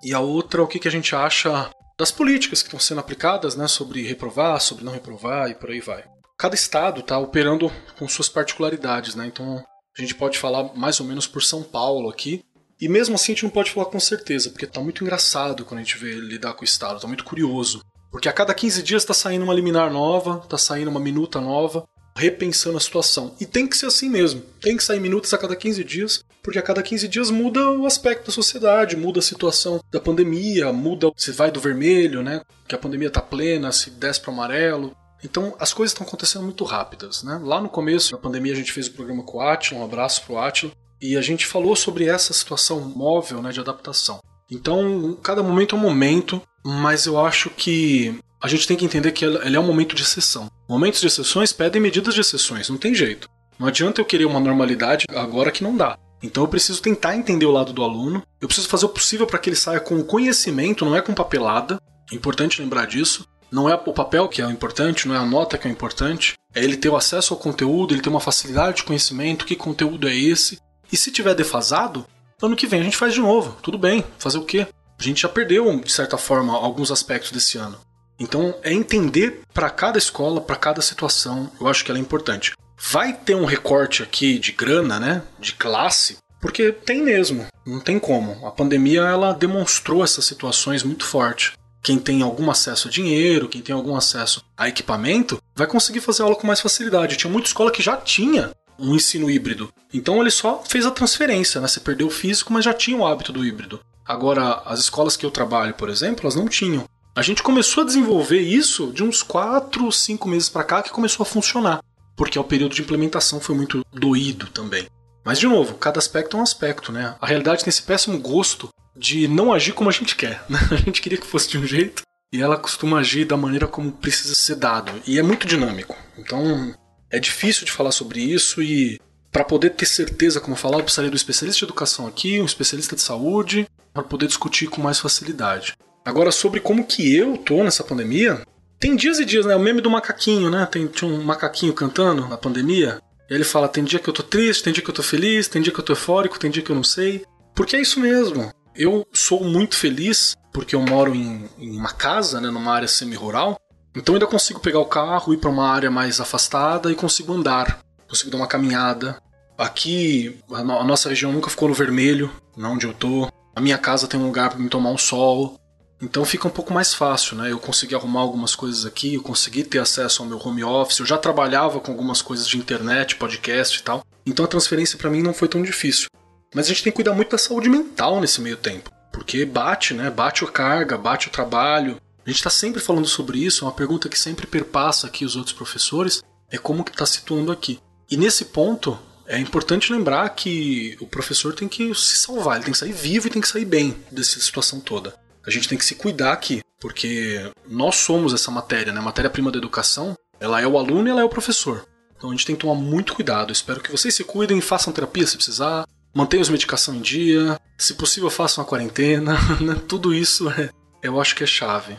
e 0.02 0.14
a 0.14 0.20
outra, 0.20 0.62
o 0.62 0.66
que, 0.66 0.78
que 0.78 0.88
a 0.88 0.90
gente 0.90 1.14
acha 1.14 1.70
das 1.98 2.10
políticas 2.10 2.62
que 2.62 2.68
estão 2.68 2.80
sendo 2.80 3.00
aplicadas, 3.00 3.56
né, 3.56 3.68
sobre 3.68 4.02
reprovar, 4.02 4.60
sobre 4.60 4.84
não 4.84 4.92
reprovar 4.92 5.50
e 5.50 5.54
por 5.54 5.70
aí 5.70 5.80
vai. 5.80 6.04
Cada 6.38 6.54
estado 6.54 7.00
está 7.00 7.18
operando 7.18 7.70
com 7.98 8.08
suas 8.08 8.28
particularidades, 8.28 9.14
né, 9.14 9.26
então 9.26 9.62
a 9.96 10.00
gente 10.00 10.14
pode 10.14 10.38
falar 10.38 10.74
mais 10.74 10.98
ou 10.98 11.06
menos 11.06 11.26
por 11.26 11.42
São 11.42 11.62
Paulo 11.62 12.08
aqui, 12.08 12.42
e 12.82 12.88
mesmo 12.88 13.14
assim 13.14 13.30
a 13.30 13.34
gente 13.36 13.44
não 13.44 13.50
pode 13.50 13.70
falar 13.70 13.86
com 13.86 14.00
certeza, 14.00 14.50
porque 14.50 14.66
tá 14.66 14.80
muito 14.80 15.04
engraçado 15.04 15.64
quando 15.64 15.78
a 15.78 15.84
gente 15.84 15.96
vê 15.96 16.14
lidar 16.14 16.54
com 16.54 16.62
o 16.62 16.64
estado, 16.64 17.00
tá 17.00 17.06
muito 17.06 17.22
curioso. 17.22 17.80
Porque 18.10 18.28
a 18.28 18.32
cada 18.32 18.52
15 18.52 18.82
dias 18.82 19.02
está 19.04 19.14
saindo 19.14 19.44
uma 19.44 19.54
liminar 19.54 19.88
nova, 19.92 20.40
está 20.42 20.58
saindo 20.58 20.90
uma 20.90 20.98
minuta 20.98 21.40
nova, 21.40 21.84
repensando 22.16 22.76
a 22.76 22.80
situação. 22.80 23.36
E 23.40 23.46
tem 23.46 23.68
que 23.68 23.76
ser 23.76 23.86
assim 23.86 24.08
mesmo. 24.08 24.42
Tem 24.60 24.76
que 24.76 24.82
sair 24.82 24.98
minutos 24.98 25.32
a 25.32 25.38
cada 25.38 25.54
15 25.54 25.84
dias, 25.84 26.24
porque 26.42 26.58
a 26.58 26.62
cada 26.62 26.82
15 26.82 27.06
dias 27.06 27.30
muda 27.30 27.70
o 27.70 27.86
aspecto 27.86 28.26
da 28.26 28.32
sociedade, 28.32 28.96
muda 28.96 29.20
a 29.20 29.22
situação 29.22 29.80
da 29.92 30.00
pandemia, 30.00 30.72
muda 30.72 31.12
se 31.16 31.30
vai 31.30 31.52
do 31.52 31.60
vermelho, 31.60 32.20
né? 32.20 32.42
Que 32.66 32.74
a 32.74 32.78
pandemia 32.78 33.12
tá 33.12 33.22
plena, 33.22 33.70
se 33.70 33.90
desce 33.90 34.20
para 34.20 34.32
amarelo. 34.32 34.92
Então 35.24 35.54
as 35.60 35.72
coisas 35.72 35.92
estão 35.92 36.04
acontecendo 36.04 36.42
muito 36.42 36.64
rápidas, 36.64 37.22
né? 37.22 37.40
Lá 37.44 37.60
no 37.60 37.68
começo 37.68 38.10
da 38.10 38.18
pandemia 38.18 38.52
a 38.52 38.56
gente 38.56 38.72
fez 38.72 38.88
o 38.88 38.92
programa 38.92 39.22
com 39.22 39.38
o 39.38 39.40
Atila, 39.40 39.80
um 39.80 39.84
abraço 39.84 40.24
pro 40.24 40.36
Atila, 40.36 40.72
e 41.02 41.16
a 41.16 41.20
gente 41.20 41.46
falou 41.46 41.74
sobre 41.74 42.06
essa 42.06 42.32
situação 42.32 42.80
móvel, 42.80 43.42
né, 43.42 43.50
de 43.50 43.58
adaptação. 43.58 44.20
Então, 44.48 45.18
cada 45.20 45.42
momento 45.42 45.74
é 45.74 45.78
um 45.78 45.82
momento, 45.82 46.40
mas 46.64 47.06
eu 47.06 47.18
acho 47.18 47.50
que 47.50 48.16
a 48.40 48.46
gente 48.46 48.68
tem 48.68 48.76
que 48.76 48.84
entender 48.84 49.10
que 49.10 49.24
ele 49.24 49.56
é 49.56 49.60
um 49.60 49.66
momento 49.66 49.96
de 49.96 50.02
exceção. 50.02 50.48
Momentos 50.68 51.00
de 51.00 51.08
exceções 51.08 51.52
pedem 51.52 51.82
medidas 51.82 52.14
de 52.14 52.20
exceções, 52.20 52.68
não 52.68 52.78
tem 52.78 52.94
jeito. 52.94 53.28
Não 53.58 53.66
adianta 53.66 54.00
eu 54.00 54.04
querer 54.04 54.26
uma 54.26 54.40
normalidade 54.40 55.06
agora 55.14 55.50
que 55.50 55.62
não 55.62 55.76
dá. 55.76 55.98
Então 56.22 56.44
eu 56.44 56.48
preciso 56.48 56.80
tentar 56.80 57.16
entender 57.16 57.46
o 57.46 57.50
lado 57.50 57.72
do 57.72 57.82
aluno, 57.82 58.22
eu 58.40 58.46
preciso 58.46 58.68
fazer 58.68 58.86
o 58.86 58.90
possível 58.90 59.26
para 59.26 59.38
que 59.38 59.50
ele 59.50 59.56
saia 59.56 59.80
com 59.80 60.02
conhecimento, 60.04 60.84
não 60.84 60.96
é 60.96 61.02
com 61.02 61.12
papelada. 61.12 61.80
É 62.10 62.14
importante 62.14 62.60
lembrar 62.60 62.86
disso. 62.86 63.26
Não 63.50 63.68
é 63.68 63.74
o 63.74 63.92
papel 63.92 64.28
que 64.28 64.40
é 64.40 64.46
o 64.46 64.50
importante, 64.50 65.06
não 65.06 65.14
é 65.14 65.18
a 65.18 65.26
nota 65.26 65.58
que 65.58 65.66
é 65.66 65.70
o 65.70 65.72
importante. 65.72 66.34
É 66.54 66.62
ele 66.62 66.76
ter 66.76 66.88
o 66.88 66.96
acesso 66.96 67.34
ao 67.34 67.40
conteúdo, 67.40 67.92
ele 67.92 68.00
ter 68.00 68.08
uma 68.08 68.20
facilidade 68.20 68.78
de 68.78 68.84
conhecimento, 68.84 69.44
que 69.44 69.56
conteúdo 69.56 70.08
é 70.08 70.16
esse. 70.16 70.58
E 70.92 70.96
se 70.96 71.10
tiver 71.10 71.34
defasado, 71.34 72.06
ano 72.40 72.54
que 72.54 72.66
vem 72.66 72.80
a 72.80 72.84
gente 72.84 72.98
faz 72.98 73.14
de 73.14 73.20
novo. 73.20 73.56
Tudo 73.62 73.78
bem, 73.78 74.04
fazer 74.18 74.36
o 74.36 74.44
quê? 74.44 74.66
A 74.98 75.02
gente 75.02 75.22
já 75.22 75.28
perdeu, 75.28 75.80
de 75.80 75.90
certa 75.90 76.18
forma, 76.18 76.52
alguns 76.52 76.92
aspectos 76.92 77.32
desse 77.32 77.56
ano. 77.56 77.80
Então, 78.20 78.54
é 78.62 78.72
entender 78.72 79.40
para 79.54 79.70
cada 79.70 79.98
escola, 79.98 80.40
para 80.40 80.54
cada 80.54 80.82
situação, 80.82 81.50
eu 81.58 81.66
acho 81.66 81.84
que 81.84 81.90
ela 81.90 81.98
é 81.98 82.02
importante. 82.02 82.52
Vai 82.90 83.12
ter 83.12 83.34
um 83.34 83.46
recorte 83.46 84.02
aqui 84.02 84.38
de 84.38 84.52
grana, 84.52 85.00
né? 85.00 85.22
De 85.40 85.54
classe, 85.54 86.18
porque 86.40 86.72
tem 86.72 87.02
mesmo, 87.02 87.46
não 87.66 87.80
tem 87.80 87.98
como. 87.98 88.46
A 88.46 88.50
pandemia 88.50 89.00
ela 89.00 89.32
demonstrou 89.32 90.04
essas 90.04 90.24
situações 90.24 90.82
muito 90.82 91.04
forte. 91.04 91.52
Quem 91.82 91.98
tem 91.98 92.22
algum 92.22 92.50
acesso 92.50 92.86
a 92.86 92.90
dinheiro, 92.90 93.48
quem 93.48 93.60
tem 93.60 93.74
algum 93.74 93.96
acesso 93.96 94.44
a 94.56 94.68
equipamento, 94.68 95.40
vai 95.54 95.66
conseguir 95.66 96.00
fazer 96.00 96.22
aula 96.22 96.36
com 96.36 96.46
mais 96.46 96.60
facilidade. 96.60 97.16
Tinha 97.16 97.32
muita 97.32 97.48
escola 97.48 97.72
que 97.72 97.82
já 97.82 97.96
tinha 97.96 98.50
um 98.78 98.94
ensino 98.94 99.30
híbrido. 99.30 99.72
Então 99.92 100.20
ele 100.20 100.30
só 100.30 100.62
fez 100.66 100.86
a 100.86 100.90
transferência, 100.90 101.60
né? 101.60 101.68
Você 101.68 101.80
perdeu 101.80 102.06
o 102.06 102.10
físico, 102.10 102.52
mas 102.52 102.64
já 102.64 102.72
tinha 102.72 102.96
o 102.96 103.06
hábito 103.06 103.32
do 103.32 103.44
híbrido. 103.44 103.80
Agora, 104.04 104.62
as 104.64 104.80
escolas 104.80 105.16
que 105.16 105.24
eu 105.24 105.30
trabalho, 105.30 105.74
por 105.74 105.88
exemplo, 105.88 106.22
elas 106.24 106.34
não 106.34 106.48
tinham. 106.48 106.84
A 107.14 107.22
gente 107.22 107.42
começou 107.42 107.82
a 107.82 107.86
desenvolver 107.86 108.40
isso 108.40 108.90
de 108.92 109.04
uns 109.04 109.22
4, 109.22 109.92
5 109.92 110.28
meses 110.28 110.48
para 110.48 110.64
cá 110.64 110.82
que 110.82 110.90
começou 110.90 111.24
a 111.24 111.26
funcionar, 111.26 111.80
porque 112.16 112.38
o 112.38 112.44
período 112.44 112.74
de 112.74 112.82
implementação 112.82 113.38
foi 113.38 113.54
muito 113.54 113.84
doído 113.92 114.46
também. 114.46 114.86
Mas 115.24 115.38
de 115.38 115.46
novo, 115.46 115.74
cada 115.74 115.98
aspecto 115.98 116.36
é 116.36 116.40
um 116.40 116.42
aspecto, 116.42 116.90
né? 116.90 117.14
A 117.20 117.26
realidade 117.26 117.62
tem 117.62 117.68
esse 117.68 117.82
péssimo 117.82 118.18
gosto 118.18 118.70
de 118.96 119.28
não 119.28 119.52
agir 119.52 119.72
como 119.72 119.90
a 119.90 119.92
gente 119.92 120.16
quer. 120.16 120.44
Né? 120.48 120.58
A 120.70 120.76
gente 120.76 121.00
queria 121.00 121.18
que 121.18 121.26
fosse 121.26 121.48
de 121.48 121.58
um 121.58 121.66
jeito 121.66 122.02
e 122.32 122.40
ela 122.40 122.56
costuma 122.56 122.98
agir 122.98 123.24
da 123.24 123.36
maneira 123.36 123.66
como 123.66 123.92
precisa 123.92 124.34
ser 124.34 124.56
dado. 124.56 124.92
E 125.06 125.18
é 125.18 125.22
muito 125.22 125.46
dinâmico. 125.46 125.96
Então 126.16 126.74
é 127.12 127.20
difícil 127.20 127.66
de 127.66 127.70
falar 127.70 127.92
sobre 127.92 128.20
isso 128.20 128.62
e 128.62 128.98
para 129.30 129.44
poder 129.44 129.70
ter 129.70 129.86
certeza, 129.86 130.40
como 130.40 130.54
eu 130.54 130.58
falava, 130.58 130.80
eu 130.80 130.84
precisaria 130.84 131.10
do 131.10 131.16
especialista 131.16 131.58
de 131.58 131.64
educação 131.64 132.06
aqui, 132.06 132.40
um 132.40 132.44
especialista 132.44 132.96
de 132.96 133.02
saúde, 133.02 133.66
para 133.92 134.02
poder 134.02 134.26
discutir 134.26 134.66
com 134.66 134.82
mais 134.82 134.98
facilidade. 134.98 135.74
Agora, 136.04 136.32
sobre 136.32 136.58
como 136.58 136.84
que 136.84 137.14
eu 137.14 137.36
tô 137.36 137.62
nessa 137.62 137.84
pandemia, 137.84 138.42
tem 138.80 138.96
dias 138.96 139.20
e 139.20 139.24
dias, 139.24 139.46
né? 139.46 139.54
O 139.54 139.60
meme 139.60 139.80
do 139.80 139.88
macaquinho, 139.90 140.50
né? 140.50 140.66
Tem, 140.66 140.86
tinha 140.86 141.10
um 141.10 141.22
macaquinho 141.22 141.72
cantando 141.72 142.26
na 142.28 142.36
pandemia. 142.36 143.00
Ele 143.30 143.44
fala: 143.44 143.68
tem 143.68 143.84
dia 143.84 144.00
que 144.00 144.08
eu 144.08 144.12
tô 144.12 144.22
triste, 144.22 144.64
tem 144.64 144.72
dia 144.72 144.82
que 144.82 144.90
eu 144.90 144.94
tô 144.94 145.02
feliz, 145.02 145.46
tem 145.46 145.62
dia 145.62 145.72
que 145.72 145.78
eu 145.78 145.84
tô 145.84 145.92
eufórico, 145.92 146.38
tem 146.38 146.50
dia 146.50 146.62
que 146.62 146.70
eu 146.70 146.76
não 146.76 146.82
sei. 146.82 147.24
Porque 147.54 147.76
é 147.76 147.80
isso 147.80 148.00
mesmo. 148.00 148.52
Eu 148.74 149.06
sou 149.12 149.44
muito 149.44 149.76
feliz 149.76 150.34
porque 150.52 150.74
eu 150.74 150.80
moro 150.80 151.14
em, 151.14 151.48
em 151.58 151.76
uma 151.76 151.92
casa, 151.92 152.40
né? 152.40 152.50
Numa 152.50 152.74
área 152.74 152.88
semi-rural. 152.88 153.58
Então 153.94 154.14
ainda 154.14 154.26
consigo 154.26 154.60
pegar 154.60 154.78
o 154.78 154.86
carro, 154.86 155.34
ir 155.34 155.36
para 155.36 155.50
uma 155.50 155.68
área 155.68 155.90
mais 155.90 156.20
afastada 156.20 156.90
e 156.90 156.94
consigo 156.94 157.32
andar. 157.32 157.80
Consigo 158.08 158.30
dar 158.30 158.38
uma 158.38 158.46
caminhada. 158.46 159.20
Aqui, 159.56 160.40
a, 160.50 160.64
no 160.64 160.78
a 160.78 160.84
nossa 160.84 161.08
região 161.08 161.32
nunca 161.32 161.50
ficou 161.50 161.68
no 161.68 161.74
vermelho, 161.74 162.30
não 162.56 162.72
onde 162.72 162.86
eu 162.86 162.94
tô. 162.94 163.30
A 163.54 163.60
minha 163.60 163.76
casa 163.76 164.08
tem 164.08 164.18
um 164.18 164.26
lugar 164.26 164.50
para 164.50 164.58
me 164.58 164.68
tomar 164.68 164.90
um 164.90 164.98
sol. 164.98 165.58
Então 166.00 166.24
fica 166.24 166.48
um 166.48 166.50
pouco 166.50 166.72
mais 166.72 166.92
fácil, 166.92 167.36
né? 167.36 167.52
Eu 167.52 167.60
consegui 167.60 167.94
arrumar 167.94 168.22
algumas 168.22 168.56
coisas 168.56 168.84
aqui, 168.84 169.14
eu 169.14 169.22
consegui 169.22 169.62
ter 169.62 169.78
acesso 169.78 170.22
ao 170.22 170.28
meu 170.28 170.40
home 170.44 170.64
office, 170.64 170.98
eu 170.98 171.06
já 171.06 171.16
trabalhava 171.16 171.78
com 171.78 171.92
algumas 171.92 172.20
coisas 172.20 172.48
de 172.48 172.58
internet, 172.58 173.14
podcast 173.14 173.78
e 173.78 173.82
tal. 173.82 174.02
Então 174.26 174.44
a 174.44 174.48
transferência 174.48 174.98
para 174.98 175.10
mim 175.10 175.22
não 175.22 175.32
foi 175.32 175.46
tão 175.46 175.62
difícil. 175.62 176.08
Mas 176.52 176.66
a 176.66 176.68
gente 176.70 176.82
tem 176.82 176.92
que 176.92 176.96
cuidar 176.96 177.14
muito 177.14 177.30
da 177.30 177.38
saúde 177.38 177.68
mental 177.68 178.20
nesse 178.20 178.40
meio 178.40 178.56
tempo, 178.56 178.90
porque 179.12 179.44
bate, 179.44 179.94
né? 179.94 180.10
Bate 180.10 180.44
a 180.44 180.48
carga, 180.48 180.98
bate 180.98 181.28
o 181.28 181.30
trabalho. 181.30 181.96
A 182.24 182.30
gente 182.30 182.38
está 182.38 182.50
sempre 182.50 182.80
falando 182.80 183.06
sobre 183.06 183.38
isso, 183.38 183.64
é 183.64 183.68
uma 183.68 183.74
pergunta 183.74 184.08
que 184.08 184.18
sempre 184.18 184.46
perpassa 184.46 185.06
aqui 185.06 185.24
os 185.24 185.36
outros 185.36 185.54
professores, 185.54 186.22
é 186.50 186.58
como 186.58 186.84
que 186.84 186.92
está 186.92 187.06
situando 187.06 187.50
aqui. 187.50 187.80
E 188.10 188.16
nesse 188.16 188.46
ponto, 188.46 188.98
é 189.26 189.38
importante 189.38 189.92
lembrar 189.92 190.28
que 190.30 190.96
o 191.00 191.06
professor 191.06 191.54
tem 191.54 191.68
que 191.68 191.94
se 191.94 192.16
salvar, 192.16 192.56
ele 192.56 192.64
tem 192.64 192.72
que 192.72 192.78
sair 192.78 192.92
vivo 192.92 193.26
e 193.26 193.30
tem 193.30 193.42
que 193.42 193.48
sair 193.48 193.64
bem 193.64 193.96
dessa 194.10 194.38
situação 194.38 194.80
toda 194.80 195.20
a 195.46 195.50
gente 195.50 195.68
tem 195.68 195.76
que 195.76 195.84
se 195.84 195.94
cuidar 195.94 196.32
aqui, 196.32 196.62
porque 196.80 197.50
nós 197.68 197.96
somos 197.96 198.32
essa 198.32 198.50
matéria, 198.50 198.92
né? 198.92 199.00
A 199.00 199.02
matéria-prima 199.02 199.50
da 199.50 199.58
educação, 199.58 200.16
ela 200.40 200.60
é 200.60 200.66
o 200.66 200.78
aluno 200.78 201.08
e 201.08 201.10
ela 201.10 201.20
é 201.20 201.24
o 201.24 201.28
professor. 201.28 201.86
Então 202.16 202.30
a 202.30 202.32
gente 202.32 202.46
tem 202.46 202.54
que 202.54 202.60
tomar 202.60 202.80
muito 202.80 203.14
cuidado. 203.14 203.52
Espero 203.52 203.80
que 203.80 203.90
vocês 203.90 204.14
se 204.14 204.24
cuidem, 204.24 204.60
façam 204.60 204.92
terapia 204.92 205.26
se 205.26 205.36
precisar, 205.36 205.86
mantenham 206.14 206.42
as 206.42 206.48
medicação 206.48 206.94
em 206.94 207.00
dia, 207.00 207.60
se 207.76 207.94
possível 207.94 208.30
façam 208.30 208.62
a 208.62 208.66
quarentena, 208.66 209.36
né? 209.60 209.80
Tudo 209.88 210.14
isso 210.14 210.48
é, 210.50 210.70
eu 211.02 211.20
acho 211.20 211.34
que 211.34 211.42
é 211.42 211.46
chave. 211.46 211.96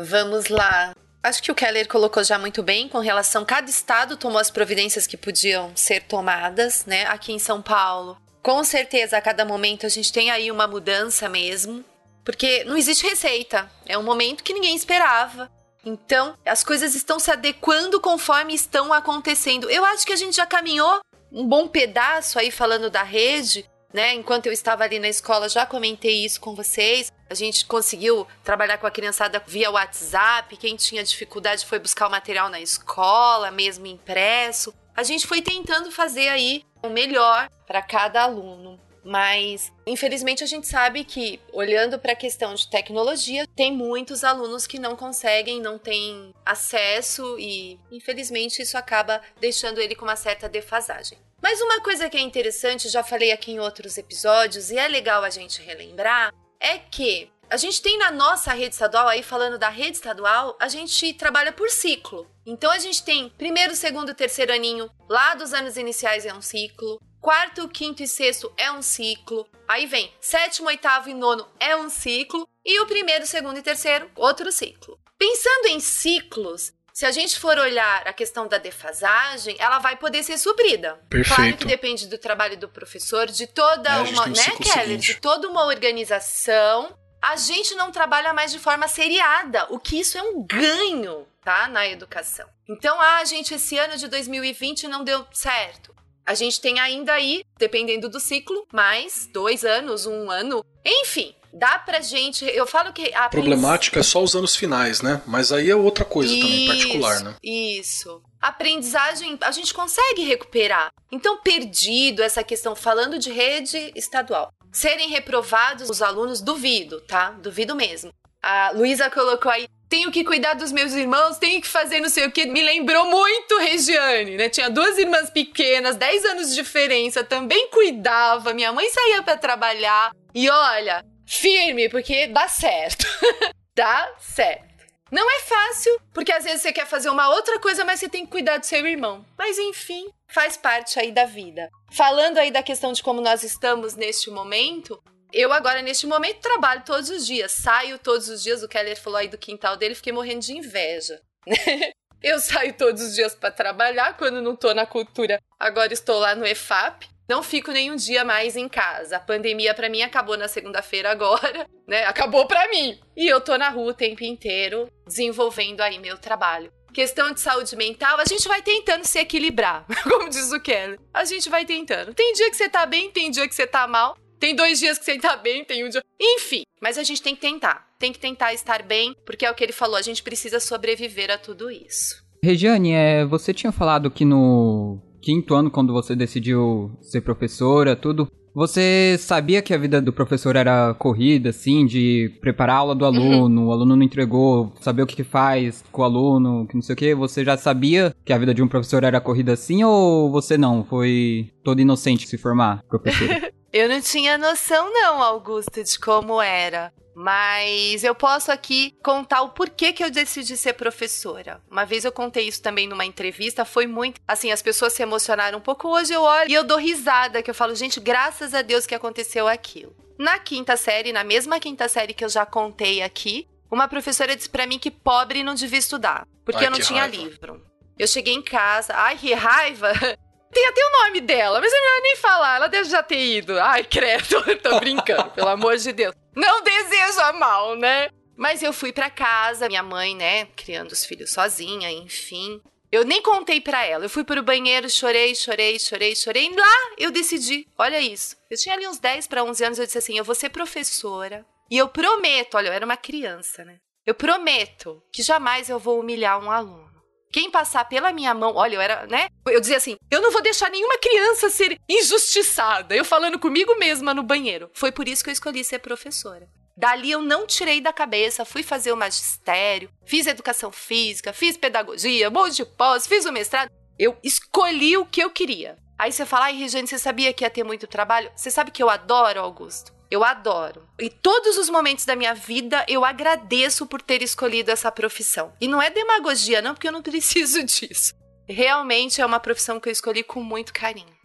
Vamos 0.00 0.48
lá. 0.48 0.94
Acho 1.20 1.42
que 1.42 1.50
o 1.50 1.54
Keller 1.56 1.88
colocou 1.88 2.22
já 2.22 2.38
muito 2.38 2.62
bem 2.62 2.88
com 2.88 3.00
relação 3.00 3.44
cada 3.44 3.68
estado 3.68 4.16
tomou 4.16 4.38
as 4.38 4.48
providências 4.48 5.08
que 5.08 5.16
podiam 5.16 5.74
ser 5.74 6.04
tomadas, 6.04 6.86
né? 6.86 7.04
Aqui 7.06 7.32
em 7.32 7.38
São 7.40 7.60
Paulo, 7.60 8.16
com 8.40 8.62
certeza 8.62 9.18
a 9.18 9.20
cada 9.20 9.44
momento 9.44 9.84
a 9.84 9.88
gente 9.88 10.12
tem 10.12 10.30
aí 10.30 10.52
uma 10.52 10.68
mudança 10.68 11.28
mesmo. 11.28 11.84
Porque 12.24 12.62
não 12.62 12.76
existe 12.76 13.04
receita. 13.08 13.68
É 13.86 13.98
um 13.98 14.02
momento 14.04 14.44
que 14.44 14.54
ninguém 14.54 14.76
esperava. 14.76 15.50
Então, 15.84 16.34
as 16.46 16.62
coisas 16.62 16.94
estão 16.94 17.18
se 17.18 17.30
adequando 17.30 18.00
conforme 18.00 18.54
estão 18.54 18.92
acontecendo. 18.92 19.68
Eu 19.68 19.84
acho 19.84 20.06
que 20.06 20.12
a 20.12 20.16
gente 20.16 20.36
já 20.36 20.46
caminhou 20.46 21.00
um 21.32 21.44
bom 21.44 21.66
pedaço 21.66 22.38
aí 22.38 22.50
falando 22.50 22.88
da 22.88 23.02
rede, 23.02 23.68
né? 23.92 24.14
Enquanto 24.14 24.46
eu 24.46 24.52
estava 24.52 24.84
ali 24.84 24.98
na 24.98 25.08
escola, 25.08 25.48
já 25.48 25.64
comentei 25.64 26.24
isso 26.24 26.40
com 26.40 26.54
vocês. 26.54 27.12
A 27.28 27.34
gente 27.34 27.66
conseguiu 27.66 28.26
trabalhar 28.44 28.78
com 28.78 28.86
a 28.86 28.90
criançada 28.90 29.42
via 29.46 29.70
WhatsApp. 29.70 30.56
Quem 30.56 30.76
tinha 30.76 31.02
dificuldade 31.02 31.66
foi 31.66 31.78
buscar 31.78 32.08
o 32.08 32.10
material 32.10 32.48
na 32.48 32.60
escola, 32.60 33.50
mesmo 33.50 33.86
impresso. 33.86 34.74
A 34.94 35.02
gente 35.02 35.26
foi 35.26 35.40
tentando 35.40 35.90
fazer 35.90 36.28
aí 36.28 36.64
o 36.82 36.88
melhor 36.88 37.48
para 37.66 37.82
cada 37.82 38.22
aluno. 38.22 38.80
Mas, 39.08 39.72
infelizmente, 39.86 40.44
a 40.44 40.46
gente 40.46 40.66
sabe 40.66 41.02
que, 41.02 41.40
olhando 41.50 41.98
para 41.98 42.12
a 42.12 42.16
questão 42.16 42.52
de 42.52 42.68
tecnologia, 42.68 43.46
tem 43.56 43.72
muitos 43.72 44.22
alunos 44.22 44.66
que 44.66 44.78
não 44.78 44.94
conseguem, 44.94 45.62
não 45.62 45.78
têm 45.78 46.34
acesso 46.44 47.38
e, 47.38 47.80
infelizmente, 47.90 48.60
isso 48.60 48.76
acaba 48.76 49.22
deixando 49.40 49.80
ele 49.80 49.94
com 49.94 50.04
uma 50.04 50.14
certa 50.14 50.46
defasagem. 50.46 51.16
Mas 51.40 51.58
uma 51.62 51.80
coisa 51.80 52.10
que 52.10 52.18
é 52.18 52.20
interessante, 52.20 52.90
já 52.90 53.02
falei 53.02 53.32
aqui 53.32 53.52
em 53.52 53.60
outros 53.60 53.96
episódios 53.96 54.70
e 54.70 54.76
é 54.76 54.86
legal 54.86 55.24
a 55.24 55.30
gente 55.30 55.62
relembrar, 55.62 56.30
é 56.60 56.76
que 56.76 57.32
a 57.48 57.56
gente 57.56 57.80
tem 57.80 57.96
na 57.96 58.10
nossa 58.10 58.52
rede 58.52 58.74
estadual, 58.74 59.08
aí 59.08 59.22
falando 59.22 59.56
da 59.56 59.70
rede 59.70 59.96
estadual, 59.96 60.54
a 60.60 60.68
gente 60.68 61.14
trabalha 61.14 61.50
por 61.50 61.70
ciclo. 61.70 62.30
Então 62.44 62.70
a 62.70 62.78
gente 62.78 63.02
tem 63.02 63.30
primeiro, 63.30 63.74
segundo, 63.74 64.12
terceiro 64.12 64.52
aninho, 64.52 64.90
lá 65.08 65.34
dos 65.34 65.54
anos 65.54 65.78
iniciais 65.78 66.26
é 66.26 66.34
um 66.34 66.42
ciclo. 66.42 67.00
Quarto, 67.20 67.68
quinto 67.68 68.02
e 68.02 68.08
sexto 68.08 68.52
é 68.56 68.70
um 68.70 68.82
ciclo. 68.82 69.46
Aí 69.66 69.86
vem 69.86 70.12
sétimo, 70.20 70.68
oitavo 70.68 71.10
e 71.10 71.14
nono 71.14 71.46
é 71.58 71.76
um 71.76 71.88
ciclo. 71.88 72.48
E 72.64 72.80
o 72.80 72.86
primeiro, 72.86 73.26
segundo 73.26 73.58
e 73.58 73.62
terceiro, 73.62 74.10
outro 74.14 74.50
ciclo. 74.52 74.98
Pensando 75.18 75.66
em 75.66 75.80
ciclos, 75.80 76.72
se 76.98 77.06
a 77.06 77.10
gente 77.10 77.38
for 77.38 77.56
olhar 77.58 78.06
a 78.06 78.12
questão 78.12 78.48
da 78.48 78.58
defasagem, 78.58 79.56
ela 79.58 79.78
vai 79.78 79.96
poder 79.96 80.22
ser 80.22 80.36
suprida. 80.36 80.94
Perfeito. 81.08 81.36
Claro 81.36 81.56
que 81.56 81.64
depende 81.64 82.06
do 82.06 82.18
trabalho 82.18 82.56
do 82.56 82.68
professor, 82.68 83.26
de 83.26 83.46
toda 83.46 83.88
é, 83.88 84.02
uma, 84.02 84.24
um 84.24 84.30
né, 84.30 84.44
Keller? 84.60 84.98
De 84.98 85.14
toda 85.14 85.48
uma 85.48 85.64
organização. 85.64 86.96
A 87.22 87.36
gente 87.36 87.74
não 87.74 87.90
trabalha 87.90 88.32
mais 88.32 88.52
de 88.52 88.58
forma 88.58 88.86
seriada, 88.88 89.66
o 89.70 89.78
que 89.78 90.00
isso 90.00 90.18
é 90.18 90.22
um 90.22 90.44
ganho, 90.44 91.26
tá? 91.44 91.68
Na 91.68 91.86
educação. 91.86 92.48
Então, 92.68 93.00
ah, 93.00 93.24
gente, 93.24 93.54
esse 93.54 93.78
ano 93.78 93.96
de 93.96 94.08
2020 94.08 94.86
não 94.88 95.02
deu 95.02 95.26
certo. 95.32 95.94
A 96.28 96.34
gente 96.34 96.60
tem 96.60 96.78
ainda 96.78 97.14
aí, 97.14 97.42
dependendo 97.58 98.06
do 98.06 98.20
ciclo, 98.20 98.66
mais 98.70 99.26
dois 99.32 99.64
anos, 99.64 100.04
um 100.04 100.30
ano. 100.30 100.62
Enfim, 100.84 101.34
dá 101.54 101.78
pra 101.78 102.02
gente. 102.02 102.44
Eu 102.44 102.66
falo 102.66 102.92
que. 102.92 103.14
A 103.14 103.30
problemática 103.30 104.00
é 104.00 104.02
só 104.02 104.22
os 104.22 104.36
anos 104.36 104.54
finais, 104.54 105.00
né? 105.00 105.22
Mas 105.26 105.52
aí 105.52 105.70
é 105.70 105.74
outra 105.74 106.04
coisa 106.04 106.30
isso, 106.30 106.46
também, 106.46 106.66
particular, 106.66 107.20
né? 107.20 107.34
Isso. 107.42 108.20
Aprendizagem 108.42 109.38
a 109.40 109.50
gente 109.50 109.72
consegue 109.72 110.22
recuperar. 110.22 110.90
Então, 111.10 111.40
perdido 111.40 112.22
essa 112.22 112.44
questão, 112.44 112.76
falando 112.76 113.18
de 113.18 113.32
rede 113.32 113.90
estadual. 113.96 114.52
Serem 114.70 115.08
reprovados 115.08 115.88
os 115.88 116.02
alunos, 116.02 116.42
duvido, 116.42 117.00
tá? 117.00 117.30
Duvido 117.30 117.74
mesmo. 117.74 118.12
A 118.42 118.72
Luísa 118.74 119.08
colocou 119.08 119.50
aí 119.50 119.66
tenho 119.88 120.10
que 120.12 120.22
cuidar 120.22 120.54
dos 120.54 120.70
meus 120.70 120.92
irmãos, 120.92 121.38
tenho 121.38 121.60
que 121.60 121.68
fazer 121.68 122.00
não 122.00 122.08
sei 122.08 122.26
o 122.26 122.30
que. 122.30 122.46
Me 122.46 122.62
lembrou 122.62 123.06
muito 123.06 123.58
Regiane, 123.58 124.36
né? 124.36 124.48
Tinha 124.48 124.68
duas 124.68 124.98
irmãs 124.98 125.30
pequenas, 125.30 125.96
10 125.96 126.24
anos 126.26 126.50
de 126.50 126.56
diferença, 126.56 127.24
também 127.24 127.68
cuidava. 127.70 128.52
Minha 128.52 128.72
mãe 128.72 128.88
saía 128.90 129.22
para 129.22 129.36
trabalhar. 129.36 130.12
E 130.34 130.48
olha, 130.50 131.04
firme, 131.26 131.88
porque 131.88 132.26
dá 132.26 132.46
certo. 132.48 133.06
dá 133.74 134.14
certo. 134.18 134.68
Não 135.10 135.28
é 135.30 135.40
fácil, 135.40 135.98
porque 136.12 136.30
às 136.30 136.44
vezes 136.44 136.60
você 136.60 136.70
quer 136.70 136.86
fazer 136.86 137.08
uma 137.08 137.30
outra 137.30 137.58
coisa, 137.58 137.82
mas 137.82 137.98
você 137.98 138.10
tem 138.10 138.26
que 138.26 138.30
cuidar 138.30 138.58
do 138.58 138.66
seu 138.66 138.86
irmão. 138.86 139.24
Mas 139.38 139.58
enfim, 139.58 140.06
faz 140.28 140.56
parte 140.56 141.00
aí 141.00 141.10
da 141.10 141.24
vida. 141.24 141.70
Falando 141.90 142.36
aí 142.36 142.50
da 142.50 142.62
questão 142.62 142.92
de 142.92 143.02
como 143.02 143.22
nós 143.22 143.42
estamos 143.42 143.94
neste 143.94 144.30
momento, 144.30 145.02
eu 145.32 145.52
agora, 145.52 145.82
neste 145.82 146.06
momento, 146.06 146.40
trabalho 146.40 146.82
todos 146.84 147.10
os 147.10 147.26
dias, 147.26 147.52
saio 147.52 147.98
todos 147.98 148.28
os 148.28 148.42
dias. 148.42 148.62
O 148.62 148.68
Keller 148.68 149.00
falou 149.00 149.18
aí 149.18 149.28
do 149.28 149.38
quintal 149.38 149.76
dele, 149.76 149.94
fiquei 149.94 150.12
morrendo 150.12 150.40
de 150.40 150.56
inveja. 150.56 151.20
eu 152.22 152.38
saio 152.38 152.72
todos 152.74 153.02
os 153.02 153.14
dias 153.14 153.34
para 153.34 153.50
trabalhar 153.50 154.16
quando 154.16 154.40
não 154.40 154.56
tô 154.56 154.72
na 154.72 154.86
cultura. 154.86 155.38
Agora 155.58 155.92
estou 155.92 156.18
lá 156.18 156.34
no 156.34 156.46
EFAP. 156.46 157.08
Não 157.28 157.42
fico 157.42 157.70
nenhum 157.70 157.94
dia 157.94 158.24
mais 158.24 158.56
em 158.56 158.66
casa. 158.68 159.18
A 159.18 159.20
pandemia 159.20 159.74
para 159.74 159.90
mim 159.90 160.00
acabou 160.00 160.36
na 160.38 160.48
segunda-feira 160.48 161.10
agora, 161.10 161.66
né? 161.86 162.06
Acabou 162.06 162.46
para 162.46 162.66
mim. 162.68 162.98
E 163.14 163.28
eu 163.28 163.38
tô 163.38 163.58
na 163.58 163.68
rua 163.68 163.90
o 163.90 163.94
tempo 163.94 164.24
inteiro 164.24 164.90
desenvolvendo 165.06 165.82
aí 165.82 165.98
meu 165.98 166.16
trabalho. 166.16 166.72
Questão 166.92 167.30
de 167.30 167.40
saúde 167.40 167.76
mental, 167.76 168.18
a 168.18 168.24
gente 168.24 168.48
vai 168.48 168.62
tentando 168.62 169.04
se 169.04 169.18
equilibrar, 169.18 169.84
como 170.08 170.30
diz 170.30 170.50
o 170.50 170.60
Keller. 170.60 170.98
A 171.12 171.22
gente 171.26 171.50
vai 171.50 171.66
tentando. 171.66 172.14
Tem 172.14 172.32
dia 172.32 172.50
que 172.50 172.56
você 172.56 172.66
tá 172.66 172.86
bem, 172.86 173.10
tem 173.10 173.30
dia 173.30 173.46
que 173.46 173.54
você 173.54 173.66
tá 173.66 173.86
mal. 173.86 174.16
Tem 174.38 174.54
dois 174.54 174.78
dias 174.78 174.98
que 174.98 175.04
você 175.04 175.18
tá 175.18 175.36
bem, 175.36 175.64
tem 175.64 175.84
um 175.84 175.88
dia. 175.88 176.02
Enfim, 176.20 176.62
mas 176.80 176.96
a 176.96 177.02
gente 177.02 177.22
tem 177.22 177.34
que 177.34 177.40
tentar. 177.40 177.86
Tem 177.98 178.12
que 178.12 178.18
tentar 178.18 178.54
estar 178.54 178.82
bem, 178.82 179.14
porque 179.26 179.44
é 179.44 179.50
o 179.50 179.54
que 179.54 179.64
ele 179.64 179.72
falou, 179.72 179.96
a 179.96 180.02
gente 180.02 180.22
precisa 180.22 180.60
sobreviver 180.60 181.30
a 181.30 181.38
tudo 181.38 181.70
isso. 181.70 182.22
Regiane, 182.42 182.92
é, 182.92 183.24
você 183.24 183.52
tinha 183.52 183.72
falado 183.72 184.10
que 184.10 184.24
no 184.24 185.00
quinto 185.20 185.54
ano, 185.54 185.70
quando 185.70 185.92
você 185.92 186.14
decidiu 186.14 186.96
ser 187.02 187.20
professora, 187.20 187.96
tudo, 187.96 188.30
você 188.54 189.16
sabia 189.18 189.62
que 189.62 189.74
a 189.74 189.78
vida 189.78 190.00
do 190.00 190.12
professor 190.12 190.56
era 190.56 190.94
corrida, 190.94 191.50
assim, 191.50 191.84
de 191.86 192.32
preparar 192.40 192.76
a 192.76 192.78
aula 192.80 192.94
do 192.94 193.04
uhum. 193.04 193.08
aluno, 193.08 193.60
uhum. 193.62 193.68
o 193.68 193.72
aluno 193.72 193.96
não 193.96 194.02
entregou, 194.02 194.72
saber 194.80 195.02
o 195.02 195.06
que, 195.06 195.16
que 195.16 195.24
faz 195.24 195.84
com 195.92 196.02
o 196.02 196.04
aluno, 196.04 196.66
que 196.66 196.74
não 196.74 196.82
sei 196.82 196.94
o 196.94 196.96
que, 196.96 197.14
você 197.14 197.44
já 197.44 197.56
sabia 197.56 198.14
que 198.24 198.32
a 198.32 198.38
vida 198.38 198.54
de 198.54 198.62
um 198.62 198.68
professor 198.68 199.04
era 199.04 199.20
corrida 199.20 199.52
assim 199.52 199.84
ou 199.84 200.30
você 200.30 200.58
não? 200.58 200.84
Foi 200.84 201.50
todo 201.62 201.80
inocente 201.80 202.26
se 202.26 202.38
formar 202.38 202.82
professor? 202.88 203.28
Eu 203.72 203.88
não 203.88 204.00
tinha 204.00 204.38
noção 204.38 204.92
não, 204.92 205.22
Augusto, 205.22 205.82
de 205.84 205.98
como 205.98 206.40
era. 206.40 206.92
Mas 207.14 208.04
eu 208.04 208.14
posso 208.14 208.52
aqui 208.52 208.94
contar 209.02 209.42
o 209.42 209.48
porquê 209.48 209.92
que 209.92 210.04
eu 210.04 210.10
decidi 210.10 210.56
ser 210.56 210.74
professora. 210.74 211.60
Uma 211.68 211.84
vez 211.84 212.04
eu 212.04 212.12
contei 212.12 212.46
isso 212.46 212.62
também 212.62 212.86
numa 212.86 213.04
entrevista, 213.04 213.64
foi 213.64 213.88
muito. 213.88 214.20
Assim, 214.26 214.52
as 214.52 214.62
pessoas 214.62 214.92
se 214.92 215.02
emocionaram 215.02 215.58
um 215.58 215.60
pouco. 215.60 215.88
Hoje 215.88 216.12
eu 216.12 216.22
olho 216.22 216.48
e 216.48 216.54
eu 216.54 216.62
dou 216.62 216.78
risada, 216.78 217.42
que 217.42 217.50
eu 217.50 217.54
falo, 217.54 217.74
gente, 217.74 217.98
graças 217.98 218.54
a 218.54 218.62
Deus 218.62 218.86
que 218.86 218.94
aconteceu 218.94 219.48
aquilo. 219.48 219.96
Na 220.16 220.38
quinta 220.38 220.76
série, 220.76 221.12
na 221.12 221.24
mesma 221.24 221.58
quinta 221.58 221.88
série 221.88 222.14
que 222.14 222.24
eu 222.24 222.28
já 222.28 222.46
contei 222.46 223.02
aqui, 223.02 223.48
uma 223.70 223.88
professora 223.88 224.36
disse 224.36 224.48
para 224.48 224.66
mim 224.66 224.78
que 224.78 224.90
pobre 224.90 225.42
não 225.42 225.54
devia 225.54 225.78
estudar, 225.78 226.26
porque 226.44 226.60
ai, 226.60 226.66
eu 226.66 226.70
não 226.70 226.80
tinha 226.80 227.02
raiva. 227.02 227.16
livro. 227.16 227.62
Eu 227.98 228.06
cheguei 228.06 228.34
em 228.34 228.42
casa, 228.42 228.94
ai, 228.94 229.16
que 229.18 229.34
raiva! 229.34 229.92
Tem 230.52 230.66
até 230.66 230.80
o 230.80 231.04
nome 231.04 231.20
dela, 231.20 231.60
mas 231.60 231.72
é 231.72 231.80
melhor 231.80 232.02
nem 232.02 232.16
falar. 232.16 232.56
Ela 232.56 232.68
deve 232.68 232.88
já 232.88 233.02
ter 233.02 233.18
ido. 233.18 233.58
Ai, 233.60 233.84
credo, 233.84 234.42
tô 234.62 234.78
brincando, 234.80 235.30
pelo 235.30 235.48
amor 235.48 235.76
de 235.76 235.92
Deus. 235.92 236.14
Não 236.34 236.62
deseja 236.62 237.32
mal, 237.32 237.76
né? 237.76 238.08
Mas 238.36 238.62
eu 238.62 238.72
fui 238.72 238.92
para 238.92 239.10
casa, 239.10 239.68
minha 239.68 239.82
mãe, 239.82 240.14
né, 240.14 240.46
criando 240.56 240.92
os 240.92 241.04
filhos 241.04 241.32
sozinha, 241.32 241.90
enfim. 241.90 242.60
Eu 242.90 243.04
nem 243.04 243.20
contei 243.20 243.60
para 243.60 243.84
ela. 243.84 244.04
Eu 244.04 244.08
fui 244.08 244.24
pro 244.24 244.42
banheiro, 244.42 244.88
chorei, 244.88 245.34
chorei, 245.34 245.78
chorei, 245.78 246.14
chorei. 246.14 246.46
E 246.46 246.56
lá 246.56 246.90
eu 246.96 247.10
decidi. 247.10 247.66
Olha 247.76 248.00
isso. 248.00 248.36
Eu 248.50 248.56
tinha 248.56 248.74
ali 248.74 248.86
uns 248.86 248.98
10 248.98 249.26
para 249.26 249.44
11 249.44 249.64
anos, 249.64 249.78
eu 249.78 249.84
disse 249.84 249.98
assim: 249.98 250.16
"Eu 250.16 250.24
vou 250.24 250.34
ser 250.34 250.48
professora 250.50 251.44
e 251.70 251.76
eu 251.76 251.88
prometo, 251.88 252.56
olha, 252.56 252.68
eu 252.68 252.72
era 252.72 252.84
uma 252.84 252.96
criança, 252.96 253.64
né? 253.64 253.78
Eu 254.06 254.14
prometo 254.14 255.02
que 255.12 255.22
jamais 255.22 255.68
eu 255.68 255.78
vou 255.78 256.00
humilhar 256.00 256.42
um 256.42 256.50
aluno. 256.50 256.87
Quem 257.32 257.50
passar 257.50 257.84
pela 257.84 258.12
minha 258.12 258.32
mão, 258.34 258.54
olha, 258.54 258.76
eu 258.76 258.80
era, 258.80 259.06
né? 259.06 259.28
Eu 259.46 259.60
dizia 259.60 259.76
assim: 259.76 259.96
eu 260.10 260.20
não 260.22 260.32
vou 260.32 260.42
deixar 260.42 260.70
nenhuma 260.70 260.98
criança 260.98 261.50
ser 261.50 261.78
injustiçada. 261.88 262.94
Eu 262.94 263.04
falando 263.04 263.38
comigo 263.38 263.76
mesma 263.78 264.14
no 264.14 264.22
banheiro. 264.22 264.70
Foi 264.72 264.90
por 264.90 265.08
isso 265.08 265.22
que 265.22 265.30
eu 265.30 265.32
escolhi 265.32 265.62
ser 265.62 265.78
professora. 265.80 266.48
Dali 266.76 267.10
eu 267.10 267.20
não 267.20 267.44
tirei 267.44 267.80
da 267.80 267.92
cabeça, 267.92 268.44
fui 268.44 268.62
fazer 268.62 268.92
o 268.92 268.96
magistério, 268.96 269.90
fiz 270.06 270.28
educação 270.28 270.70
física, 270.70 271.32
fiz 271.32 271.56
pedagogia, 271.56 272.30
monte 272.30 272.56
de 272.56 272.64
pós, 272.64 273.04
fiz 273.04 273.24
o 273.24 273.32
mestrado. 273.32 273.68
Eu 273.98 274.16
escolhi 274.22 274.96
o 274.96 275.04
que 275.04 275.20
eu 275.20 275.28
queria. 275.28 275.76
Aí 275.98 276.12
você 276.12 276.24
fala, 276.24 276.44
ai, 276.44 276.56
Regiane, 276.56 276.86
você 276.86 276.96
sabia 276.96 277.32
que 277.32 277.42
ia 277.42 277.50
ter 277.50 277.64
muito 277.64 277.88
trabalho? 277.88 278.30
Você 278.36 278.48
sabe 278.52 278.70
que 278.70 278.80
eu 278.80 278.88
adoro, 278.88 279.40
Augusto? 279.40 279.97
Eu 280.10 280.24
adoro. 280.24 280.82
E 280.98 281.10
todos 281.10 281.58
os 281.58 281.68
momentos 281.68 282.04
da 282.04 282.16
minha 282.16 282.34
vida 282.34 282.84
eu 282.88 283.04
agradeço 283.04 283.86
por 283.86 284.00
ter 284.00 284.22
escolhido 284.22 284.70
essa 284.70 284.90
profissão. 284.90 285.52
E 285.60 285.68
não 285.68 285.82
é 285.82 285.90
demagogia, 285.90 286.62
não, 286.62 286.74
porque 286.74 286.88
eu 286.88 286.92
não 286.92 287.02
preciso 287.02 287.62
disso. 287.62 288.14
Realmente 288.48 289.20
é 289.20 289.26
uma 289.26 289.40
profissão 289.40 289.78
que 289.78 289.88
eu 289.88 289.92
escolhi 289.92 290.22
com 290.22 290.42
muito 290.42 290.72
carinho. 290.72 291.18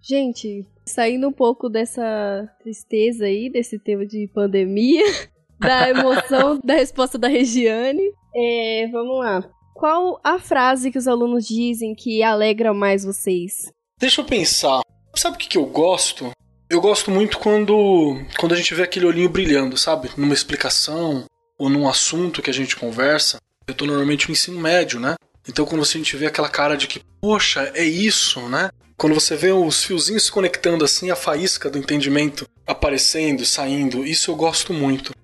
Gente, 0.00 0.64
saindo 0.86 1.28
um 1.28 1.32
pouco 1.32 1.68
dessa 1.68 2.48
tristeza 2.62 3.24
aí, 3.24 3.50
desse 3.50 3.78
tema 3.78 4.06
de 4.06 4.30
pandemia, 4.32 5.04
da 5.58 5.90
emoção 5.90 6.60
da 6.62 6.74
resposta 6.74 7.18
da 7.18 7.26
Regiane, 7.26 8.12
é, 8.34 8.86
vamos 8.92 9.18
lá. 9.18 9.50
Qual 9.74 10.20
a 10.22 10.38
frase 10.38 10.90
que 10.90 10.98
os 10.98 11.08
alunos 11.08 11.46
dizem 11.46 11.94
que 11.94 12.22
alegra 12.22 12.72
mais 12.72 13.04
vocês? 13.04 13.72
Deixa 13.98 14.20
eu 14.20 14.24
pensar. 14.24 14.80
Sabe 15.14 15.36
o 15.36 15.38
que, 15.38 15.48
que 15.48 15.58
eu 15.58 15.66
gosto? 15.66 16.30
Eu 16.70 16.82
gosto 16.82 17.10
muito 17.10 17.38
quando, 17.38 18.20
quando 18.38 18.52
a 18.52 18.56
gente 18.56 18.74
vê 18.74 18.82
aquele 18.82 19.06
olhinho 19.06 19.28
brilhando, 19.28 19.78
sabe? 19.78 20.10
Numa 20.18 20.34
explicação 20.34 21.24
ou 21.58 21.70
num 21.70 21.88
assunto 21.88 22.42
que 22.42 22.50
a 22.50 22.54
gente 22.54 22.76
conversa. 22.76 23.38
Eu 23.66 23.74
tô 23.74 23.86
normalmente 23.86 24.28
no 24.28 24.32
ensino 24.32 24.60
médio, 24.60 25.00
né? 25.00 25.14
Então 25.48 25.64
quando 25.64 25.82
a 25.82 25.86
gente 25.86 26.14
vê 26.14 26.26
aquela 26.26 26.48
cara 26.48 26.76
de 26.76 26.86
que, 26.86 27.00
poxa, 27.22 27.72
é 27.74 27.84
isso, 27.84 28.40
né? 28.48 28.68
Quando 28.98 29.14
você 29.14 29.34
vê 29.34 29.50
os 29.50 29.82
fiozinhos 29.82 30.24
se 30.24 30.32
conectando 30.32 30.84
assim, 30.84 31.10
a 31.10 31.16
faísca 31.16 31.70
do 31.70 31.78
entendimento 31.78 32.46
aparecendo, 32.66 33.46
saindo, 33.46 34.04
isso 34.04 34.30
eu 34.30 34.36
gosto 34.36 34.74
muito. 34.74 35.14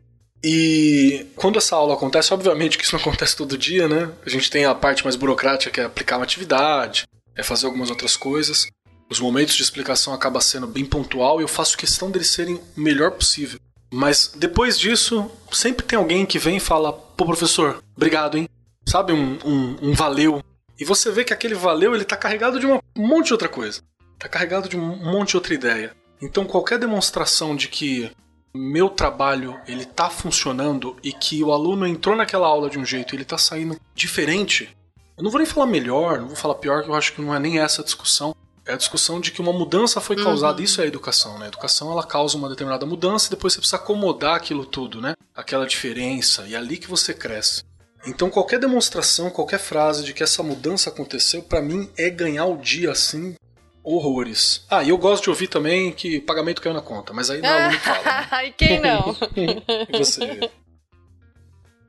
E 0.42 1.26
quando 1.36 1.58
essa 1.58 1.76
aula 1.76 1.92
acontece, 1.92 2.32
obviamente 2.32 2.78
que 2.78 2.84
isso 2.84 2.94
não 2.94 3.00
acontece 3.00 3.36
todo 3.36 3.58
dia, 3.58 3.86
né? 3.86 4.10
A 4.24 4.30
gente 4.30 4.50
tem 4.50 4.64
a 4.64 4.74
parte 4.74 5.04
mais 5.04 5.16
burocrática 5.16 5.70
que 5.70 5.80
é 5.80 5.84
aplicar 5.84 6.16
uma 6.16 6.24
atividade, 6.24 7.04
é 7.36 7.42
fazer 7.42 7.66
algumas 7.66 7.90
outras 7.90 8.16
coisas. 8.16 8.66
Os 9.10 9.20
momentos 9.20 9.54
de 9.54 9.62
explicação 9.62 10.12
acabam 10.14 10.40
sendo 10.40 10.66
bem 10.66 10.84
pontual 10.84 11.40
e 11.40 11.44
eu 11.44 11.48
faço 11.48 11.76
questão 11.76 12.10
deles 12.10 12.30
serem 12.30 12.54
o 12.54 12.80
melhor 12.80 13.12
possível. 13.12 13.58
Mas 13.92 14.32
depois 14.34 14.78
disso, 14.78 15.30
sempre 15.52 15.86
tem 15.86 15.98
alguém 15.98 16.26
que 16.26 16.38
vem 16.38 16.56
e 16.56 16.60
fala: 16.60 16.92
pô, 16.92 17.24
professor, 17.24 17.82
obrigado, 17.96 18.36
hein? 18.36 18.48
Sabe, 18.88 19.12
um, 19.12 19.38
um, 19.44 19.76
um 19.82 19.92
valeu. 19.94 20.42
E 20.78 20.84
você 20.84 21.10
vê 21.10 21.22
que 21.22 21.32
aquele 21.32 21.54
valeu 21.54 21.94
ele 21.94 22.04
tá 22.04 22.16
carregado 22.16 22.58
de 22.58 22.66
um 22.66 22.80
monte 22.96 23.26
de 23.26 23.32
outra 23.34 23.48
coisa. 23.48 23.82
Tá 24.18 24.28
carregado 24.28 24.68
de 24.68 24.76
um 24.76 24.96
monte 24.96 25.30
de 25.30 25.36
outra 25.36 25.54
ideia. 25.54 25.94
Então 26.20 26.44
qualquer 26.44 26.78
demonstração 26.78 27.54
de 27.54 27.68
que 27.68 28.10
meu 28.54 28.88
trabalho 28.88 29.60
ele 29.66 29.84
tá 29.84 30.08
funcionando 30.08 30.96
e 31.02 31.12
que 31.12 31.42
o 31.42 31.52
aluno 31.52 31.86
entrou 31.86 32.16
naquela 32.16 32.46
aula 32.46 32.70
de 32.70 32.78
um 32.78 32.84
jeito 32.84 33.14
e 33.14 33.16
ele 33.16 33.24
tá 33.24 33.36
saindo 33.36 33.78
diferente, 33.94 34.76
eu 35.16 35.22
não 35.22 35.30
vou 35.30 35.38
nem 35.38 35.46
falar 35.46 35.66
melhor, 35.66 36.20
não 36.20 36.28
vou 36.28 36.36
falar 36.36 36.54
pior, 36.56 36.82
que 36.82 36.88
eu 36.88 36.94
acho 36.94 37.12
que 37.12 37.22
não 37.22 37.34
é 37.34 37.38
nem 37.38 37.58
essa 37.58 37.82
a 37.82 37.84
discussão. 37.84 38.34
É 38.66 38.72
a 38.72 38.76
discussão 38.76 39.20
de 39.20 39.30
que 39.30 39.42
uma 39.42 39.52
mudança 39.52 40.00
foi 40.00 40.16
causada, 40.16 40.58
uhum. 40.58 40.64
isso 40.64 40.80
é 40.80 40.84
a 40.84 40.86
educação, 40.86 41.38
né? 41.38 41.44
A 41.44 41.48
educação 41.48 41.92
ela 41.92 42.02
causa 42.02 42.36
uma 42.36 42.48
determinada 42.48 42.86
mudança 42.86 43.26
e 43.26 43.30
depois 43.30 43.52
você 43.52 43.58
precisa 43.58 43.76
acomodar 43.76 44.36
aquilo 44.36 44.64
tudo, 44.64 45.02
né? 45.02 45.14
Aquela 45.34 45.66
diferença, 45.66 46.46
e 46.46 46.54
é 46.54 46.56
ali 46.56 46.78
que 46.78 46.88
você 46.88 47.12
cresce. 47.12 47.62
Então 48.06 48.30
qualquer 48.30 48.58
demonstração, 48.58 49.30
qualquer 49.30 49.58
frase 49.58 50.02
de 50.02 50.14
que 50.14 50.22
essa 50.22 50.42
mudança 50.42 50.88
aconteceu, 50.88 51.42
para 51.42 51.60
mim 51.60 51.90
é 51.96 52.08
ganhar 52.08 52.46
o 52.46 52.56
dia 52.56 52.90
assim 52.90 53.34
horrores. 53.82 54.64
Ah, 54.70 54.82
e 54.82 54.88
eu 54.88 54.96
gosto 54.96 55.24
de 55.24 55.30
ouvir 55.30 55.48
também 55.48 55.92
que 55.92 56.18
pagamento 56.20 56.62
caiu 56.62 56.74
na 56.74 56.80
conta, 56.80 57.12
mas 57.12 57.28
aí 57.28 57.42
não 57.42 57.50
é 57.50 57.64
aluno 57.64 57.80
fala. 57.80 58.02
Né? 58.02 58.46
e 58.48 58.52
quem 58.52 58.80
não? 58.80 59.14
e 59.36 59.98
você? 59.98 60.50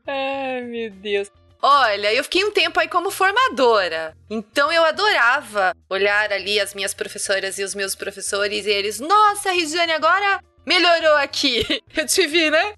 Ai, 0.05 0.61
meu 0.61 0.91
Deus. 0.91 1.31
Olha, 1.61 2.13
eu 2.13 2.23
fiquei 2.23 2.43
um 2.43 2.51
tempo 2.51 2.79
aí 2.79 2.87
como 2.87 3.09
formadora. 3.09 4.15
Então 4.29 4.71
eu 4.71 4.83
adorava 4.83 5.73
olhar 5.89 6.31
ali 6.31 6.59
as 6.59 6.73
minhas 6.73 6.93
professoras 6.93 7.57
e 7.57 7.63
os 7.63 7.73
meus 7.73 7.95
professores 7.95 8.65
e 8.65 8.69
eles, 8.69 8.99
nossa, 8.99 9.51
Regiane, 9.51 9.93
agora 9.93 10.39
melhorou 10.65 11.17
aqui. 11.17 11.65
Eu 11.95 12.05
tive, 12.05 12.49
né? 12.49 12.73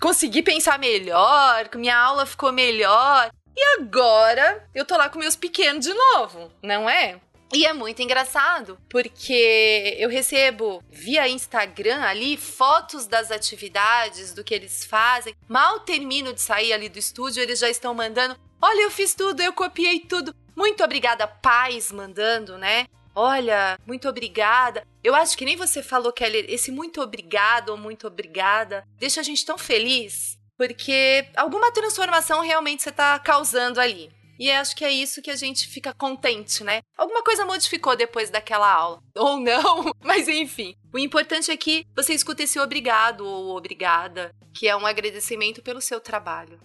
Consegui 0.00 0.42
pensar 0.42 0.78
melhor, 0.78 1.68
minha 1.74 1.96
aula 1.96 2.24
ficou 2.24 2.52
melhor. 2.52 3.30
E 3.56 3.80
agora 3.80 4.64
eu 4.72 4.84
tô 4.84 4.96
lá 4.96 5.08
com 5.08 5.18
meus 5.18 5.34
pequenos 5.34 5.84
de 5.84 5.92
novo, 5.92 6.52
não 6.62 6.88
é? 6.88 7.18
E 7.52 7.64
é 7.64 7.72
muito 7.72 8.02
engraçado, 8.02 8.78
porque 8.90 9.96
eu 9.98 10.08
recebo 10.08 10.82
via 10.90 11.28
Instagram 11.28 12.02
ali 12.02 12.36
fotos 12.36 13.06
das 13.06 13.30
atividades, 13.30 14.34
do 14.34 14.44
que 14.44 14.54
eles 14.54 14.84
fazem. 14.84 15.34
Mal 15.48 15.80
termino 15.80 16.32
de 16.34 16.42
sair 16.42 16.72
ali 16.72 16.88
do 16.88 16.98
estúdio, 16.98 17.42
eles 17.42 17.58
já 17.58 17.70
estão 17.70 17.94
mandando: 17.94 18.36
Olha, 18.60 18.82
eu 18.82 18.90
fiz 18.90 19.14
tudo, 19.14 19.40
eu 19.40 19.52
copiei 19.52 20.00
tudo. 20.00 20.34
Muito 20.54 20.84
obrigada, 20.84 21.26
pais, 21.26 21.90
mandando, 21.90 22.58
né? 22.58 22.86
olha, 23.18 23.76
muito 23.84 24.08
obrigada. 24.08 24.86
Eu 25.02 25.14
acho 25.14 25.36
que 25.36 25.44
nem 25.44 25.56
você 25.56 25.82
falou, 25.82 26.12
Kelly, 26.12 26.46
esse 26.48 26.70
muito 26.70 27.00
obrigado 27.00 27.70
ou 27.70 27.76
muito 27.76 28.06
obrigada 28.06 28.86
deixa 28.96 29.20
a 29.20 29.24
gente 29.24 29.44
tão 29.44 29.58
feliz, 29.58 30.38
porque 30.56 31.26
alguma 31.36 31.72
transformação 31.72 32.40
realmente 32.42 32.82
você 32.82 32.92
tá 32.92 33.18
causando 33.18 33.80
ali. 33.80 34.08
E 34.38 34.50
acho 34.50 34.76
que 34.76 34.84
é 34.84 34.90
isso 34.90 35.20
que 35.20 35.30
a 35.30 35.36
gente 35.36 35.66
fica 35.66 35.92
contente, 35.92 36.62
né? 36.62 36.80
Alguma 36.96 37.22
coisa 37.22 37.44
modificou 37.44 37.96
depois 37.96 38.30
daquela 38.30 38.72
aula. 38.72 39.00
Ou 39.16 39.40
não, 39.40 39.92
mas 40.04 40.28
enfim. 40.28 40.74
O 40.92 40.98
importante 40.98 41.50
é 41.50 41.56
que 41.56 41.84
você 41.96 42.14
escuta 42.14 42.44
esse 42.44 42.58
obrigado 42.58 43.26
ou 43.26 43.56
obrigada, 43.56 44.32
que 44.54 44.66
é 44.66 44.76
um 44.76 44.86
agradecimento 44.86 45.60
pelo 45.60 45.80
seu 45.80 46.00
trabalho. 46.00 46.58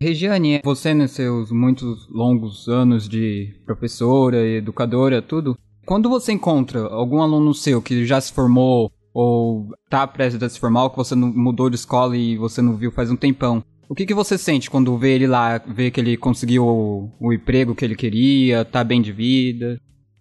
Regiane, 0.00 0.60
você 0.64 0.94
nos 0.94 1.12
seus 1.12 1.50
muitos 1.52 2.08
longos 2.08 2.68
anos 2.68 3.08
de 3.08 3.54
professora, 3.64 4.44
educadora, 4.46 5.20
tudo, 5.20 5.56
quando 5.84 6.08
você 6.08 6.32
encontra 6.32 6.80
algum 6.86 7.20
aluno 7.20 7.54
seu 7.54 7.80
que 7.80 8.04
já 8.04 8.20
se 8.20 8.32
formou 8.32 8.92
ou 9.12 9.68
tá 9.88 10.06
prestes 10.06 10.42
a 10.42 10.48
se 10.48 10.60
formar, 10.60 10.84
ou 10.84 10.90
que 10.90 10.96
você 10.96 11.14
mudou 11.14 11.68
de 11.68 11.76
escola 11.76 12.16
e 12.16 12.36
você 12.36 12.62
não 12.62 12.76
viu 12.76 12.92
faz 12.92 13.10
um 13.10 13.16
tempão, 13.16 13.64
o 13.88 13.94
que, 13.94 14.04
que 14.04 14.14
você 14.14 14.36
sente 14.36 14.70
quando 14.70 14.96
vê 14.98 15.14
ele 15.14 15.26
lá, 15.26 15.58
vê 15.66 15.90
que 15.90 16.00
ele 16.00 16.16
conseguiu 16.16 16.66
o, 16.66 17.10
o 17.18 17.32
emprego 17.32 17.74
que 17.74 17.84
ele 17.84 17.96
queria, 17.96 18.64
tá 18.64 18.84
bem 18.84 19.00
de 19.00 19.12
vida? 19.12 19.80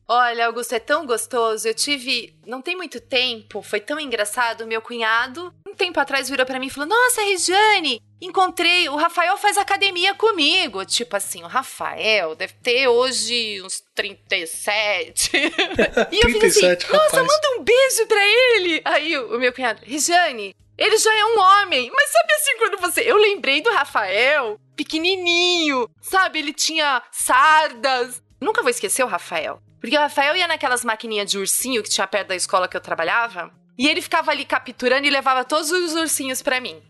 Olha, 0.09 0.45
Augusto, 0.45 0.74
é 0.74 0.80
tão 0.80 1.05
gostoso. 1.05 1.68
Eu 1.68 1.74
tive, 1.74 2.34
não 2.45 2.61
tem 2.61 2.78
muito 2.78 3.01
tempo, 3.01 3.61
foi 3.61 3.82
tão 3.82 3.99
engraçado. 3.99 4.65
Meu 4.65 4.82
cunhado, 4.82 5.53
um 5.68 5.76
tempo 5.76 5.99
atrás, 5.99 6.30
virou 6.30 6.45
para 6.45 6.59
mim 6.59 6.68
e 6.68 6.70
falou: 6.70 6.88
Nossa, 6.88 7.22
Regiane, 7.24 8.01
encontrei. 8.22 8.88
O 8.88 8.95
Rafael 8.95 9.38
faz 9.38 9.57
academia 9.57 10.15
comigo. 10.15 10.86
Tipo 10.86 11.18
assim, 11.18 11.43
o 11.43 11.47
Rafael 11.47 12.36
deve 12.36 12.53
ter 12.63 12.88
hoje 12.88 13.61
uns 13.61 13.84
37. 13.93 15.32
e 16.09 16.15
eu 16.15 16.39
37, 16.39 16.41
fiz 16.41 16.63
assim: 16.63 16.93
Nossa, 16.93 17.18
manda 17.18 17.59
um 17.59 17.63
beijo 17.63 18.07
pra 18.07 18.26
ele. 18.26 18.82
Aí 18.86 19.18
o 19.18 19.38
meu 19.38 19.51
cunhado, 19.51 19.82
Regiane, 19.84 20.55
ele 20.78 20.98
já 20.98 21.14
é 21.16 21.26
um 21.26 21.40
homem. 21.40 21.92
Mas 21.94 22.12
sabe 22.12 22.34
assim, 22.34 22.58
quando 22.58 22.80
você. 22.80 23.02
Eu 23.02 23.18
lembrei 23.18 23.62
do 23.62 23.72
Rafael, 23.72 24.60
pequenininho, 24.76 25.90
sabe? 26.02 26.40
Ele 26.40 26.54
tinha 26.54 27.02
sardas. 27.12 28.22
Nunca 28.40 28.62
vou 28.62 28.70
esquecer 28.70 29.04
o 29.04 29.08
Rafael. 29.08 29.62
Porque 29.82 29.98
o 29.98 30.00
Rafael 30.00 30.36
ia 30.36 30.48
naquelas 30.48 30.84
maquininhas 30.84 31.30
de 31.30 31.38
ursinho 31.38 31.84
que 31.84 31.90
tinha 31.90 32.08
perto 32.08 32.30
da 32.30 32.36
escola 32.36 32.68
que 32.68 32.78
eu 32.78 32.82
trabalhava. 32.82 33.52
E 33.78 33.88
ele 33.88 34.02
ficava 34.02 34.32
ali 34.32 34.44
capturando 34.44 35.06
e 35.06 35.10
levava 35.10 35.44
todos 35.46 35.72
os 35.72 35.94
ursinhos 35.94 36.42
para 36.42 36.60
mim. 36.60 36.82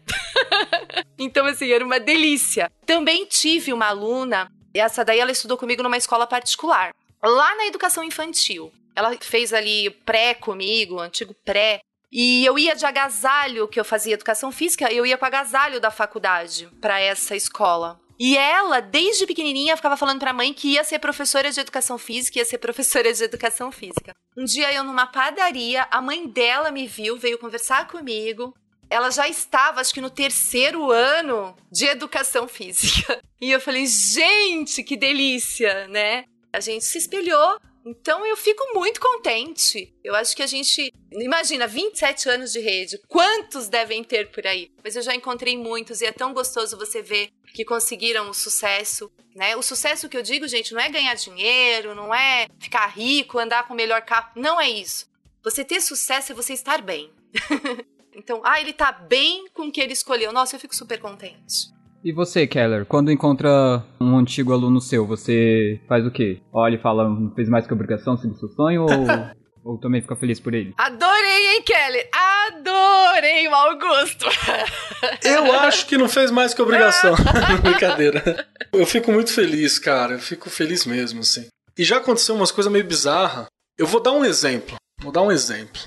então, 1.19 1.45
assim, 1.45 1.69
era 1.69 1.83
uma 1.83 1.99
delícia. 1.99 2.71
Também 2.85 3.25
tive 3.25 3.73
uma 3.73 3.87
aluna, 3.87 4.49
essa 4.73 5.03
daí 5.03 5.19
ela 5.19 5.31
estudou 5.31 5.57
comigo 5.57 5.83
numa 5.83 5.97
escola 5.97 6.25
particular, 6.25 6.93
lá 7.21 7.55
na 7.55 7.65
educação 7.65 8.03
infantil. 8.03 8.71
Ela 8.95 9.15
fez 9.19 9.53
ali 9.53 9.89
pré 10.05 10.33
comigo, 10.33 10.99
antigo 10.99 11.35
pré. 11.45 11.81
E 12.11 12.45
eu 12.45 12.57
ia 12.57 12.75
de 12.75 12.85
agasalho, 12.85 13.67
que 13.67 13.79
eu 13.79 13.85
fazia 13.85 14.13
educação 14.13 14.51
física, 14.51 14.91
eu 14.91 15.05
ia 15.05 15.17
com 15.17 15.25
agasalho 15.25 15.79
da 15.79 15.91
faculdade 15.91 16.69
para 16.79 16.99
essa 16.99 17.35
escola. 17.35 17.99
E 18.19 18.35
ela, 18.35 18.79
desde 18.79 19.27
pequenininha, 19.27 19.75
ficava 19.75 19.95
falando 19.95 20.19
pra 20.19 20.33
mãe 20.33 20.53
que 20.53 20.69
ia 20.69 20.83
ser 20.83 20.97
professora 20.97 21.51
de 21.51 21.59
educação 21.59 21.97
física, 21.97 22.39
ia 22.39 22.45
ser 22.45 22.57
professora 22.57 23.13
de 23.13 23.23
educação 23.23 23.71
física. 23.71 24.15
Um 24.35 24.43
dia 24.43 24.73
eu 24.73 24.83
numa 24.83 25.05
padaria, 25.05 25.87
a 25.91 26.01
mãe 26.01 26.27
dela 26.27 26.71
me 26.71 26.87
viu, 26.87 27.17
veio 27.17 27.37
conversar 27.37 27.87
comigo. 27.87 28.55
Ela 28.89 29.11
já 29.11 29.27
estava, 29.27 29.81
acho 29.81 29.93
que 29.93 30.01
no 30.01 30.09
terceiro 30.09 30.91
ano 30.91 31.55
de 31.71 31.85
educação 31.85 32.47
física. 32.47 33.19
E 33.39 33.51
eu 33.51 33.61
falei, 33.61 33.85
gente, 33.85 34.81
que 34.81 34.97
delícia, 34.97 35.87
né? 35.89 36.25
A 36.51 36.59
gente 36.59 36.83
se 36.83 36.97
espelhou 36.97 37.59
então 37.89 38.25
eu 38.25 38.35
fico 38.35 38.63
muito 38.73 38.99
contente. 38.99 39.93
Eu 40.03 40.13
acho 40.13 40.35
que 40.35 40.43
a 40.43 40.47
gente. 40.47 40.93
Imagina, 41.11 41.65
27 41.65 42.29
anos 42.29 42.51
de 42.51 42.59
rede. 42.59 42.99
Quantos 43.07 43.69
devem 43.69 44.03
ter 44.03 44.29
por 44.29 44.45
aí? 44.45 44.69
Mas 44.83 44.95
eu 44.95 45.01
já 45.01 45.15
encontrei 45.15 45.57
muitos 45.57 46.01
e 46.01 46.05
é 46.05 46.11
tão 46.11 46.33
gostoso 46.33 46.77
você 46.77 47.01
ver 47.01 47.29
que 47.53 47.63
conseguiram 47.63 48.29
o 48.29 48.33
sucesso. 48.33 49.09
Né? 49.33 49.55
O 49.55 49.61
sucesso 49.61 50.09
que 50.09 50.17
eu 50.17 50.21
digo, 50.21 50.47
gente, 50.47 50.73
não 50.73 50.81
é 50.81 50.89
ganhar 50.89 51.13
dinheiro, 51.13 51.95
não 51.95 52.13
é 52.13 52.47
ficar 52.59 52.87
rico, 52.87 53.39
andar 53.39 53.65
com 53.65 53.73
o 53.73 53.77
melhor 53.77 54.01
carro. 54.01 54.31
Não 54.35 54.59
é 54.59 54.69
isso. 54.69 55.09
Você 55.43 55.63
ter 55.63 55.79
sucesso 55.79 56.33
é 56.33 56.35
você 56.35 56.53
estar 56.53 56.81
bem. 56.81 57.09
então, 58.13 58.41
ah, 58.43 58.59
ele 58.59 58.73
tá 58.73 58.91
bem 58.91 59.47
com 59.53 59.67
o 59.67 59.71
que 59.71 59.79
ele 59.79 59.93
escolheu. 59.93 60.33
Nossa, 60.33 60.55
eu 60.55 60.59
fico 60.59 60.75
super 60.75 60.99
contente. 60.99 61.76
E 62.07 62.13
você, 62.13 62.47
Keller, 62.47 62.85
quando 62.85 63.11
encontra 63.11 63.83
um 63.99 64.17
antigo 64.17 64.53
aluno 64.53 64.79
seu, 64.79 65.05
você 65.05 65.77
faz 65.89 66.05
o 66.05 66.09
quê? 66.09 66.39
Olha 66.53 66.75
e 66.75 66.81
fala, 66.81 67.03
não 67.03 67.35
fez 67.35 67.49
mais 67.49 67.67
que 67.67 67.73
obrigação, 67.73 68.15
seguir 68.15 68.35
seu 68.35 68.47
sonho 68.47 68.83
ou, 68.83 68.89
ou 69.73 69.77
também 69.77 70.01
fica 70.01 70.15
feliz 70.15 70.39
por 70.39 70.53
ele? 70.53 70.73
Adorei, 70.77 71.47
hein, 71.49 71.63
Keller? 71.63 72.09
Adorei 72.13 73.45
o 73.49 73.53
Augusto! 73.53 74.25
Eu 75.21 75.51
acho 75.51 75.85
que 75.85 75.97
não 75.97 76.07
fez 76.07 76.31
mais 76.31 76.53
que 76.53 76.61
obrigação. 76.61 77.13
Brincadeira. 77.61 78.47
Eu 78.71 78.85
fico 78.85 79.11
muito 79.11 79.33
feliz, 79.33 79.77
cara. 79.77 80.13
Eu 80.13 80.19
fico 80.19 80.49
feliz 80.49 80.85
mesmo, 80.85 81.19
assim. 81.19 81.47
E 81.77 81.83
já 81.83 81.97
aconteceu 81.97 82.35
umas 82.35 82.53
coisas 82.53 82.71
meio 82.71 82.85
bizarras. 82.85 83.47
Eu 83.77 83.85
vou 83.85 84.01
dar 84.01 84.13
um 84.13 84.23
exemplo. 84.23 84.77
Vou 85.01 85.11
dar 85.11 85.23
um 85.23 85.31
exemplo. 85.31 85.81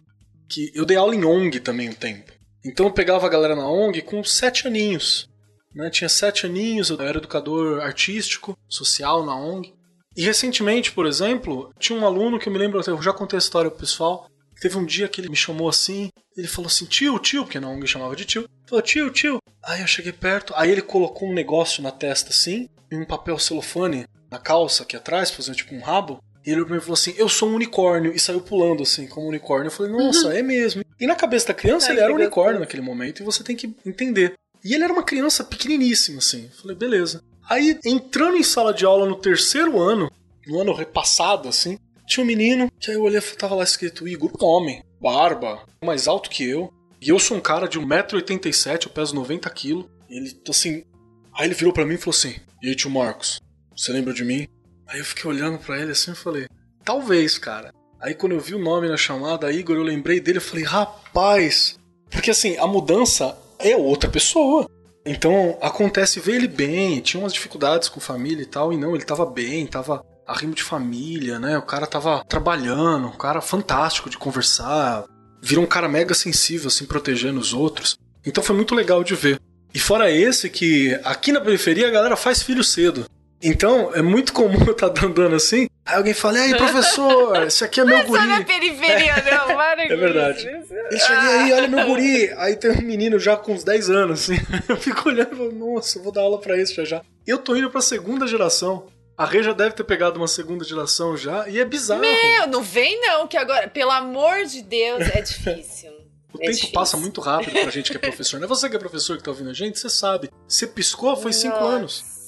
Que 0.50 0.70
eu 0.74 0.84
dei 0.84 0.98
aula 0.98 1.14
em 1.14 1.24
ONG 1.24 1.60
também 1.60 1.88
um 1.88 1.94
tempo. 1.94 2.30
Então 2.62 2.84
eu 2.84 2.92
pegava 2.92 3.26
a 3.26 3.30
galera 3.30 3.56
na 3.56 3.66
ONG 3.66 4.02
com 4.02 4.22
sete 4.22 4.66
aninhos. 4.66 5.29
Né? 5.74 5.90
Tinha 5.90 6.08
sete 6.08 6.46
aninhos, 6.46 6.90
eu 6.90 7.00
era 7.00 7.18
educador 7.18 7.80
artístico, 7.80 8.56
social 8.68 9.24
na 9.24 9.36
ONG. 9.36 9.72
E 10.16 10.22
recentemente, 10.22 10.92
por 10.92 11.06
exemplo, 11.06 11.72
tinha 11.78 11.98
um 11.98 12.04
aluno 12.04 12.38
que 12.38 12.48
eu 12.48 12.52
me 12.52 12.58
lembro, 12.58 12.80
eu 12.84 13.02
já 13.02 13.12
contei 13.12 13.36
a 13.36 13.38
história 13.38 13.70
pro 13.70 13.80
pessoal, 13.80 14.28
teve 14.60 14.76
um 14.76 14.84
dia 14.84 15.08
que 15.08 15.20
ele 15.20 15.28
me 15.28 15.36
chamou 15.36 15.68
assim, 15.68 16.10
ele 16.36 16.48
falou 16.48 16.66
assim, 16.66 16.84
tio, 16.84 17.18
tio, 17.18 17.44
porque 17.44 17.60
na 17.60 17.68
ONG 17.68 17.86
chamava 17.86 18.16
de 18.16 18.24
tio, 18.24 18.48
falou, 18.66 18.82
tio, 18.82 19.10
tio. 19.10 19.38
Aí 19.62 19.80
eu 19.80 19.86
cheguei 19.86 20.12
perto, 20.12 20.52
aí 20.56 20.70
ele 20.70 20.82
colocou 20.82 21.28
um 21.28 21.34
negócio 21.34 21.82
na 21.82 21.90
testa 21.90 22.30
assim, 22.30 22.68
e 22.90 22.96
um 22.96 23.04
papel 23.04 23.38
celofane 23.38 24.06
na 24.30 24.38
calça 24.38 24.82
aqui 24.82 24.96
atrás, 24.96 25.30
fazendo 25.30 25.56
tipo 25.56 25.74
um 25.74 25.80
rabo, 25.80 26.20
e 26.44 26.50
ele 26.50 26.64
me 26.64 26.80
falou 26.80 26.94
assim: 26.94 27.14
Eu 27.16 27.28
sou 27.28 27.48
um 27.48 27.54
unicórnio. 27.54 28.12
E 28.14 28.18
saiu 28.18 28.40
pulando 28.40 28.82
assim, 28.82 29.06
como 29.06 29.26
um 29.26 29.28
unicórnio. 29.28 29.66
Eu 29.66 29.70
falei: 29.70 29.92
Nossa, 29.92 30.28
uhum. 30.28 30.32
é 30.32 30.42
mesmo. 30.42 30.82
E 30.98 31.06
na 31.06 31.14
cabeça 31.14 31.48
da 31.48 31.54
criança 31.54 31.90
ele 31.90 32.00
era 32.00 32.12
um 32.12 32.16
unicórnio 32.16 32.60
naquele 32.60 32.82
momento. 32.82 33.20
E 33.20 33.24
você 33.24 33.44
tem 33.44 33.56
que 33.56 33.74
entender. 33.84 34.34
E 34.64 34.74
ele 34.74 34.84
era 34.84 34.92
uma 34.92 35.02
criança 35.02 35.42
pequeniníssima, 35.42 36.18
assim. 36.18 36.48
Falei, 36.60 36.76
beleza. 36.76 37.22
Aí, 37.48 37.78
entrando 37.84 38.36
em 38.36 38.42
sala 38.42 38.72
de 38.72 38.84
aula 38.84 39.06
no 39.06 39.16
terceiro 39.16 39.80
ano, 39.80 40.10
no 40.46 40.60
ano 40.60 40.72
repassado, 40.72 41.48
assim, 41.48 41.78
tinha 42.06 42.24
um 42.24 42.26
menino 42.26 42.70
que 42.78 42.90
aí 42.90 42.96
eu 42.96 43.02
olhei 43.02 43.20
tava 43.20 43.54
lá 43.54 43.62
escrito 43.62 44.06
Igor, 44.06 44.32
homem, 44.40 44.82
barba, 45.00 45.62
mais 45.84 46.08
alto 46.08 46.28
que 46.28 46.44
eu. 46.44 46.72
E 47.00 47.08
eu 47.08 47.18
sou 47.18 47.36
um 47.36 47.40
cara 47.40 47.66
de 47.66 47.78
1,87m, 47.78 48.84
eu 48.84 48.90
peso 48.90 49.14
90kg. 49.14 49.86
Ele, 50.08 50.40
assim. 50.48 50.84
Aí 51.32 51.46
ele 51.46 51.54
virou 51.54 51.72
para 51.72 51.86
mim 51.86 51.94
e 51.94 51.98
falou 51.98 52.10
assim: 52.10 52.34
E 52.60 52.68
aí, 52.68 52.74
tio 52.74 52.90
Marcos, 52.90 53.40
você 53.76 53.92
lembra 53.92 54.12
de 54.12 54.24
mim? 54.24 54.48
Aí 54.86 54.98
eu 54.98 55.04
fiquei 55.04 55.30
olhando 55.30 55.58
para 55.58 55.80
ele 55.80 55.92
assim 55.92 56.10
e 56.10 56.16
falei: 56.16 56.46
Talvez, 56.84 57.38
cara. 57.38 57.72
Aí 58.00 58.14
quando 58.14 58.32
eu 58.32 58.40
vi 58.40 58.54
o 58.54 58.58
nome 58.58 58.88
na 58.88 58.96
chamada, 58.96 59.52
Igor, 59.52 59.76
eu 59.76 59.82
lembrei 59.82 60.18
dele, 60.20 60.38
eu 60.38 60.42
falei: 60.42 60.64
Rapaz. 60.64 61.78
Porque 62.10 62.32
assim, 62.32 62.56
a 62.58 62.66
mudança 62.66 63.38
é 63.60 63.76
outra 63.76 64.10
pessoa. 64.10 64.68
Então 65.04 65.56
acontece 65.62 66.20
ver 66.20 66.36
ele 66.36 66.48
bem, 66.48 67.00
tinha 67.00 67.22
umas 67.22 67.32
dificuldades 67.32 67.88
com 67.88 68.00
família 68.00 68.42
e 68.42 68.46
tal, 68.46 68.72
e 68.72 68.76
não, 68.76 68.94
ele 68.94 69.04
tava 69.04 69.24
bem, 69.24 69.66
tava 69.66 70.04
arrimo 70.26 70.54
de 70.54 70.62
família, 70.62 71.38
né? 71.38 71.58
O 71.58 71.62
cara 71.62 71.86
tava 71.86 72.24
trabalhando, 72.28 73.08
um 73.08 73.16
cara 73.16 73.40
fantástico 73.40 74.10
de 74.10 74.18
conversar, 74.18 75.04
virou 75.42 75.64
um 75.64 75.68
cara 75.68 75.88
mega 75.88 76.14
sensível, 76.14 76.68
assim, 76.68 76.84
protegendo 76.86 77.40
os 77.40 77.52
outros. 77.52 77.96
Então 78.24 78.44
foi 78.44 78.54
muito 78.54 78.74
legal 78.74 79.02
de 79.02 79.14
ver. 79.14 79.40
E 79.72 79.78
fora 79.78 80.10
esse 80.10 80.50
que 80.50 80.98
aqui 81.04 81.32
na 81.32 81.40
periferia 81.40 81.88
a 81.88 81.90
galera 81.90 82.16
faz 82.16 82.42
filho 82.42 82.62
cedo. 82.62 83.06
Então, 83.42 83.94
é 83.94 84.02
muito 84.02 84.32
comum 84.32 84.58
eu 84.66 84.72
estar 84.72 84.90
tá 84.90 85.06
andando 85.06 85.34
assim, 85.34 85.68
aí 85.84 85.96
alguém 85.96 86.12
fala, 86.12 86.38
e 86.38 86.42
aí, 86.42 86.56
professor, 86.56 87.46
esse 87.46 87.64
aqui 87.64 87.80
é 87.80 87.84
meu 87.84 88.04
guri. 88.04 88.26
Não 88.26 88.36
é 88.36 88.44
periferia, 88.44 89.14
não, 89.16 89.46
para 89.56 89.84
É 89.84 89.96
verdade. 89.96 90.46
Ele 90.46 91.00
chega 91.00 91.20
aí, 91.20 91.52
olha 91.52 91.68
meu 91.68 91.86
guri. 91.86 92.30
Aí 92.36 92.56
tem 92.56 92.70
um 92.70 92.82
menino 92.82 93.18
já 93.18 93.36
com 93.36 93.52
uns 93.52 93.64
10 93.64 93.90
anos, 93.90 94.22
assim. 94.22 94.40
Eu 94.68 94.76
fico 94.76 95.08
olhando 95.08 95.32
e 95.32 95.36
falo, 95.36 95.52
nossa, 95.52 95.98
eu 95.98 96.02
vou 96.02 96.12
dar 96.12 96.22
aula 96.22 96.38
pra 96.38 96.56
esse 96.58 96.74
já 96.74 96.84
já. 96.84 97.02
Eu 97.26 97.38
tô 97.38 97.56
indo 97.56 97.70
pra 97.70 97.80
segunda 97.80 98.26
geração. 98.26 98.86
A 99.16 99.26
Rê 99.26 99.42
já 99.42 99.52
deve 99.52 99.74
ter 99.74 99.84
pegado 99.84 100.18
uma 100.18 100.26
segunda 100.26 100.64
geração 100.64 101.14
já, 101.14 101.46
e 101.46 101.58
é 101.58 101.64
bizarro. 101.64 102.00
Meu, 102.00 102.46
não 102.46 102.62
vem 102.62 102.98
não, 103.02 103.28
que 103.28 103.36
agora, 103.36 103.68
pelo 103.68 103.90
amor 103.90 104.46
de 104.46 104.62
Deus, 104.62 105.02
é 105.14 105.20
difícil. 105.20 105.90
O 106.32 106.38
é 106.38 106.46
tempo 106.46 106.52
difícil. 106.52 106.72
passa 106.72 106.96
muito 106.96 107.20
rápido 107.20 107.52
pra 107.52 107.70
gente 107.70 107.90
que 107.90 107.96
é 107.98 108.00
professor. 108.00 108.38
Não 108.40 108.46
é 108.46 108.48
você 108.48 108.70
que 108.70 108.76
é 108.76 108.78
professor 108.78 109.18
que 109.18 109.22
tá 109.22 109.30
ouvindo 109.30 109.50
a 109.50 109.52
gente, 109.52 109.78
você 109.78 109.90
sabe. 109.90 110.30
Você 110.48 110.66
piscou, 110.66 111.14
foi 111.16 111.34
5 111.34 111.54
anos. 111.54 112.19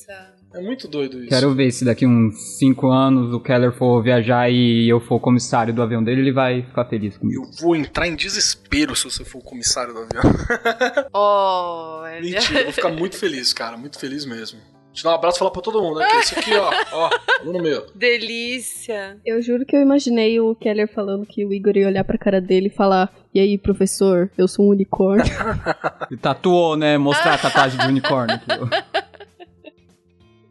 É 0.55 0.61
muito 0.61 0.87
doido 0.89 1.19
isso. 1.19 1.29
Quero 1.29 1.55
ver 1.55 1.71
se 1.71 1.85
daqui 1.85 2.07
uns 2.07 2.59
5 2.59 2.89
anos 2.91 3.33
o 3.33 3.41
Keller 3.41 3.73
for 3.73 4.03
viajar 4.03 4.51
e 4.51 4.89
eu 4.89 5.01
for 5.01 5.19
comissário 5.21 5.73
do 5.73 5.83
avião 5.83 6.03
dele, 6.03 6.21
ele 6.21 6.33
vai 6.33 6.63
ficar 6.63 6.85
feliz 6.85 7.17
comigo. 7.17 7.45
Eu 7.45 7.51
vou 7.61 7.77
entrar 7.77 8.07
em 8.07 8.15
desespero 8.15 8.95
se 8.95 9.05
você 9.05 9.25
for 9.25 9.39
o 9.39 9.45
comissário 9.45 9.95
do 9.95 10.01
avião. 10.01 10.23
oh, 11.13 12.03
Mentira, 12.21 12.61
eu 12.61 12.65
vou 12.65 12.73
ficar 12.73 12.91
muito 12.91 13.17
feliz, 13.17 13.53
cara. 13.53 13.77
Muito 13.77 13.99
feliz 13.99 14.27
mesmo. 14.27 14.61
Te 14.93 15.03
dar 15.03 15.13
um 15.13 15.15
abraço 15.15 15.37
e 15.37 15.41
falar 15.41 15.51
pra 15.51 15.63
todo 15.63 15.81
mundo. 15.83 16.03
Aqui, 16.03 16.17
esse 16.17 16.39
aqui, 16.39 16.55
ó. 16.55 16.71
Ó, 16.93 17.11
aluno 17.41 17.63
meu. 17.63 17.87
Delícia. 17.95 19.17
Eu 19.25 19.41
juro 19.41 19.65
que 19.65 19.75
eu 19.75 19.81
imaginei 19.81 20.39
o 20.39 20.55
Keller 20.55 20.87
falando 20.87 21.25
que 21.25 21.47
o 21.47 21.53
Igor 21.53 21.75
ia 21.79 21.87
olhar 21.87 22.05
pra 22.05 22.19
cara 22.19 22.43
dele 22.43 22.67
e 22.67 22.71
falar: 22.71 23.11
E 23.35 23.41
aí, 23.41 23.57
professor, 23.57 24.31
eu 24.37 24.47
sou 24.47 24.67
um 24.67 24.69
unicórnio. 24.69 25.25
E 26.11 26.17
tatuou, 26.17 26.77
né? 26.77 26.99
Mostrar 26.99 27.35
a 27.35 27.39
tatuagem 27.39 27.81
de 27.81 27.87
unicórnio 27.89 28.37
aqui. 28.37 28.47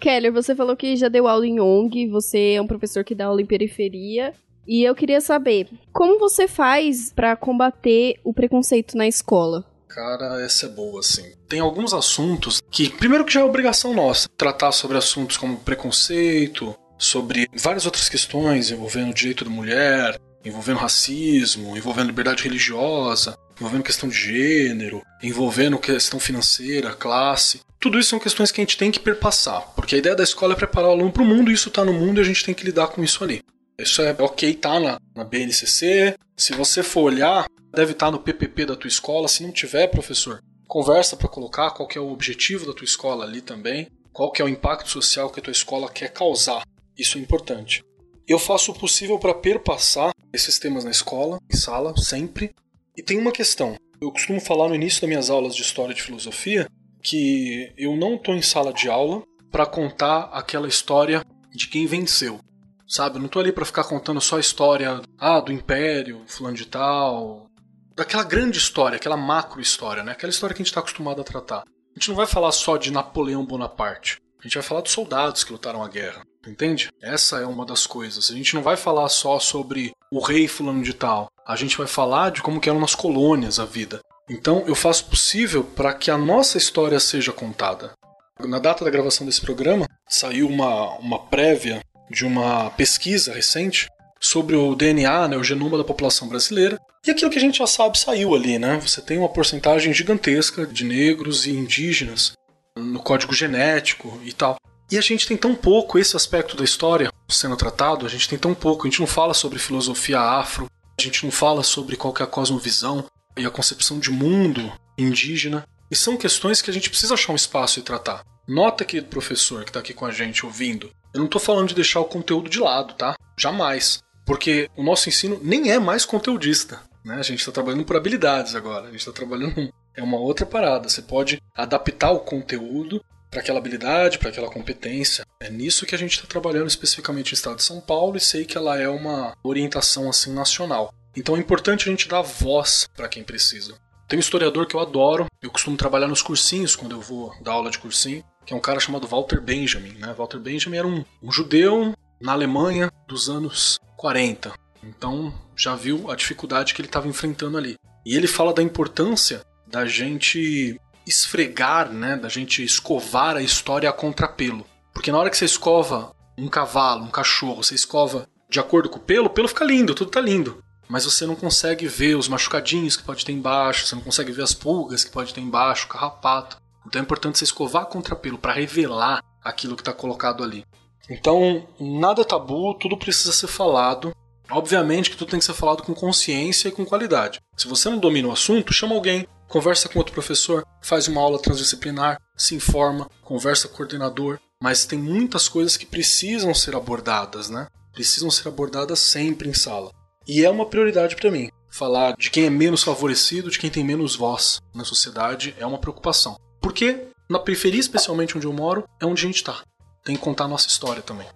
Keller, 0.02 0.34
você 0.34 0.56
falou 0.56 0.76
que 0.76 0.95
já 0.95 1.08
deu 1.08 1.28
aula 1.28 1.45
em 1.45 1.60
ONG, 1.60 2.08
você 2.08 2.54
é 2.54 2.62
um 2.62 2.66
professor 2.66 3.04
que 3.04 3.14
dá 3.14 3.28
aula 3.28 3.39
em 3.39 3.45
periferia. 3.45 4.34
E 4.68 4.84
eu 4.84 4.95
queria 4.95 5.22
saber, 5.22 5.68
como 5.93 6.18
você 6.18 6.47
faz 6.47 7.14
pra 7.14 7.36
combater 7.36 8.16
o 8.24 8.34
preconceito 8.34 8.97
na 8.97 9.08
escola? 9.08 9.64
Cara, 9.88 10.41
essa 10.41 10.66
é 10.66 10.70
boa, 10.70 11.02
assim. 11.02 11.34
Tem 11.47 11.60
alguns 11.60 11.93
assuntos 11.93 12.62
que, 12.72 12.89
primeiro 12.89 13.26
que 13.26 13.34
já 13.34 13.41
é 13.41 13.43
obrigação 13.43 13.93
nossa, 13.93 14.28
tratar 14.36 14.72
sobre 14.72 14.97
assuntos 14.97 15.38
como 15.38 15.58
preconceito, 15.58 16.76
sobre 16.97 17.47
várias 17.54 17.86
outras 17.86 18.10
questões 18.10 18.72
envolvendo 18.72 19.12
o 19.12 19.14
direito 19.14 19.43
da 19.43 19.52
mulher, 19.52 20.20
envolvendo 20.43 20.78
racismo, 20.78 21.78
envolvendo 21.78 22.08
liberdade 22.08 22.43
religiosa, 22.43 23.38
envolvendo 23.60 23.84
questão 23.84 24.10
de 24.10 24.16
gênero, 24.16 25.04
envolvendo 25.22 25.78
questão 25.78 26.20
financeira, 26.20 26.93
classe. 26.93 27.60
Tudo 27.82 27.98
isso 27.98 28.12
são 28.12 28.20
questões 28.20 28.52
que 28.52 28.62
a 28.62 28.64
gente 28.64 28.78
tem 28.78 28.92
que 28.92 29.00
perpassar, 29.00 29.74
porque 29.76 29.96
a 29.96 29.98
ideia 29.98 30.16
da 30.16 30.24
escola 30.24 30.54
é 30.54 30.56
preparar 30.56 30.90
o 30.90 30.94
aluno 30.94 31.12
para 31.12 31.24
o 31.24 31.26
mundo, 31.26 31.52
isso 31.52 31.70
está 31.70 31.84
no 31.84 31.92
mundo 31.92 32.20
e 32.20 32.22
a 32.22 32.24
gente 32.24 32.46
tem 32.46 32.54
que 32.54 32.64
lidar 32.64 32.90
com 32.90 33.04
isso 33.04 33.24
ali. 33.24 33.42
Isso 33.80 34.04
é 34.04 34.16
ok, 34.20 34.54
tá 34.54 34.80
na, 34.80 35.00
na 35.16 35.24
BNCC. 35.24 36.16
Se 36.38 36.54
você 36.54 36.84
for 36.84 37.02
olhar, 37.02 37.48
deve 37.74 37.94
estar 37.94 38.12
no 38.12 38.20
PPP 38.20 38.68
da 38.68 38.76
tua 38.76 38.88
escola. 38.88 39.28
Se 39.28 39.42
não 39.42 39.52
tiver, 39.52 39.88
professor, 39.88 40.44
conversa 40.68 41.18
para 41.18 41.28
colocar 41.28 41.72
qual 41.72 41.90
é 41.96 42.00
o 42.00 42.12
objetivo 42.12 42.68
da 42.68 42.74
tua 42.74 42.86
escola 42.86 43.26
ali 43.26 43.42
também, 43.42 43.88
qual 44.14 44.32
é 44.38 44.44
o 44.44 44.48
impacto 44.48 44.88
social 44.88 45.32
que 45.32 45.40
a 45.40 45.44
tua 45.44 45.52
escola 45.52 45.90
quer 45.90 46.10
causar. 46.14 46.62
Isso 46.96 47.18
é 47.18 47.22
importante. 47.22 47.84
Eu 48.28 48.38
faço 48.38 48.72
o 48.72 48.78
possível 48.78 49.18
para 49.18 49.34
perpassar 49.34 50.14
esses 50.32 50.60
temas 50.60 50.84
na 50.84 50.92
escola, 50.92 51.40
em 51.52 51.58
sala, 51.58 51.98
sempre. 51.98 52.54
E 52.96 53.02
tem 53.02 53.18
uma 53.18 53.32
questão. 53.32 53.76
Eu 54.00 54.12
costumo 54.12 54.40
falar 54.40 54.70
no 54.70 54.76
início 54.76 55.02
das 55.02 55.10
minhas 55.10 55.32
aulas 55.32 55.56
de 55.56 55.64
história 55.64 55.94
e 55.94 55.96
de 55.96 56.04
filosofia 56.04 56.70
que 57.02 57.74
eu 57.78 57.95
não 57.95 58.16
estou 58.16 58.36
em 58.36 58.41
sala 58.41 58.74
de 58.74 58.89
aula 58.89 59.24
para 59.52 59.66
contar 59.66 60.30
aquela 60.32 60.68
história 60.68 61.24
de 61.54 61.68
quem 61.68 61.86
venceu. 61.86 62.39
Sabe? 62.88 63.16
Eu 63.16 63.20
não 63.20 63.28
estou 63.28 63.41
ali 63.41 63.52
para 63.52 63.66
ficar 63.66 63.86
contando 63.86 64.20
só 64.20 64.38
a 64.38 64.41
história 64.41 65.02
ah, 65.18 65.39
do 65.39 65.52
império, 65.52 66.24
fulano 66.28 66.58
de 66.58 66.66
tal, 66.66 67.47
daquela 67.95 68.24
grande 68.24 68.58
história, 68.58 68.95
aquela 68.95 69.18
macro 69.18 69.62
história, 69.62 70.04
né? 70.04 70.12
Aquela 70.12 70.30
história 70.30 70.54
que 70.54 70.62
a 70.62 70.64
gente 70.64 70.72
está 70.72 70.80
acostumado 70.80 71.22
a 71.22 71.24
tratar. 71.24 71.60
A 71.60 71.99
gente 71.99 72.10
não 72.10 72.16
vai 72.16 72.26
falar 72.26 72.52
só 72.52 72.78
de 72.78 72.91
Napoleão 72.91 73.45
Bonaparte. 73.45 74.18
A 74.39 74.43
gente 74.43 74.56
vai 74.56 74.64
falar 74.64 74.82
dos 74.82 74.91
soldados 74.91 75.43
que 75.43 75.52
lutaram 75.52 75.84
a 75.84 75.88
guerra. 75.88 76.24
Entende? 76.47 76.89
Essa 77.02 77.39
é 77.39 77.45
uma 77.45 77.66
das 77.66 77.86
coisas. 77.86 78.32
A 78.32 78.34
gente 78.34 78.56
não 78.56 78.64
vai 78.64 78.76
falar 78.76 79.08
só 79.10 79.38
sobre 79.39 79.91
o 80.12 80.20
rei 80.20 80.47
fulano 80.47 80.82
de 80.82 80.93
tal. 80.93 81.30
A 81.45 81.56
gente 81.56 81.78
vai 81.78 81.86
falar 81.86 82.32
de 82.32 82.41
como 82.41 82.60
que 82.60 82.68
eram 82.68 82.80
nas 82.80 82.95
colônias 82.95 83.60
a 83.60 83.66
vida. 83.66 84.02
Então 84.32 84.64
eu 84.66 84.74
faço 84.74 85.08
possível 85.08 85.62
para 85.62 85.94
que 85.94 86.10
a 86.10 86.18
nossa 86.18 86.58
história 86.58 86.98
seja 87.02 87.34
contada. 87.34 87.92
Na 88.40 88.60
data 88.60 88.86
da 88.86 88.90
gravação 88.90 89.26
desse 89.26 89.42
programa, 89.42 89.86
saiu 90.08 90.48
uma, 90.48 90.98
uma 91.00 91.20
prévia 91.20 91.82
de 92.10 92.26
uma 92.26 92.70
pesquisa 92.72 93.34
recente 93.34 93.88
sobre 94.22 94.56
o 94.56 94.74
DNA, 94.74 95.28
né, 95.28 95.38
o 95.38 95.44
genoma 95.44 95.78
da 95.78 95.84
população 95.84 96.30
brasileira. 96.30 96.80
E 97.06 97.12
aquilo 97.12 97.30
que 97.30 97.38
a 97.38 97.42
gente 97.42 97.58
já 97.58 97.68
sabe 97.68 98.00
saiu 98.00 98.34
ali, 98.34 98.58
né? 98.58 98.80
Você 98.80 99.02
tem 99.02 99.18
uma 99.18 99.28
porcentagem 99.28 99.94
gigantesca 99.94 100.66
de 100.66 100.86
negros 100.86 101.46
e 101.46 101.52
indígenas 101.52 102.32
no 102.78 103.02
código 103.02 103.34
genético 103.34 104.18
e 104.24 104.32
tal. 104.32 104.56
E 104.90 104.98
a 104.98 105.02
gente 105.02 105.28
tem 105.28 105.36
tão 105.36 105.54
pouco 105.54 106.00
esse 106.00 106.16
aspecto 106.16 106.56
da 106.56 106.64
história 106.64 107.12
sendo 107.28 107.58
tratado, 107.58 108.06
a 108.06 108.10
gente 108.10 108.30
tem 108.30 108.40
tão 108.40 108.54
pouco, 108.54 108.88
a 108.88 108.90
gente 108.90 109.00
não 109.00 109.08
fala 109.08 109.34
sobre 109.34 109.60
filosofia 109.60 110.20
afro, 110.20 110.68
a 110.98 111.02
gente 111.02 111.24
não 111.26 111.32
fala 111.32 111.64
sobre 111.64 111.98
qual 111.98 112.14
é 112.18 112.24
a 112.24 112.28
cosmovisão 112.28 113.06
e 113.38 113.46
a 113.46 113.52
concepção 113.52 114.00
de 114.00 114.10
mundo 114.10 114.72
indígena. 114.98 115.66
E 115.90 115.96
são 115.96 116.18
questões 116.18 116.62
que 116.62 116.70
a 116.70 116.74
gente 116.74 116.90
precisa 116.90 117.14
achar 117.14 117.34
um 117.34 117.36
espaço 117.36 117.80
e 117.80 117.84
tratar. 117.84 118.24
Nota, 118.48 118.86
querido 118.86 119.10
professor 119.10 119.64
que 119.64 119.70
está 119.70 119.80
aqui 119.80 119.94
com 119.94 120.06
a 120.06 120.12
gente 120.12 120.46
ouvindo, 120.46 120.92
eu 121.14 121.20
não 121.20 121.26
estou 121.26 121.42
falando 121.42 121.70
de 121.70 121.76
deixar 121.76 122.00
o 122.00 122.06
conteúdo 122.06 122.50
de 122.50 122.60
lado, 122.60 122.94
tá? 122.94 123.16
Jamais. 123.38 124.02
Porque 124.26 124.70
o 124.76 124.84
nosso 124.84 125.10
ensino 125.10 125.40
nem 125.44 125.72
é 125.72 125.80
mais 125.80 126.06
conteudista. 126.06 126.82
Né? 127.04 127.16
A 127.16 127.24
gente 127.24 127.40
está 127.40 127.52
trabalhando 127.52 127.84
por 127.84 127.96
habilidades 127.96 128.56
agora. 128.56 128.88
A 128.88 128.92
gente 128.92 129.00
está 129.00 129.12
trabalhando. 129.12 129.72
É 129.94 130.02
uma 130.02 130.18
outra 130.18 130.46
parada. 130.46 130.88
Você 130.88 131.02
pode 131.02 131.42
adaptar 131.54 132.12
o 132.12 132.20
conteúdo 132.20 133.04
para 133.30 133.42
aquela 133.42 133.60
habilidade, 133.60 134.20
para 134.20 134.30
aquela 134.30 134.50
competência. 134.50 135.26
É 135.40 135.50
nisso 135.50 135.86
que 135.86 135.96
a 135.96 135.98
gente 135.98 136.16
está 136.16 136.28
trabalhando 136.28 136.68
especificamente 136.68 137.32
no 137.32 137.36
estado 137.36 137.58
de 137.58 137.64
São 137.64 137.82
Paulo 137.82 138.18
e 138.18 138.22
sei 138.22 138.46
que 138.46 138.58
ela 138.58 138.80
é 138.80 138.88
uma 138.88 139.36
orientação 139.44 140.10
assim 140.10 140.34
nacional. 140.34 140.94
Então 141.16 141.36
é 141.36 141.39
importante 141.39 141.88
a 141.88 141.91
gente 141.91 142.07
dar 142.07 142.22
voz 142.22 142.88
para 142.95 143.09
quem 143.09 143.24
precisa. 143.24 143.76
Tem 144.07 144.18
um 144.18 144.20
historiador 144.20 144.66
que 144.66 144.76
eu 144.76 144.80
adoro, 144.80 145.26
eu 145.41 145.49
costumo 145.49 145.78
trabalhar 145.78 146.07
nos 146.07 146.22
cursinhos 146.22 146.76
quando 146.76 146.91
eu 146.91 147.01
vou 147.01 147.34
dar 147.41 147.53
aula 147.53 147.72
de 147.72 147.80
cursinho, 147.80 148.24
que 148.45 148.53
é 148.53 148.57
um 148.57 148.59
cara 148.59 148.80
chamado 148.80 149.07
Walter 149.07 149.39
Benjamin. 149.39 149.93
Né? 149.93 150.14
Walter 150.14 150.39
Benjamin 150.39 150.78
era 150.78 150.88
um, 150.88 151.05
um 151.22 151.32
judeu 151.32 151.93
na 152.20 152.34
Alemanha 152.34 152.91
dos 153.07 153.30
anos 153.30 153.80
40. 153.97 154.53
Então 154.84 155.34
já 155.55 155.76
viu 155.76 156.09
a 156.12 156.16
dificuldade 156.16 156.74
que 156.74 156.82
ele 156.82 156.88
estava 156.88 157.07
enfrentando 157.07 157.57
ali. 157.57 157.78
E 158.05 158.16
ele 158.16 158.28
fala 158.28 158.53
da 158.53 158.64
importância 158.64 159.45
da 159.68 159.86
gente 159.86 160.80
esfregar, 161.07 161.91
né, 161.91 162.16
da 162.16 162.30
gente 162.30 162.64
escovar 162.64 163.38
a 163.38 163.41
história 163.41 163.89
a 163.89 163.93
contrapelo. 163.93 164.66
Porque 164.93 165.12
na 165.12 165.18
hora 165.18 165.30
que 165.30 165.38
você 165.38 165.45
escova 165.45 166.14
um 166.38 166.47
cavalo, 166.47 167.03
um 167.03 167.12
cachorro, 167.12 167.64
você 167.64 167.76
escova 167.76 168.28
de 168.49 168.59
acordo 168.59 168.89
com 168.89 168.97
o 168.97 169.01
pelo, 169.01 169.28
o 169.28 169.30
pelo 169.30 169.47
fica 169.47 169.64
lindo, 169.64 169.95
tudo 169.95 170.12
tá 170.12 170.20
lindo. 170.20 170.62
Mas 170.92 171.06
você 171.06 171.26
não 171.26 171.38
consegue 171.38 171.88
ver 171.88 172.18
os 172.18 172.28
machucadinhos 172.28 172.98
que 172.98 173.04
pode 173.04 173.24
ter 173.24 173.32
embaixo, 173.32 173.88
você 173.88 173.96
não 173.96 174.02
consegue 174.02 174.34
ver 174.34 174.44
as 174.44 174.54
pulgas 174.54 175.06
que 175.06 175.10
pode 175.10 175.34
ter 175.34 175.39
embaixo, 175.39 175.86
o 175.86 175.88
carrapato. 175.88 176.58
Então 176.86 177.00
é 177.00 177.04
importante 177.04 177.38
você 177.38 177.46
escovar 177.46 177.84
a 177.84 177.86
contrapelo 177.86 178.38
para 178.38 178.52
revelar 178.52 179.24
aquilo 179.42 179.78
que 179.78 179.82
está 179.82 179.94
colocado 179.94 180.44
ali. 180.44 180.66
Então, 181.10 181.66
nada 181.80 182.24
é 182.24 182.26
tabu, 182.26 182.74
tudo 182.74 182.98
precisa 182.98 183.32
ser 183.32 183.48
falado. 183.48 184.14
Obviamente 184.50 185.10
que 185.10 185.16
tudo 185.16 185.30
tem 185.30 185.39
que 185.39 185.46
ser 185.46 185.54
falado 185.54 185.82
com 185.82 185.94
consciência 185.94 186.68
e 186.68 186.74
com 186.74 186.86
qualidade. 186.86 187.39
Se 187.56 187.70
você 187.70 187.89
não 187.89 187.98
domina 187.98 188.28
o 188.28 188.34
assunto, 188.34 188.74
chama 188.74 188.94
alguém, 188.94 189.26
conversa 189.48 189.88
com 189.88 189.98
outro 189.98 190.14
professor, 190.14 190.66
faz 190.82 191.08
uma 191.08 191.22
aula 191.22 191.42
transdisciplinar, 191.42 192.20
se 192.36 192.54
informa, 192.54 193.10
conversa 193.22 193.70
com 193.70 193.76
o 193.76 193.78
coordenador. 193.78 194.42
Mas 194.62 194.84
tem 194.84 195.00
muitas 195.00 195.48
coisas 195.48 195.78
que 195.78 195.86
precisam 195.86 196.54
ser 196.54 196.76
abordadas, 196.76 197.50
né? 197.50 197.68
Precisam 197.94 198.30
ser 198.30 198.50
abordadas 198.50 199.00
sempre 199.00 199.48
em 199.48 199.54
sala. 199.54 199.89
E 200.28 200.46
é 200.46 200.50
uma 200.50 200.66
prioridade 200.66 201.16
para 201.16 201.32
mim. 201.32 201.50
Falar 201.70 202.16
de 202.18 202.30
quem 202.30 202.46
é 202.46 202.50
menos 202.50 202.84
favorecido, 202.84 203.50
de 203.50 203.58
quem 203.58 203.70
tem 203.70 203.84
menos 203.84 204.16
voz 204.16 204.60
na 204.74 204.84
sociedade, 204.84 205.56
é 205.58 205.66
uma 205.66 205.78
preocupação. 205.78 206.38
Porque 206.62 207.08
na 207.30 207.40
periferia, 207.40 207.80
especialmente 207.80 208.38
onde 208.38 208.46
eu 208.46 208.54
moro, 208.54 208.84
é 209.00 209.06
onde 209.06 209.24
a 209.24 209.28
gente 209.28 209.38
está. 209.38 209.62
Tem 210.04 210.16
que 210.16 210.22
contar 210.22 210.46
a 210.46 210.48
nossa 210.48 210.68
história 210.68 211.02
também. 211.02 211.28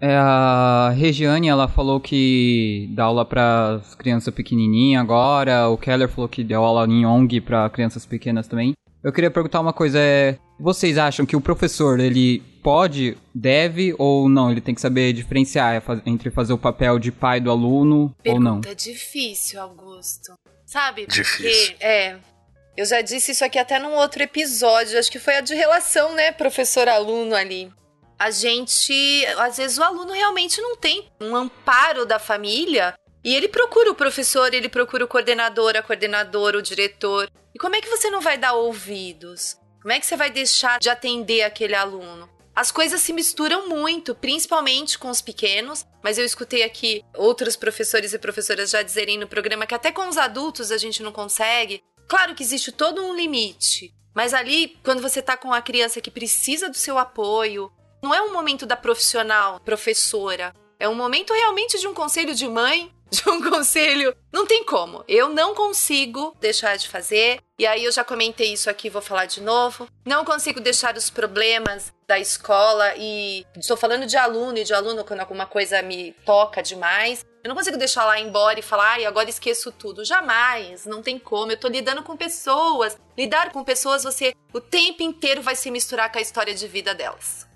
É, 0.00 0.14
a 0.16 0.92
Regiane, 0.94 1.48
ela 1.48 1.66
falou 1.66 1.98
que 1.98 2.88
dá 2.94 3.04
aula 3.04 3.24
para 3.24 3.80
crianças 3.98 4.32
pequenininhas 4.32 5.02
agora. 5.02 5.68
O 5.68 5.78
Keller 5.78 6.08
falou 6.08 6.28
que 6.28 6.44
deu 6.44 6.62
aula 6.64 6.86
em 6.86 7.06
ONG 7.06 7.40
para 7.40 7.68
crianças 7.70 8.04
pequenas 8.06 8.46
também. 8.46 8.74
Eu 9.02 9.12
queria 9.12 9.30
perguntar 9.30 9.60
uma 9.60 9.72
coisa, 9.72 9.98
é, 9.98 10.38
vocês 10.58 10.98
acham 10.98 11.26
que 11.26 11.36
o 11.36 11.40
professor, 11.40 12.00
ele 12.00 12.42
pode, 12.64 13.18
deve 13.34 13.94
ou 13.98 14.26
não? 14.26 14.50
Ele 14.50 14.62
tem 14.62 14.74
que 14.74 14.80
saber 14.80 15.12
diferenciar 15.12 15.82
entre 16.06 16.30
fazer 16.30 16.54
o 16.54 16.58
papel 16.58 16.98
de 16.98 17.12
pai 17.12 17.38
do 17.38 17.50
aluno 17.50 18.16
Pergunta 18.22 18.48
ou 18.48 18.54
não? 18.54 18.74
difícil, 18.74 19.60
Augusto. 19.60 20.32
Sabe? 20.64 21.06
Difícil. 21.06 21.72
Porque, 21.72 21.84
é, 21.84 22.16
eu 22.74 22.86
já 22.86 23.02
disse 23.02 23.32
isso 23.32 23.44
aqui 23.44 23.58
até 23.58 23.78
num 23.78 23.92
outro 23.92 24.22
episódio, 24.22 24.98
acho 24.98 25.12
que 25.12 25.18
foi 25.18 25.36
a 25.36 25.40
de 25.42 25.54
relação, 25.54 26.14
né, 26.14 26.32
professor-aluno 26.32 27.34
ali. 27.34 27.70
A 28.18 28.30
gente, 28.30 29.26
às 29.38 29.58
vezes 29.58 29.76
o 29.76 29.82
aluno 29.82 30.14
realmente 30.14 30.58
não 30.62 30.74
tem 30.74 31.06
um 31.20 31.36
amparo 31.36 32.06
da 32.06 32.18
família 32.18 32.94
e 33.22 33.34
ele 33.34 33.48
procura 33.48 33.90
o 33.90 33.94
professor, 33.94 34.54
ele 34.54 34.70
procura 34.70 35.04
o 35.04 35.08
coordenador, 35.08 35.76
a 35.76 35.82
coordenadora, 35.82 36.58
o 36.58 36.62
diretor. 36.62 37.30
E 37.54 37.58
como 37.58 37.76
é 37.76 37.82
que 37.82 37.90
você 37.90 38.08
não 38.08 38.22
vai 38.22 38.38
dar 38.38 38.54
ouvidos? 38.54 39.58
Como 39.82 39.92
é 39.92 40.00
que 40.00 40.06
você 40.06 40.16
vai 40.16 40.30
deixar 40.30 40.78
de 40.78 40.88
atender 40.88 41.42
aquele 41.42 41.74
aluno? 41.74 42.33
As 42.54 42.70
coisas 42.70 43.00
se 43.00 43.12
misturam 43.12 43.68
muito, 43.68 44.14
principalmente 44.14 44.96
com 44.96 45.10
os 45.10 45.20
pequenos, 45.20 45.84
mas 46.02 46.18
eu 46.18 46.24
escutei 46.24 46.62
aqui 46.62 47.02
outros 47.16 47.56
professores 47.56 48.12
e 48.12 48.18
professoras 48.18 48.70
já 48.70 48.80
dizerem 48.80 49.18
no 49.18 49.26
programa 49.26 49.66
que 49.66 49.74
até 49.74 49.90
com 49.90 50.08
os 50.08 50.16
adultos 50.16 50.70
a 50.70 50.78
gente 50.78 51.02
não 51.02 51.10
consegue. 51.10 51.82
Claro 52.06 52.34
que 52.34 52.44
existe 52.44 52.70
todo 52.70 53.02
um 53.02 53.16
limite, 53.16 53.92
mas 54.14 54.32
ali, 54.32 54.78
quando 54.84 55.02
você 55.02 55.20
tá 55.20 55.36
com 55.36 55.52
a 55.52 55.60
criança 55.60 56.00
que 56.00 56.12
precisa 56.12 56.70
do 56.70 56.76
seu 56.76 56.96
apoio, 56.96 57.72
não 58.00 58.14
é 58.14 58.22
um 58.22 58.32
momento 58.32 58.64
da 58.64 58.76
profissional, 58.76 59.58
professora. 59.60 60.54
É 60.78 60.88
um 60.88 60.94
momento 60.94 61.32
realmente 61.32 61.80
de 61.80 61.88
um 61.88 61.94
conselho 61.94 62.34
de 62.34 62.46
mãe, 62.46 62.92
de 63.14 63.28
um 63.28 63.40
conselho. 63.50 64.14
Não 64.32 64.46
tem 64.46 64.64
como. 64.64 65.04
Eu 65.08 65.28
não 65.28 65.54
consigo 65.54 66.36
deixar 66.40 66.76
de 66.76 66.88
fazer. 66.88 67.40
E 67.58 67.66
aí 67.66 67.84
eu 67.84 67.92
já 67.92 68.02
comentei 68.02 68.52
isso 68.52 68.68
aqui, 68.68 68.90
vou 68.90 69.00
falar 69.00 69.26
de 69.26 69.40
novo. 69.40 69.86
Não 70.04 70.24
consigo 70.24 70.60
deixar 70.60 70.96
os 70.96 71.08
problemas 71.08 71.92
da 72.06 72.18
escola 72.18 72.94
e 72.96 73.46
estou 73.56 73.76
falando 73.76 74.06
de 74.06 74.16
aluno 74.16 74.58
e 74.58 74.64
de 74.64 74.74
aluno 74.74 75.04
quando 75.04 75.20
alguma 75.20 75.46
coisa 75.46 75.80
me 75.80 76.12
toca 76.24 76.62
demais. 76.62 77.24
Eu 77.44 77.48
não 77.48 77.54
consigo 77.54 77.76
deixar 77.76 78.04
lá 78.06 78.18
embora 78.18 78.58
e 78.58 78.62
falar, 78.62 78.94
ai, 78.94 79.04
agora 79.04 79.28
esqueço 79.28 79.70
tudo. 79.70 80.04
Jamais, 80.04 80.86
não 80.86 81.02
tem 81.02 81.18
como. 81.18 81.52
Eu 81.52 81.60
tô 81.60 81.68
lidando 81.68 82.02
com 82.02 82.16
pessoas. 82.16 82.96
Lidar 83.16 83.52
com 83.52 83.62
pessoas, 83.62 84.02
você 84.02 84.34
o 84.52 84.60
tempo 84.60 85.02
inteiro 85.02 85.42
vai 85.42 85.54
se 85.54 85.70
misturar 85.70 86.10
com 86.10 86.18
a 86.18 86.22
história 86.22 86.54
de 86.54 86.66
vida 86.66 86.94
delas. 86.94 87.46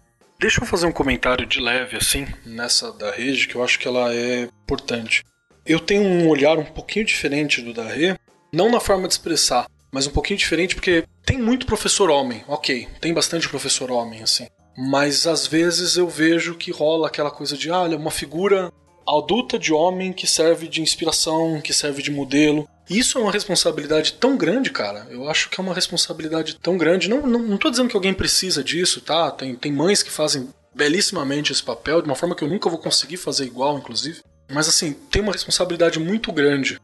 Deixa 0.41 0.63
eu 0.63 0.67
fazer 0.67 0.87
um 0.87 0.93
comentário 0.93 1.45
de 1.45 1.61
leve, 1.61 1.97
assim, 1.97 2.25
nessa 2.47 2.93
da 2.93 3.11
rede, 3.11 3.49
que 3.49 3.57
eu 3.57 3.65
acho 3.65 3.77
que 3.77 3.89
ela 3.89 4.15
é 4.15 4.43
importante. 4.43 5.25
Eu 5.69 5.79
tenho 5.79 6.03
um 6.03 6.27
olhar 6.27 6.59
um 6.59 6.65
pouquinho 6.65 7.05
diferente 7.05 7.61
do 7.61 7.75
da 7.75 7.85
Rê, 7.85 8.17
não 8.51 8.71
na 8.71 8.81
forma 8.81 9.07
de 9.07 9.13
expressar, 9.13 9.67
mas 9.93 10.07
um 10.07 10.11
pouquinho 10.11 10.39
diferente 10.39 10.75
porque 10.75 11.05
tem 11.27 11.37
muito 11.37 11.67
professor 11.67 12.09
homem, 12.09 12.43
ok, 12.49 12.89
tem 13.03 13.13
bastante 13.13 13.47
professor 13.51 13.91
homem, 13.91 14.23
assim. 14.23 14.47
Mas 14.79 15.27
às 15.27 15.47
vezes 15.47 15.99
eu 15.99 16.09
vejo 16.09 16.55
que 16.55 16.71
rola 16.71 17.09
aquela 17.09 17.31
coisa 17.31 17.55
de, 17.55 17.71
ah, 17.71 17.83
uma 17.83 18.11
figura 18.11 18.73
adulta 19.07 19.59
de 19.59 19.71
homem 19.71 20.11
que 20.11 20.27
serve 20.27 20.69
de 20.69 20.81
inspiração, 20.81 21.61
que 21.61 21.75
serve 21.75 22.03
de 22.03 22.11
modelo. 22.11 22.67
E 22.89 22.99
isso 22.99 23.19
é 23.19 23.21
uma 23.21 23.33
responsabilidade 23.33 24.15
tão 24.15 24.39
grande, 24.39 24.71
cara. 24.71 25.07
Eu 25.11 25.29
acho 25.29 25.51
que 25.51 25.61
é 25.61 25.63
uma 25.63 25.75
responsabilidade 25.75 26.57
tão 26.63 26.79
grande. 26.79 27.11
Não, 27.11 27.27
não, 27.27 27.41
não 27.41 27.59
tô 27.59 27.69
dizendo 27.69 27.91
que 27.91 27.97
alguém 27.97 28.15
precisa 28.15 28.65
disso, 28.65 29.03
tá? 29.03 29.31
Tem, 29.31 29.55
tem 29.55 29.71
mães 29.71 30.03
que 30.03 30.11
fazem 30.11 30.49
belíssimamente 30.75 31.53
esse 31.53 31.63
papel, 31.63 32.01
de 32.01 32.09
uma 32.09 32.15
forma 32.15 32.35
que 32.35 32.43
eu 32.43 32.49
nunca 32.49 32.71
vou 32.71 32.79
conseguir 32.79 33.19
fazer 33.19 33.45
igual, 33.45 33.77
inclusive. 33.77 34.23
Mas 34.51 34.69
assim, 34.69 34.93
tem 35.11 35.23
uma 35.23 35.33
responsabilidade 35.33 35.99
muito 35.99 36.33
grande. 36.33 36.81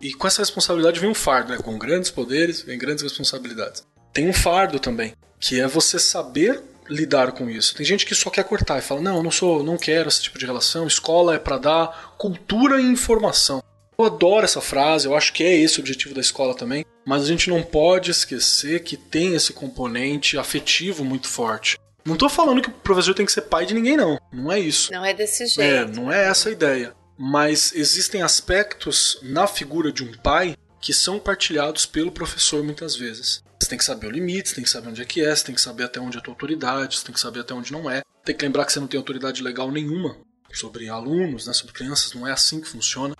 E 0.00 0.12
com 0.12 0.26
essa 0.26 0.42
responsabilidade 0.42 1.00
vem 1.00 1.08
um 1.10 1.14
fardo, 1.14 1.52
né? 1.52 1.58
Com 1.58 1.78
grandes 1.78 2.10
poderes, 2.10 2.60
vem 2.62 2.78
grandes 2.78 3.02
responsabilidades. 3.02 3.84
Tem 4.12 4.28
um 4.28 4.32
fardo 4.32 4.78
também, 4.78 5.14
que 5.40 5.60
é 5.60 5.66
você 5.66 5.98
saber 5.98 6.60
lidar 6.88 7.32
com 7.32 7.48
isso. 7.48 7.74
Tem 7.74 7.86
gente 7.86 8.04
que 8.04 8.14
só 8.14 8.28
quer 8.30 8.44
cortar 8.44 8.78
e 8.78 8.82
fala: 8.82 9.00
"Não, 9.00 9.16
eu 9.16 9.22
não 9.22 9.30
sou, 9.30 9.62
não 9.62 9.78
quero 9.78 10.08
esse 10.08 10.22
tipo 10.22 10.38
de 10.38 10.44
relação. 10.46 10.86
Escola 10.86 11.34
é 11.34 11.38
para 11.38 11.58
dar 11.58 12.14
cultura 12.18 12.80
e 12.80 12.84
informação". 12.84 13.62
Eu 13.96 14.06
adoro 14.06 14.44
essa 14.44 14.60
frase, 14.60 15.06
eu 15.06 15.16
acho 15.16 15.32
que 15.32 15.44
é 15.44 15.54
esse 15.56 15.78
o 15.78 15.80
objetivo 15.80 16.14
da 16.14 16.20
escola 16.20 16.54
também, 16.54 16.84
mas 17.06 17.22
a 17.22 17.26
gente 17.26 17.48
não 17.48 17.62
pode 17.62 18.10
esquecer 18.10 18.82
que 18.82 18.96
tem 18.96 19.34
esse 19.36 19.52
componente 19.52 20.36
afetivo 20.36 21.04
muito 21.04 21.28
forte. 21.28 21.78
Não 22.04 22.16
tô 22.16 22.28
falando 22.28 22.60
que 22.60 22.68
o 22.68 22.72
professor 22.72 23.14
tem 23.14 23.24
que 23.24 23.32
ser 23.32 23.42
pai 23.42 23.64
de 23.64 23.72
ninguém, 23.72 23.96
não. 23.96 24.18
Não 24.32 24.50
é 24.52 24.58
isso. 24.58 24.92
Não 24.92 25.04
é 25.04 25.14
desse 25.14 25.44
É, 25.44 25.46
jeito. 25.46 25.92
não 25.98 26.12
é 26.12 26.26
essa 26.26 26.48
a 26.48 26.52
ideia. 26.52 26.92
Mas 27.16 27.72
existem 27.74 28.22
aspectos 28.22 29.18
na 29.22 29.46
figura 29.46 29.92
de 29.92 30.02
um 30.02 30.12
pai 30.18 30.56
que 30.80 30.92
são 30.92 31.18
partilhados 31.18 31.86
pelo 31.86 32.12
professor 32.12 32.62
muitas 32.62 32.96
vezes. 32.96 33.42
Você 33.60 33.68
tem 33.68 33.78
que 33.78 33.84
saber 33.84 34.08
o 34.08 34.10
limite, 34.10 34.48
você 34.48 34.56
tem 34.56 34.64
que 34.64 34.70
saber 34.70 34.88
onde 34.88 35.00
é 35.00 35.04
que 35.04 35.24
é, 35.24 35.34
você 35.34 35.44
tem 35.44 35.54
que 35.54 35.60
saber 35.60 35.84
até 35.84 36.00
onde 36.00 36.16
é 36.16 36.20
a 36.20 36.22
tua 36.22 36.34
autoridade, 36.34 36.98
você 36.98 37.04
tem 37.06 37.14
que 37.14 37.20
saber 37.20 37.40
até 37.40 37.54
onde 37.54 37.72
não 37.72 37.90
é. 37.90 38.02
Tem 38.24 38.36
que 38.36 38.44
lembrar 38.44 38.64
que 38.64 38.72
você 38.72 38.80
não 38.80 38.86
tem 38.86 38.98
autoridade 38.98 39.42
legal 39.42 39.70
nenhuma 39.70 40.16
sobre 40.52 40.88
alunos, 40.88 41.46
né, 41.46 41.52
sobre 41.52 41.74
crianças, 41.74 42.12
não 42.12 42.26
é 42.26 42.32
assim 42.32 42.60
que 42.60 42.68
funciona. 42.68 43.16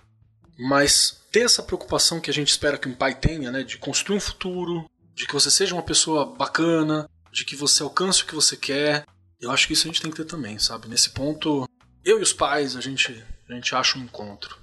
Mas 0.57 1.21
ter 1.31 1.41
essa 1.41 1.63
preocupação 1.63 2.21
que 2.21 2.29
a 2.29 2.33
gente 2.33 2.49
espera 2.49 2.77
que 2.77 2.87
um 2.87 2.93
pai 2.93 3.15
tenha, 3.15 3.51
né, 3.51 3.63
de 3.63 3.77
construir 3.77 4.17
um 4.17 4.21
futuro, 4.21 4.89
de 5.13 5.25
que 5.25 5.33
você 5.33 5.49
seja 5.49 5.73
uma 5.73 5.83
pessoa 5.83 6.25
bacana, 6.25 7.09
de 7.31 7.43
que 7.43 7.55
você 7.55 7.83
alcance 7.83 8.23
o 8.23 8.25
que 8.25 8.35
você 8.35 8.55
quer, 8.55 9.05
eu 9.39 9.51
acho 9.51 9.67
que 9.67 9.73
isso 9.73 9.87
a 9.87 9.91
gente 9.91 10.01
tem 10.01 10.11
que 10.11 10.17
ter 10.17 10.25
também, 10.25 10.57
sabe? 10.57 10.87
Nesse 10.87 11.09
ponto, 11.09 11.67
eu 12.03 12.19
e 12.19 12.21
os 12.21 12.31
pais, 12.31 12.75
a 12.75 12.81
gente, 12.81 13.23
a 13.49 13.53
gente 13.53 13.75
acha 13.75 13.97
um 13.97 14.03
encontro. 14.03 14.57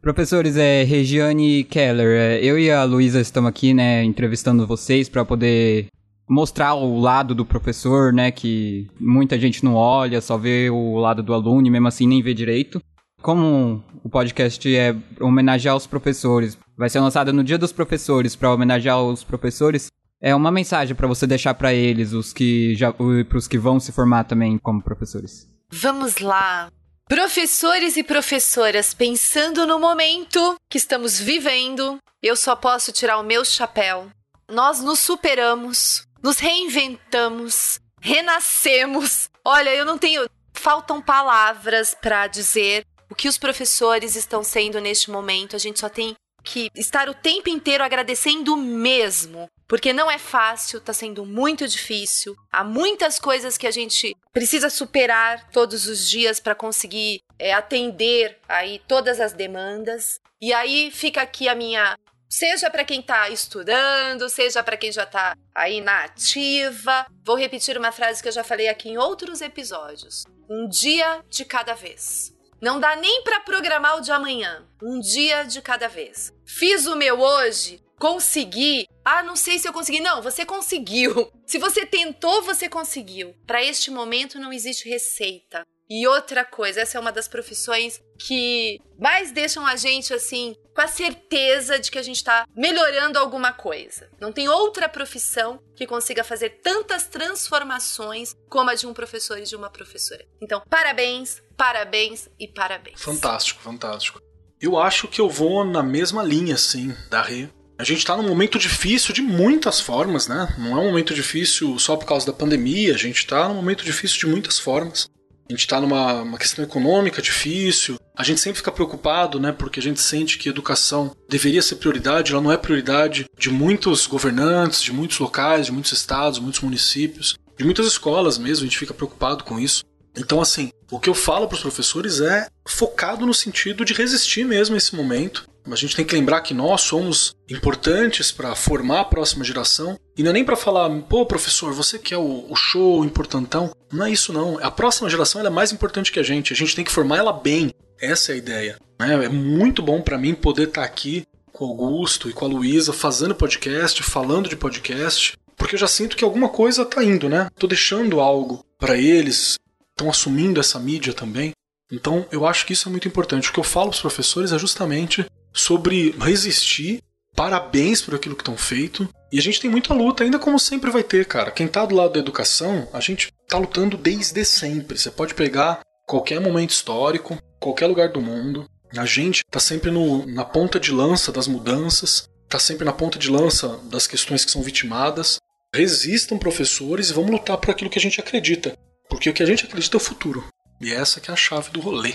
Professores, 0.00 0.56
é 0.56 0.84
Regiane 0.84 1.64
Keller, 1.64 2.20
é, 2.20 2.44
eu 2.44 2.58
e 2.58 2.70
a 2.70 2.84
Luísa 2.84 3.20
estamos 3.20 3.48
aqui, 3.48 3.74
né, 3.74 4.04
entrevistando 4.04 4.66
vocês 4.66 5.08
para 5.08 5.24
poder 5.24 5.88
mostrar 6.28 6.74
o 6.74 7.00
lado 7.00 7.34
do 7.34 7.44
professor, 7.44 8.12
né, 8.12 8.30
que 8.30 8.88
muita 9.00 9.38
gente 9.38 9.64
não 9.64 9.74
olha, 9.74 10.20
só 10.20 10.36
vê 10.36 10.70
o 10.70 10.96
lado 10.96 11.22
do 11.22 11.34
aluno 11.34 11.66
e 11.66 11.70
mesmo 11.70 11.88
assim 11.88 12.06
nem 12.06 12.22
vê 12.22 12.34
direito. 12.34 12.80
Como 13.20 13.82
o 14.04 14.08
podcast 14.08 14.76
é 14.76 14.94
homenagear 15.20 15.74
os 15.74 15.86
professores, 15.86 16.56
vai 16.76 16.88
ser 16.88 17.00
lançado 17.00 17.32
no 17.32 17.42
Dia 17.42 17.58
dos 17.58 17.72
Professores 17.72 18.36
para 18.36 18.52
homenagear 18.52 19.02
os 19.02 19.24
professores. 19.24 19.88
É 20.20 20.34
uma 20.34 20.50
mensagem 20.50 20.94
para 20.94 21.08
você 21.08 21.26
deixar 21.26 21.54
para 21.54 21.74
eles, 21.74 22.12
os 22.12 22.32
que 22.32 22.74
já, 22.76 22.92
para 22.92 23.38
os 23.38 23.48
que 23.48 23.58
vão 23.58 23.80
se 23.80 23.90
formar 23.90 24.24
também 24.24 24.58
como 24.58 24.82
professores. 24.82 25.48
Vamos 25.72 26.18
lá. 26.18 26.68
Professores 27.08 27.96
e 27.96 28.02
professoras, 28.02 28.92
pensando 28.92 29.64
no 29.64 29.78
momento 29.78 30.56
que 30.68 30.76
estamos 30.76 31.20
vivendo, 31.20 31.98
eu 32.20 32.34
só 32.34 32.56
posso 32.56 32.90
tirar 32.90 33.18
o 33.18 33.22
meu 33.22 33.44
chapéu. 33.44 34.10
Nós 34.50 34.80
nos 34.80 34.98
superamos, 34.98 36.04
nos 36.20 36.38
reinventamos, 36.38 37.78
renascemos. 38.00 39.30
Olha, 39.44 39.72
eu 39.72 39.84
não 39.84 39.96
tenho. 39.96 40.28
Faltam 40.52 41.00
palavras 41.00 41.94
para 41.94 42.26
dizer 42.26 42.84
o 43.08 43.14
que 43.14 43.28
os 43.28 43.38
professores 43.38 44.16
estão 44.16 44.42
sendo 44.42 44.80
neste 44.80 45.08
momento. 45.08 45.54
A 45.54 45.60
gente 45.60 45.78
só 45.78 45.88
tem 45.88 46.16
que 46.46 46.70
estar 46.76 47.08
o 47.08 47.14
tempo 47.14 47.48
inteiro 47.48 47.82
agradecendo 47.82 48.56
mesmo. 48.56 49.48
Porque 49.68 49.92
não 49.92 50.08
é 50.08 50.16
fácil, 50.16 50.80
tá 50.80 50.92
sendo 50.92 51.26
muito 51.26 51.66
difícil. 51.66 52.36
Há 52.52 52.62
muitas 52.62 53.18
coisas 53.18 53.58
que 53.58 53.66
a 53.66 53.70
gente 53.72 54.16
precisa 54.32 54.70
superar 54.70 55.50
todos 55.50 55.88
os 55.88 56.08
dias 56.08 56.38
para 56.38 56.54
conseguir 56.54 57.20
é, 57.36 57.52
atender 57.52 58.38
aí 58.48 58.80
todas 58.86 59.20
as 59.20 59.32
demandas. 59.32 60.20
E 60.40 60.52
aí 60.52 60.90
fica 60.92 61.20
aqui 61.20 61.48
a 61.48 61.54
minha 61.54 61.96
Seja 62.28 62.68
para 62.68 62.84
quem 62.84 63.00
está 63.00 63.30
estudando, 63.30 64.28
seja 64.28 64.62
para 64.62 64.76
quem 64.76 64.90
já 64.90 65.04
está 65.04 65.36
aí 65.54 65.80
na 65.80 66.04
ativa. 66.04 67.06
Vou 67.24 67.36
repetir 67.36 67.78
uma 67.78 67.92
frase 67.92 68.20
que 68.20 68.28
eu 68.28 68.32
já 68.32 68.42
falei 68.42 68.68
aqui 68.68 68.88
em 68.88 68.98
outros 68.98 69.40
episódios. 69.40 70.24
Um 70.50 70.68
dia 70.68 71.24
de 71.30 71.44
cada 71.44 71.74
vez. 71.74 72.35
Não 72.60 72.80
dá 72.80 72.96
nem 72.96 73.22
para 73.22 73.40
programar 73.40 73.98
o 73.98 74.00
de 74.00 74.10
amanhã. 74.10 74.66
Um 74.82 75.00
dia 75.00 75.44
de 75.44 75.60
cada 75.60 75.88
vez. 75.88 76.32
Fiz 76.44 76.86
o 76.86 76.96
meu 76.96 77.20
hoje, 77.20 77.82
consegui. 77.98 78.86
Ah, 79.04 79.22
não 79.22 79.36
sei 79.36 79.58
se 79.58 79.68
eu 79.68 79.72
consegui. 79.72 80.00
Não, 80.00 80.22
você 80.22 80.44
conseguiu. 80.44 81.30
Se 81.46 81.58
você 81.58 81.86
tentou, 81.86 82.42
você 82.42 82.68
conseguiu. 82.68 83.32
Para 83.46 83.62
este 83.62 83.88
momento 83.88 84.40
não 84.40 84.52
existe 84.52 84.88
receita. 84.88 85.64
E 85.88 86.06
outra 86.08 86.44
coisa, 86.44 86.80
essa 86.80 86.98
é 86.98 87.00
uma 87.00 87.12
das 87.12 87.28
profissões 87.28 88.02
que 88.18 88.80
mais 88.98 89.30
deixam 89.30 89.64
a 89.64 89.76
gente 89.76 90.12
assim, 90.12 90.56
com 90.74 90.80
a 90.80 90.88
certeza 90.88 91.78
de 91.78 91.90
que 91.90 91.98
a 91.98 92.02
gente 92.02 92.16
está 92.16 92.44
melhorando 92.56 93.18
alguma 93.18 93.52
coisa. 93.52 94.10
Não 94.20 94.32
tem 94.32 94.48
outra 94.48 94.88
profissão 94.88 95.62
que 95.76 95.86
consiga 95.86 96.24
fazer 96.24 96.60
tantas 96.60 97.06
transformações 97.06 98.34
como 98.48 98.70
a 98.70 98.74
de 98.74 98.86
um 98.86 98.92
professor 98.92 99.38
e 99.38 99.44
de 99.44 99.54
uma 99.54 99.70
professora. 99.70 100.26
Então, 100.40 100.60
parabéns, 100.68 101.40
parabéns 101.56 102.28
e 102.38 102.46
parabéns. 102.46 103.00
Fantástico, 103.00 103.60
fantástico. 103.62 104.20
Eu 104.60 104.78
acho 104.78 105.08
que 105.08 105.20
eu 105.20 105.28
vou 105.28 105.64
na 105.64 105.82
mesma 105.82 106.22
linha, 106.22 106.56
sim, 106.56 106.94
da 107.10 107.22
Rê. 107.22 107.48
A 107.78 107.84
gente 107.84 107.98
está 107.98 108.16
num 108.16 108.26
momento 108.26 108.58
difícil 108.58 109.12
de 109.12 109.20
muitas 109.20 109.80
formas, 109.80 110.26
né? 110.26 110.54
Não 110.58 110.78
é 110.78 110.80
um 110.80 110.86
momento 110.86 111.14
difícil 111.14 111.78
só 111.78 111.94
por 111.94 112.06
causa 112.06 112.24
da 112.26 112.32
pandemia, 112.32 112.94
a 112.94 112.98
gente 112.98 113.18
está 113.18 113.48
num 113.48 113.54
momento 113.54 113.84
difícil 113.84 114.18
de 114.18 114.26
muitas 114.26 114.58
formas. 114.58 115.08
A 115.48 115.52
gente 115.52 115.60
está 115.60 115.80
numa 115.80 116.22
uma 116.22 116.38
questão 116.38 116.64
econômica 116.64 117.22
difícil. 117.22 117.96
A 118.16 118.24
gente 118.24 118.40
sempre 118.40 118.58
fica 118.58 118.72
preocupado, 118.72 119.38
né? 119.38 119.52
Porque 119.52 119.78
a 119.78 119.82
gente 119.82 120.00
sente 120.00 120.38
que 120.38 120.48
educação 120.48 121.14
deveria 121.28 121.62
ser 121.62 121.76
prioridade, 121.76 122.32
ela 122.32 122.40
não 122.40 122.50
é 122.50 122.56
prioridade 122.56 123.26
de 123.38 123.50
muitos 123.50 124.06
governantes, 124.06 124.82
de 124.82 124.92
muitos 124.92 125.18
locais, 125.18 125.66
de 125.66 125.72
muitos 125.72 125.92
estados, 125.92 126.38
muitos 126.38 126.60
municípios, 126.60 127.36
de 127.56 127.64
muitas 127.64 127.86
escolas 127.86 128.38
mesmo. 128.38 128.64
A 128.64 128.66
gente 128.66 128.78
fica 128.78 128.94
preocupado 128.94 129.44
com 129.44 129.60
isso. 129.60 129.84
Então, 130.16 130.40
assim, 130.40 130.70
o 130.90 130.98
que 130.98 131.08
eu 131.08 131.14
falo 131.14 131.46
para 131.46 131.56
os 131.56 131.62
professores 131.62 132.20
é 132.20 132.48
focado 132.66 133.26
no 133.26 133.34
sentido 133.34 133.84
de 133.84 133.92
resistir 133.92 134.44
mesmo 134.44 134.74
a 134.74 134.78
esse 134.78 134.94
momento. 134.94 135.46
A 135.68 135.74
gente 135.74 135.96
tem 135.96 136.04
que 136.04 136.14
lembrar 136.14 136.42
que 136.42 136.54
nós 136.54 136.82
somos 136.82 137.34
importantes 137.48 138.30
para 138.30 138.54
formar 138.54 139.00
a 139.00 139.04
próxima 139.04 139.44
geração. 139.44 139.98
E 140.16 140.22
não 140.22 140.30
é 140.30 140.34
nem 140.34 140.44
para 140.44 140.56
falar, 140.56 140.88
pô, 141.02 141.26
professor, 141.26 141.72
você 141.72 141.98
que 141.98 142.14
é 142.14 142.18
o, 142.18 142.46
o 142.48 142.54
show 142.54 143.04
importantão. 143.04 143.72
Não 143.92 144.06
é 144.06 144.10
isso, 144.10 144.32
não. 144.32 144.58
A 144.62 144.70
próxima 144.70 145.10
geração 145.10 145.44
é 145.44 145.50
mais 145.50 145.72
importante 145.72 146.12
que 146.12 146.20
a 146.20 146.22
gente. 146.22 146.52
A 146.52 146.56
gente 146.56 146.76
tem 146.76 146.84
que 146.84 146.92
formar 146.92 147.18
ela 147.18 147.32
bem. 147.32 147.72
Essa 148.00 148.32
é 148.32 148.34
a 148.34 148.38
ideia. 148.38 148.78
né? 148.98 149.24
É 149.24 149.28
muito 149.28 149.82
bom 149.82 150.00
para 150.00 150.18
mim 150.18 150.34
poder 150.34 150.68
estar 150.68 150.84
aqui 150.84 151.26
com 151.52 151.64
o 151.64 151.68
Augusto 151.68 152.28
e 152.28 152.32
com 152.32 152.44
a 152.44 152.48
Luísa 152.48 152.92
fazendo 152.92 153.34
podcast, 153.34 154.02
falando 154.02 154.48
de 154.48 154.56
podcast, 154.56 155.36
porque 155.56 155.74
eu 155.74 155.78
já 155.80 155.88
sinto 155.88 156.16
que 156.16 156.22
alguma 156.22 156.50
coisa 156.50 156.84
tá 156.84 157.02
indo, 157.02 157.28
né? 157.28 157.48
Tô 157.58 157.66
deixando 157.66 158.20
algo 158.20 158.62
para 158.78 158.96
eles, 158.98 159.56
estão 159.96 160.10
assumindo 160.10 160.60
essa 160.60 160.78
mídia 160.78 161.14
também. 161.14 161.52
Então 161.90 162.26
eu 162.30 162.46
acho 162.46 162.66
que 162.66 162.74
isso 162.74 162.88
é 162.88 162.90
muito 162.90 163.08
importante. 163.08 163.48
O 163.48 163.52
que 163.52 163.58
eu 163.58 163.64
falo 163.64 163.88
para 163.88 163.96
os 163.96 164.00
professores 164.00 164.52
é 164.52 164.58
justamente 164.58 165.24
sobre 165.52 166.14
resistir. 166.20 167.02
Parabéns 167.34 168.00
por 168.00 168.14
aquilo 168.14 168.36
que 168.36 168.42
estão 168.42 168.56
feito. 168.56 169.08
E 169.32 169.38
a 169.38 169.42
gente 169.42 169.60
tem 169.60 169.70
muita 169.70 169.92
luta, 169.92 170.22
ainda 170.22 170.38
como 170.38 170.58
sempre 170.58 170.90
vai 170.90 171.02
ter, 171.02 171.26
cara. 171.26 171.50
Quem 171.50 171.66
tá 171.66 171.84
do 171.84 171.94
lado 171.94 172.12
da 172.12 172.18
educação, 172.18 172.88
a 172.92 173.00
gente 173.00 173.32
tá 173.48 173.58
lutando 173.58 173.96
desde 173.96 174.44
sempre. 174.44 174.98
Você 174.98 175.10
pode 175.10 175.34
pegar 175.34 175.80
qualquer 176.06 176.40
momento 176.40 176.70
histórico, 176.70 177.38
qualquer 177.60 177.86
lugar 177.86 178.10
do 178.10 178.20
mundo. 178.20 178.68
A 178.96 179.04
gente 179.04 179.42
está 179.46 179.58
sempre 179.58 179.90
no, 179.90 180.26
na 180.26 180.44
ponta 180.44 180.78
de 180.78 180.92
lança 180.92 181.32
das 181.32 181.48
mudanças, 181.48 182.28
está 182.44 182.58
sempre 182.58 182.84
na 182.84 182.92
ponta 182.92 183.18
de 183.18 183.28
lança 183.28 183.78
das 183.84 184.06
questões 184.06 184.44
que 184.44 184.50
são 184.50 184.62
vitimadas. 184.62 185.38
Resistam, 185.74 186.38
professores, 186.38 187.10
e 187.10 187.12
vamos 187.12 187.30
lutar 187.30 187.58
por 187.58 187.70
aquilo 187.70 187.90
que 187.90 187.98
a 187.98 188.02
gente 188.02 188.20
acredita. 188.20 188.74
Porque 189.08 189.30
o 189.30 189.34
que 189.34 189.42
a 189.42 189.46
gente 189.46 189.64
acredita 189.64 189.96
é 189.96 189.98
o 189.98 190.00
futuro. 190.00 190.44
E 190.80 190.92
essa 190.92 191.20
que 191.20 191.30
é 191.30 191.34
a 191.34 191.36
chave 191.36 191.70
do 191.70 191.80
rolê. 191.80 192.14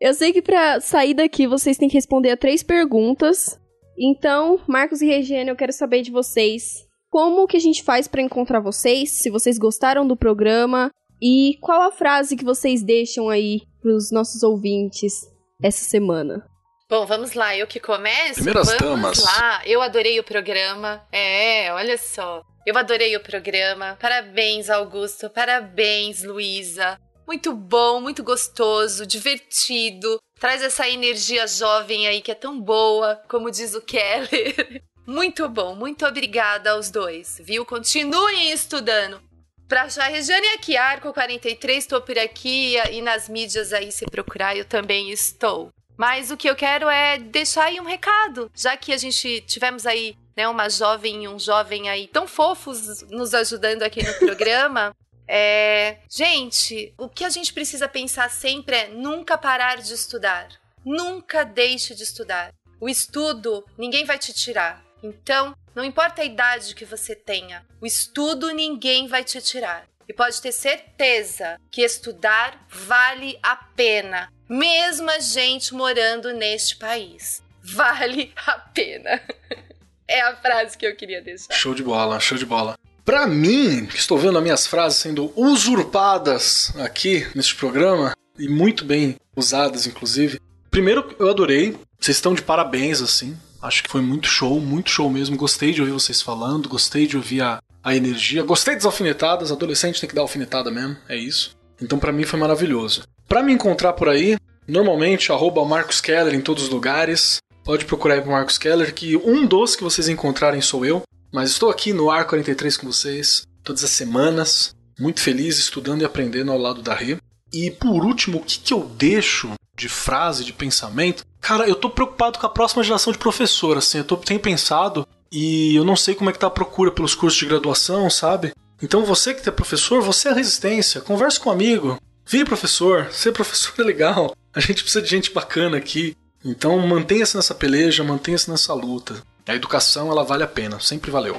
Eu 0.00 0.12
sei 0.12 0.32
que 0.32 0.42
para 0.42 0.80
sair 0.80 1.14
daqui 1.14 1.46
vocês 1.46 1.76
têm 1.76 1.88
que 1.88 1.94
responder 1.94 2.30
a 2.30 2.36
três 2.36 2.62
perguntas. 2.62 3.58
Então, 3.98 4.60
Marcos 4.66 5.00
e 5.00 5.06
Regiane, 5.06 5.48
eu 5.48 5.56
quero 5.56 5.72
saber 5.72 6.02
de 6.02 6.10
vocês 6.10 6.86
como 7.08 7.46
que 7.46 7.56
a 7.56 7.60
gente 7.60 7.82
faz 7.82 8.06
para 8.06 8.20
encontrar 8.20 8.60
vocês, 8.60 9.10
se 9.10 9.30
vocês 9.30 9.56
gostaram 9.56 10.06
do 10.06 10.16
programa 10.16 10.90
e 11.22 11.56
qual 11.62 11.80
a 11.80 11.92
frase 11.92 12.36
que 12.36 12.44
vocês 12.44 12.82
deixam 12.82 13.30
aí 13.30 13.62
pros 13.80 14.10
nossos 14.10 14.42
ouvintes 14.42 15.14
essa 15.62 15.82
semana. 15.82 16.46
Bom, 16.90 17.06
vamos 17.06 17.32
lá, 17.32 17.56
eu 17.56 17.66
que 17.66 17.80
começo? 17.80 18.34
Primeiras 18.34 18.68
vamos 18.68 18.80
damas. 18.80 19.24
lá, 19.24 19.62
eu 19.66 19.80
adorei 19.80 20.20
o 20.20 20.24
programa. 20.24 21.02
É, 21.10 21.72
olha 21.72 21.96
só. 21.96 22.42
Eu 22.66 22.76
adorei 22.76 23.16
o 23.16 23.20
programa. 23.20 23.96
Parabéns, 24.00 24.68
Augusto. 24.68 25.30
Parabéns, 25.30 26.24
Luísa. 26.24 26.98
Muito 27.24 27.54
bom, 27.54 28.00
muito 28.00 28.24
gostoso, 28.24 29.06
divertido. 29.06 30.18
Traz 30.40 30.62
essa 30.62 30.88
energia 30.88 31.46
jovem 31.46 32.08
aí 32.08 32.20
que 32.20 32.32
é 32.32 32.34
tão 32.34 32.60
boa, 32.60 33.22
como 33.28 33.52
diz 33.52 33.72
o 33.74 33.80
Keller. 33.80 34.82
Muito 35.06 35.48
bom, 35.48 35.76
muito 35.76 36.04
obrigada 36.04 36.72
aos 36.72 36.90
dois, 36.90 37.40
viu? 37.40 37.64
Continuem 37.64 38.50
estudando. 38.50 39.22
Pra 39.68 39.82
achar 39.82 40.08
Regiane 40.08 40.48
aqui, 40.48 40.76
Arco 40.76 41.12
43, 41.12 41.78
estou 41.78 42.00
por 42.00 42.18
aqui 42.18 42.74
e 42.90 43.00
nas 43.00 43.28
mídias 43.28 43.72
aí, 43.72 43.92
se 43.92 44.04
procurar, 44.06 44.56
eu 44.56 44.64
também 44.64 45.12
estou. 45.12 45.68
Mas 45.96 46.32
o 46.32 46.36
que 46.36 46.50
eu 46.50 46.56
quero 46.56 46.88
é 46.88 47.18
deixar 47.18 47.66
aí 47.66 47.80
um 47.80 47.84
recado, 47.84 48.50
já 48.52 48.76
que 48.76 48.92
a 48.92 48.96
gente 48.96 49.42
tivemos 49.42 49.86
aí 49.86 50.16
né, 50.36 50.46
uma 50.46 50.68
jovem 50.68 51.24
e 51.24 51.28
um 51.28 51.38
jovem 51.38 51.88
aí 51.88 52.06
tão 52.06 52.26
fofos 52.28 53.02
nos 53.10 53.32
ajudando 53.32 53.82
aqui 53.82 54.04
no 54.04 54.14
programa. 54.14 54.94
É, 55.28 55.98
gente, 56.08 56.94
o 56.96 57.08
que 57.08 57.24
a 57.24 57.28
gente 57.28 57.52
precisa 57.52 57.88
pensar 57.88 58.30
sempre 58.30 58.76
é 58.76 58.86
nunca 58.86 59.36
parar 59.36 59.78
de 59.78 59.92
estudar. 59.92 60.48
Nunca 60.84 61.44
deixe 61.44 61.96
de 61.96 62.04
estudar. 62.04 62.54
O 62.80 62.88
estudo 62.88 63.64
ninguém 63.76 64.04
vai 64.04 64.18
te 64.18 64.32
tirar. 64.32 64.84
Então, 65.02 65.52
não 65.74 65.84
importa 65.84 66.22
a 66.22 66.24
idade 66.24 66.76
que 66.76 66.84
você 66.84 67.16
tenha, 67.16 67.66
o 67.80 67.86
estudo 67.86 68.52
ninguém 68.52 69.08
vai 69.08 69.24
te 69.24 69.42
tirar. 69.42 69.88
E 70.08 70.12
pode 70.12 70.40
ter 70.40 70.52
certeza 70.52 71.60
que 71.72 71.82
estudar 71.82 72.64
vale 72.68 73.36
a 73.42 73.56
pena, 73.56 74.32
mesmo 74.48 75.10
a 75.10 75.18
gente 75.18 75.74
morando 75.74 76.32
neste 76.32 76.76
país. 76.76 77.42
Vale 77.60 78.32
a 78.46 78.60
pena. 78.60 79.20
É 80.08 80.20
a 80.20 80.36
frase 80.36 80.76
que 80.76 80.86
eu 80.86 80.94
queria 80.94 81.20
deixar. 81.20 81.52
Show 81.52 81.74
de 81.74 81.82
bola, 81.82 82.20
show 82.20 82.38
de 82.38 82.46
bola. 82.46 82.78
Pra 83.04 83.26
mim, 83.26 83.86
que 83.86 83.96
estou 83.96 84.18
vendo 84.18 84.36
as 84.36 84.42
minhas 84.42 84.66
frases 84.66 84.98
sendo 84.98 85.32
usurpadas 85.36 86.72
aqui 86.76 87.26
neste 87.34 87.54
programa, 87.54 88.16
e 88.38 88.48
muito 88.48 88.84
bem 88.84 89.16
usadas, 89.34 89.86
inclusive. 89.86 90.40
Primeiro, 90.70 91.14
eu 91.18 91.30
adorei. 91.30 91.76
Vocês 91.98 92.16
estão 92.16 92.34
de 92.34 92.42
parabéns, 92.42 93.00
assim. 93.00 93.36
Acho 93.62 93.82
que 93.82 93.90
foi 93.90 94.00
muito 94.00 94.28
show, 94.28 94.60
muito 94.60 94.90
show 94.90 95.08
mesmo. 95.08 95.36
Gostei 95.36 95.72
de 95.72 95.80
ouvir 95.80 95.92
vocês 95.92 96.20
falando, 96.20 96.68
gostei 96.68 97.06
de 97.06 97.16
ouvir 97.16 97.42
a, 97.42 97.60
a 97.82 97.96
energia. 97.96 98.42
Gostei 98.42 98.74
das 98.74 98.84
alfinetadas. 98.84 99.50
Adolescente 99.50 100.00
tem 100.00 100.08
que 100.08 100.14
dar 100.14 100.22
alfinetada 100.22 100.70
mesmo, 100.70 100.96
é 101.08 101.16
isso. 101.16 101.56
Então, 101.80 101.98
pra 101.98 102.12
mim, 102.12 102.24
foi 102.24 102.38
maravilhoso. 102.38 103.04
Pra 103.28 103.42
me 103.42 103.52
encontrar 103.52 103.94
por 103.94 104.08
aí, 104.08 104.36
normalmente, 104.68 105.32
arroba 105.32 105.64
Marcos 105.64 106.00
Keller 106.00 106.34
em 106.34 106.40
todos 106.40 106.64
os 106.64 106.68
lugares. 106.68 107.38
Pode 107.66 107.84
procurar 107.84 108.22
pro 108.22 108.30
Marcos 108.30 108.58
Keller, 108.58 108.94
que 108.94 109.16
um 109.16 109.44
dos 109.44 109.74
que 109.74 109.82
vocês 109.82 110.08
encontrarem 110.08 110.60
sou 110.60 110.86
eu. 110.86 111.02
Mas 111.32 111.50
estou 111.50 111.68
aqui 111.68 111.92
no 111.92 112.12
Ar 112.12 112.24
43 112.24 112.76
com 112.76 112.86
vocês 112.86 113.42
todas 113.64 113.82
as 113.82 113.90
semanas, 113.90 114.72
muito 114.96 115.20
feliz 115.20 115.58
estudando 115.58 116.02
e 116.02 116.04
aprendendo 116.04 116.52
ao 116.52 116.58
lado 116.58 116.80
da 116.80 116.94
Rê. 116.94 117.16
E 117.52 117.68
por 117.72 118.04
último, 118.04 118.38
o 118.38 118.42
que, 118.42 118.60
que 118.60 118.72
eu 118.72 118.84
deixo 118.84 119.50
de 119.76 119.88
frase, 119.88 120.44
de 120.44 120.52
pensamento? 120.52 121.24
Cara, 121.40 121.68
eu 121.68 121.74
tô 121.74 121.90
preocupado 121.90 122.38
com 122.38 122.46
a 122.46 122.50
próxima 122.50 122.84
geração 122.84 123.12
de 123.12 123.18
professor, 123.18 123.76
assim, 123.76 123.98
eu 123.98 124.04
tô, 124.04 124.16
tenho 124.16 124.38
pensado 124.38 125.04
e 125.32 125.74
eu 125.74 125.84
não 125.84 125.96
sei 125.96 126.14
como 126.14 126.30
é 126.30 126.32
que 126.32 126.38
tá 126.38 126.46
a 126.46 126.50
procura 126.50 126.92
pelos 126.92 127.16
cursos 127.16 127.38
de 127.38 127.46
graduação, 127.46 128.08
sabe? 128.08 128.52
Então 128.80 129.04
você 129.04 129.34
que 129.34 129.48
é 129.48 129.52
professor, 129.52 130.00
você 130.00 130.28
é 130.28 130.30
a 130.30 130.34
resistência, 130.34 131.00
converse 131.00 131.40
com 131.40 131.50
um 131.50 131.52
amigo, 131.52 132.00
vire 132.24 132.44
professor, 132.44 133.08
ser 133.10 133.32
professor 133.32 133.74
é 133.78 133.82
legal, 133.82 134.36
a 134.54 134.60
gente 134.60 134.84
precisa 134.84 135.02
de 135.02 135.10
gente 135.10 135.32
bacana 135.32 135.76
aqui. 135.76 136.16
Então 136.46 136.78
mantenha-se 136.86 137.36
nessa 137.36 137.54
peleja, 137.54 138.04
mantenha-se 138.04 138.48
nessa 138.50 138.72
luta. 138.72 139.14
A 139.46 139.54
educação, 139.54 140.10
ela 140.10 140.24
vale 140.24 140.42
a 140.44 140.48
pena, 140.48 140.78
sempre 140.80 141.10
valeu. 141.10 141.36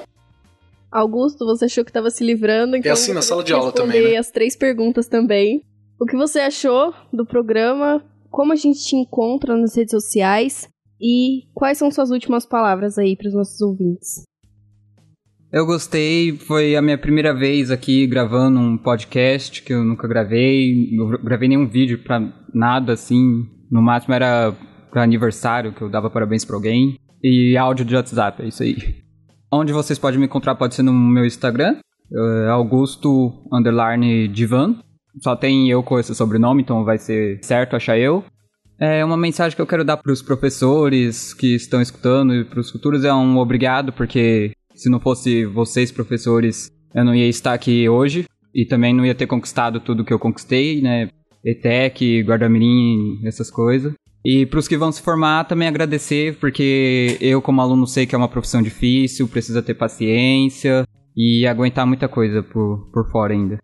Augusto, 0.91 1.45
você 1.45 1.65
achou 1.65 1.83
que 1.83 1.89
estava 1.89 2.09
se 2.09 2.23
livrando, 2.23 2.75
então 2.75 2.89
É 2.89 2.93
assim 2.93 3.13
na 3.13 3.21
você 3.21 3.27
sala 3.29 3.43
de 3.43 3.53
aula 3.53 3.71
também, 3.71 4.11
né? 4.11 4.17
as 4.17 4.31
três 4.31 4.55
perguntas 4.55 5.07
também. 5.07 5.61
O 5.99 6.05
que 6.05 6.15
você 6.15 6.39
achou 6.39 6.93
do 7.11 7.25
programa? 7.25 8.03
Como 8.29 8.53
a 8.53 8.55
gente 8.55 8.83
te 8.83 8.95
encontra 8.95 9.57
nas 9.57 9.75
redes 9.75 9.91
sociais? 9.91 10.67
E 10.99 11.43
quais 11.53 11.77
são 11.77 11.91
suas 11.91 12.09
últimas 12.09 12.45
palavras 12.45 12.97
aí 12.97 13.15
para 13.15 13.27
os 13.27 13.33
nossos 13.33 13.59
ouvintes? 13.61 14.23
Eu 15.51 15.65
gostei, 15.65 16.37
foi 16.37 16.75
a 16.75 16.81
minha 16.81 16.97
primeira 16.97 17.33
vez 17.33 17.71
aqui 17.71 18.05
gravando 18.05 18.59
um 18.59 18.77
podcast 18.77 19.61
que 19.61 19.73
eu 19.73 19.83
nunca 19.83 20.07
gravei. 20.07 20.89
Não 20.91 21.09
gravei 21.23 21.47
nenhum 21.47 21.67
vídeo 21.67 22.03
pra 22.03 22.19
nada 22.53 22.93
assim. 22.93 23.45
No 23.71 23.81
máximo 23.81 24.13
era 24.13 24.53
aniversário 24.93 25.73
que 25.73 25.81
eu 25.81 25.89
dava 25.89 26.09
parabéns 26.09 26.45
pra 26.45 26.55
alguém. 26.55 26.97
E 27.23 27.57
áudio 27.57 27.85
de 27.85 27.95
WhatsApp, 27.95 28.43
é 28.43 28.47
isso 28.47 28.63
aí. 28.63 28.95
Onde 29.51 29.73
vocês 29.73 29.97
podem 29.97 30.19
me 30.19 30.25
encontrar 30.25 30.55
pode 30.55 30.75
ser 30.75 30.83
no 30.83 30.93
meu 30.93 31.25
Instagram, 31.25 31.77
é 32.11 32.49
Augusto 32.49 33.33
Underline 33.51 34.27
Divan. 34.27 34.75
Só 35.21 35.35
tem 35.35 35.69
eu 35.69 35.81
com 35.81 35.97
esse 35.97 36.13
sobrenome, 36.13 36.61
então 36.61 36.83
vai 36.83 36.97
ser 36.97 37.39
certo 37.43 37.75
achar 37.75 37.97
eu. 37.97 38.23
É 38.79 39.03
uma 39.03 39.17
mensagem 39.17 39.55
que 39.55 39.61
eu 39.61 39.65
quero 39.65 39.83
dar 39.83 39.97
para 39.97 40.11
os 40.11 40.21
professores 40.21 41.33
que 41.33 41.55
estão 41.55 41.81
escutando 41.81 42.35
e 42.35 42.45
para 42.45 42.59
os 42.59 42.69
futuros 42.69 43.03
é 43.03 43.11
um 43.11 43.37
obrigado, 43.37 43.91
porque 43.91 44.51
se 44.75 44.89
não 44.89 44.99
fosse 44.99 45.45
vocês, 45.45 45.91
professores, 45.91 46.69
eu 46.93 47.03
não 47.03 47.15
ia 47.15 47.27
estar 47.27 47.53
aqui 47.53 47.89
hoje 47.89 48.25
e 48.53 48.65
também 48.65 48.93
não 48.93 49.05
ia 49.05 49.15
ter 49.15 49.25
conquistado 49.25 49.79
tudo 49.79 50.05
que 50.05 50.13
eu 50.13 50.19
conquistei, 50.19 50.81
né? 50.81 51.09
ETEC, 51.43 52.21
Guarda-Mirim, 52.21 53.19
essas 53.25 53.49
coisas. 53.49 53.93
E 54.29 54.45
para 54.45 54.59
os 54.59 54.67
que 54.67 54.75
vão 54.75 54.91
se 54.91 55.01
formar, 55.01 55.45
também 55.45 55.69
agradecer, 55.69 56.37
porque 56.37 57.17
eu, 57.21 57.41
como 57.41 57.61
aluno, 57.61 57.87
sei 57.87 58.05
que 58.05 58.13
é 58.13 58.17
uma 58.17 58.27
profissão 58.27 58.61
difícil, 58.61 59.25
precisa 59.25 59.63
ter 59.63 59.73
paciência 59.73 60.85
e 61.15 61.47
aguentar 61.47 61.87
muita 61.87 62.09
coisa 62.09 62.43
por, 62.43 62.89
por 62.91 63.09
fora 63.09 63.31
ainda. 63.31 63.57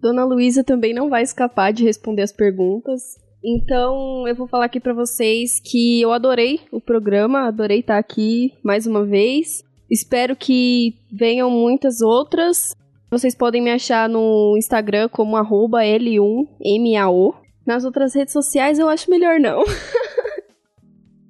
Dona 0.00 0.24
Luísa 0.24 0.64
também 0.64 0.94
não 0.94 1.10
vai 1.10 1.22
escapar 1.22 1.70
de 1.70 1.84
responder 1.84 2.22
as 2.22 2.32
perguntas. 2.32 3.18
Então, 3.44 4.26
eu 4.26 4.34
vou 4.34 4.48
falar 4.48 4.64
aqui 4.64 4.80
para 4.80 4.94
vocês 4.94 5.60
que 5.62 6.00
eu 6.00 6.10
adorei 6.10 6.60
o 6.72 6.80
programa, 6.80 7.46
adorei 7.46 7.80
estar 7.80 7.98
aqui 7.98 8.54
mais 8.64 8.86
uma 8.86 9.04
vez. 9.04 9.62
Espero 9.90 10.34
que 10.34 10.94
venham 11.12 11.50
muitas 11.50 12.00
outras. 12.00 12.74
Vocês 13.10 13.34
podem 13.34 13.62
me 13.62 13.70
achar 13.70 14.08
no 14.08 14.54
Instagram 14.56 15.10
como 15.10 15.36
arroba 15.36 15.82
L1MAO. 15.82 17.34
Nas 17.66 17.84
outras 17.84 18.14
redes 18.14 18.32
sociais 18.32 18.78
eu 18.78 18.88
acho 18.88 19.10
melhor 19.10 19.38
não. 19.38 19.62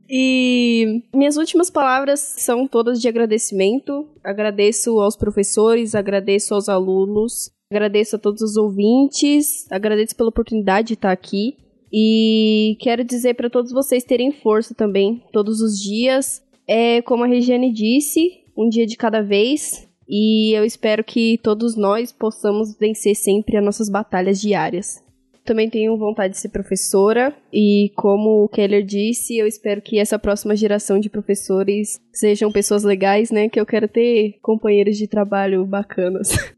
e 0.08 1.02
minhas 1.14 1.36
últimas 1.36 1.70
palavras 1.70 2.20
são 2.20 2.66
todas 2.66 3.00
de 3.00 3.08
agradecimento. 3.08 4.06
Agradeço 4.22 5.00
aos 5.00 5.16
professores, 5.16 5.94
agradeço 5.94 6.54
aos 6.54 6.68
alunos, 6.68 7.50
agradeço 7.70 8.16
a 8.16 8.18
todos 8.18 8.42
os 8.42 8.56
ouvintes, 8.56 9.70
agradeço 9.70 10.14
pela 10.16 10.28
oportunidade 10.28 10.88
de 10.88 10.94
estar 10.94 11.12
aqui. 11.12 11.56
E 11.92 12.76
quero 12.80 13.04
dizer 13.04 13.34
para 13.34 13.50
todos 13.50 13.72
vocês 13.72 14.04
terem 14.04 14.32
força 14.32 14.74
também, 14.74 15.22
todos 15.32 15.60
os 15.60 15.80
dias. 15.80 16.42
É 16.66 17.00
como 17.02 17.24
a 17.24 17.26
Regiane 17.26 17.72
disse, 17.72 18.44
um 18.56 18.68
dia 18.68 18.86
de 18.86 18.96
cada 18.96 19.22
vez. 19.22 19.88
E 20.08 20.52
eu 20.52 20.64
espero 20.64 21.02
que 21.02 21.38
todos 21.42 21.76
nós 21.76 22.12
possamos 22.12 22.76
vencer 22.78 23.14
sempre 23.16 23.56
as 23.56 23.64
nossas 23.64 23.88
batalhas 23.88 24.40
diárias. 24.40 25.04
Também 25.46 25.70
tenho 25.70 25.96
vontade 25.96 26.34
de 26.34 26.40
ser 26.40 26.48
professora 26.48 27.32
e 27.52 27.92
como 27.94 28.42
o 28.42 28.48
Keller 28.48 28.84
disse, 28.84 29.38
eu 29.38 29.46
espero 29.46 29.80
que 29.80 29.96
essa 29.96 30.18
próxima 30.18 30.56
geração 30.56 30.98
de 30.98 31.08
professores 31.08 32.00
sejam 32.12 32.50
pessoas 32.50 32.82
legais, 32.82 33.30
né? 33.30 33.48
Que 33.48 33.60
eu 33.60 33.64
quero 33.64 33.86
ter 33.86 34.38
companheiros 34.42 34.96
de 34.98 35.06
trabalho 35.06 35.64
bacanas. 35.64 36.30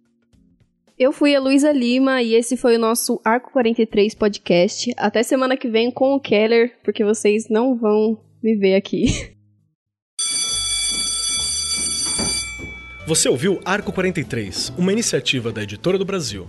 Eu 0.98 1.12
fui 1.12 1.32
a 1.32 1.38
Luísa 1.38 1.70
Lima 1.70 2.22
e 2.22 2.34
esse 2.34 2.56
foi 2.56 2.74
o 2.74 2.78
nosso 2.78 3.20
Arco 3.24 3.52
43 3.52 4.16
podcast. 4.16 4.92
Até 4.96 5.22
semana 5.22 5.56
que 5.56 5.68
vem 5.68 5.92
com 5.92 6.14
o 6.14 6.18
Keller, 6.18 6.76
porque 6.82 7.04
vocês 7.04 7.48
não 7.48 7.76
vão 7.76 8.18
me 8.42 8.56
ver 8.56 8.74
aqui. 8.74 9.06
Você 13.06 13.28
ouviu 13.28 13.60
Arco 13.64 13.92
43, 13.92 14.72
uma 14.76 14.92
iniciativa 14.92 15.50
da 15.52 15.62
Editora 15.62 15.96
do 15.96 16.04
Brasil. 16.04 16.48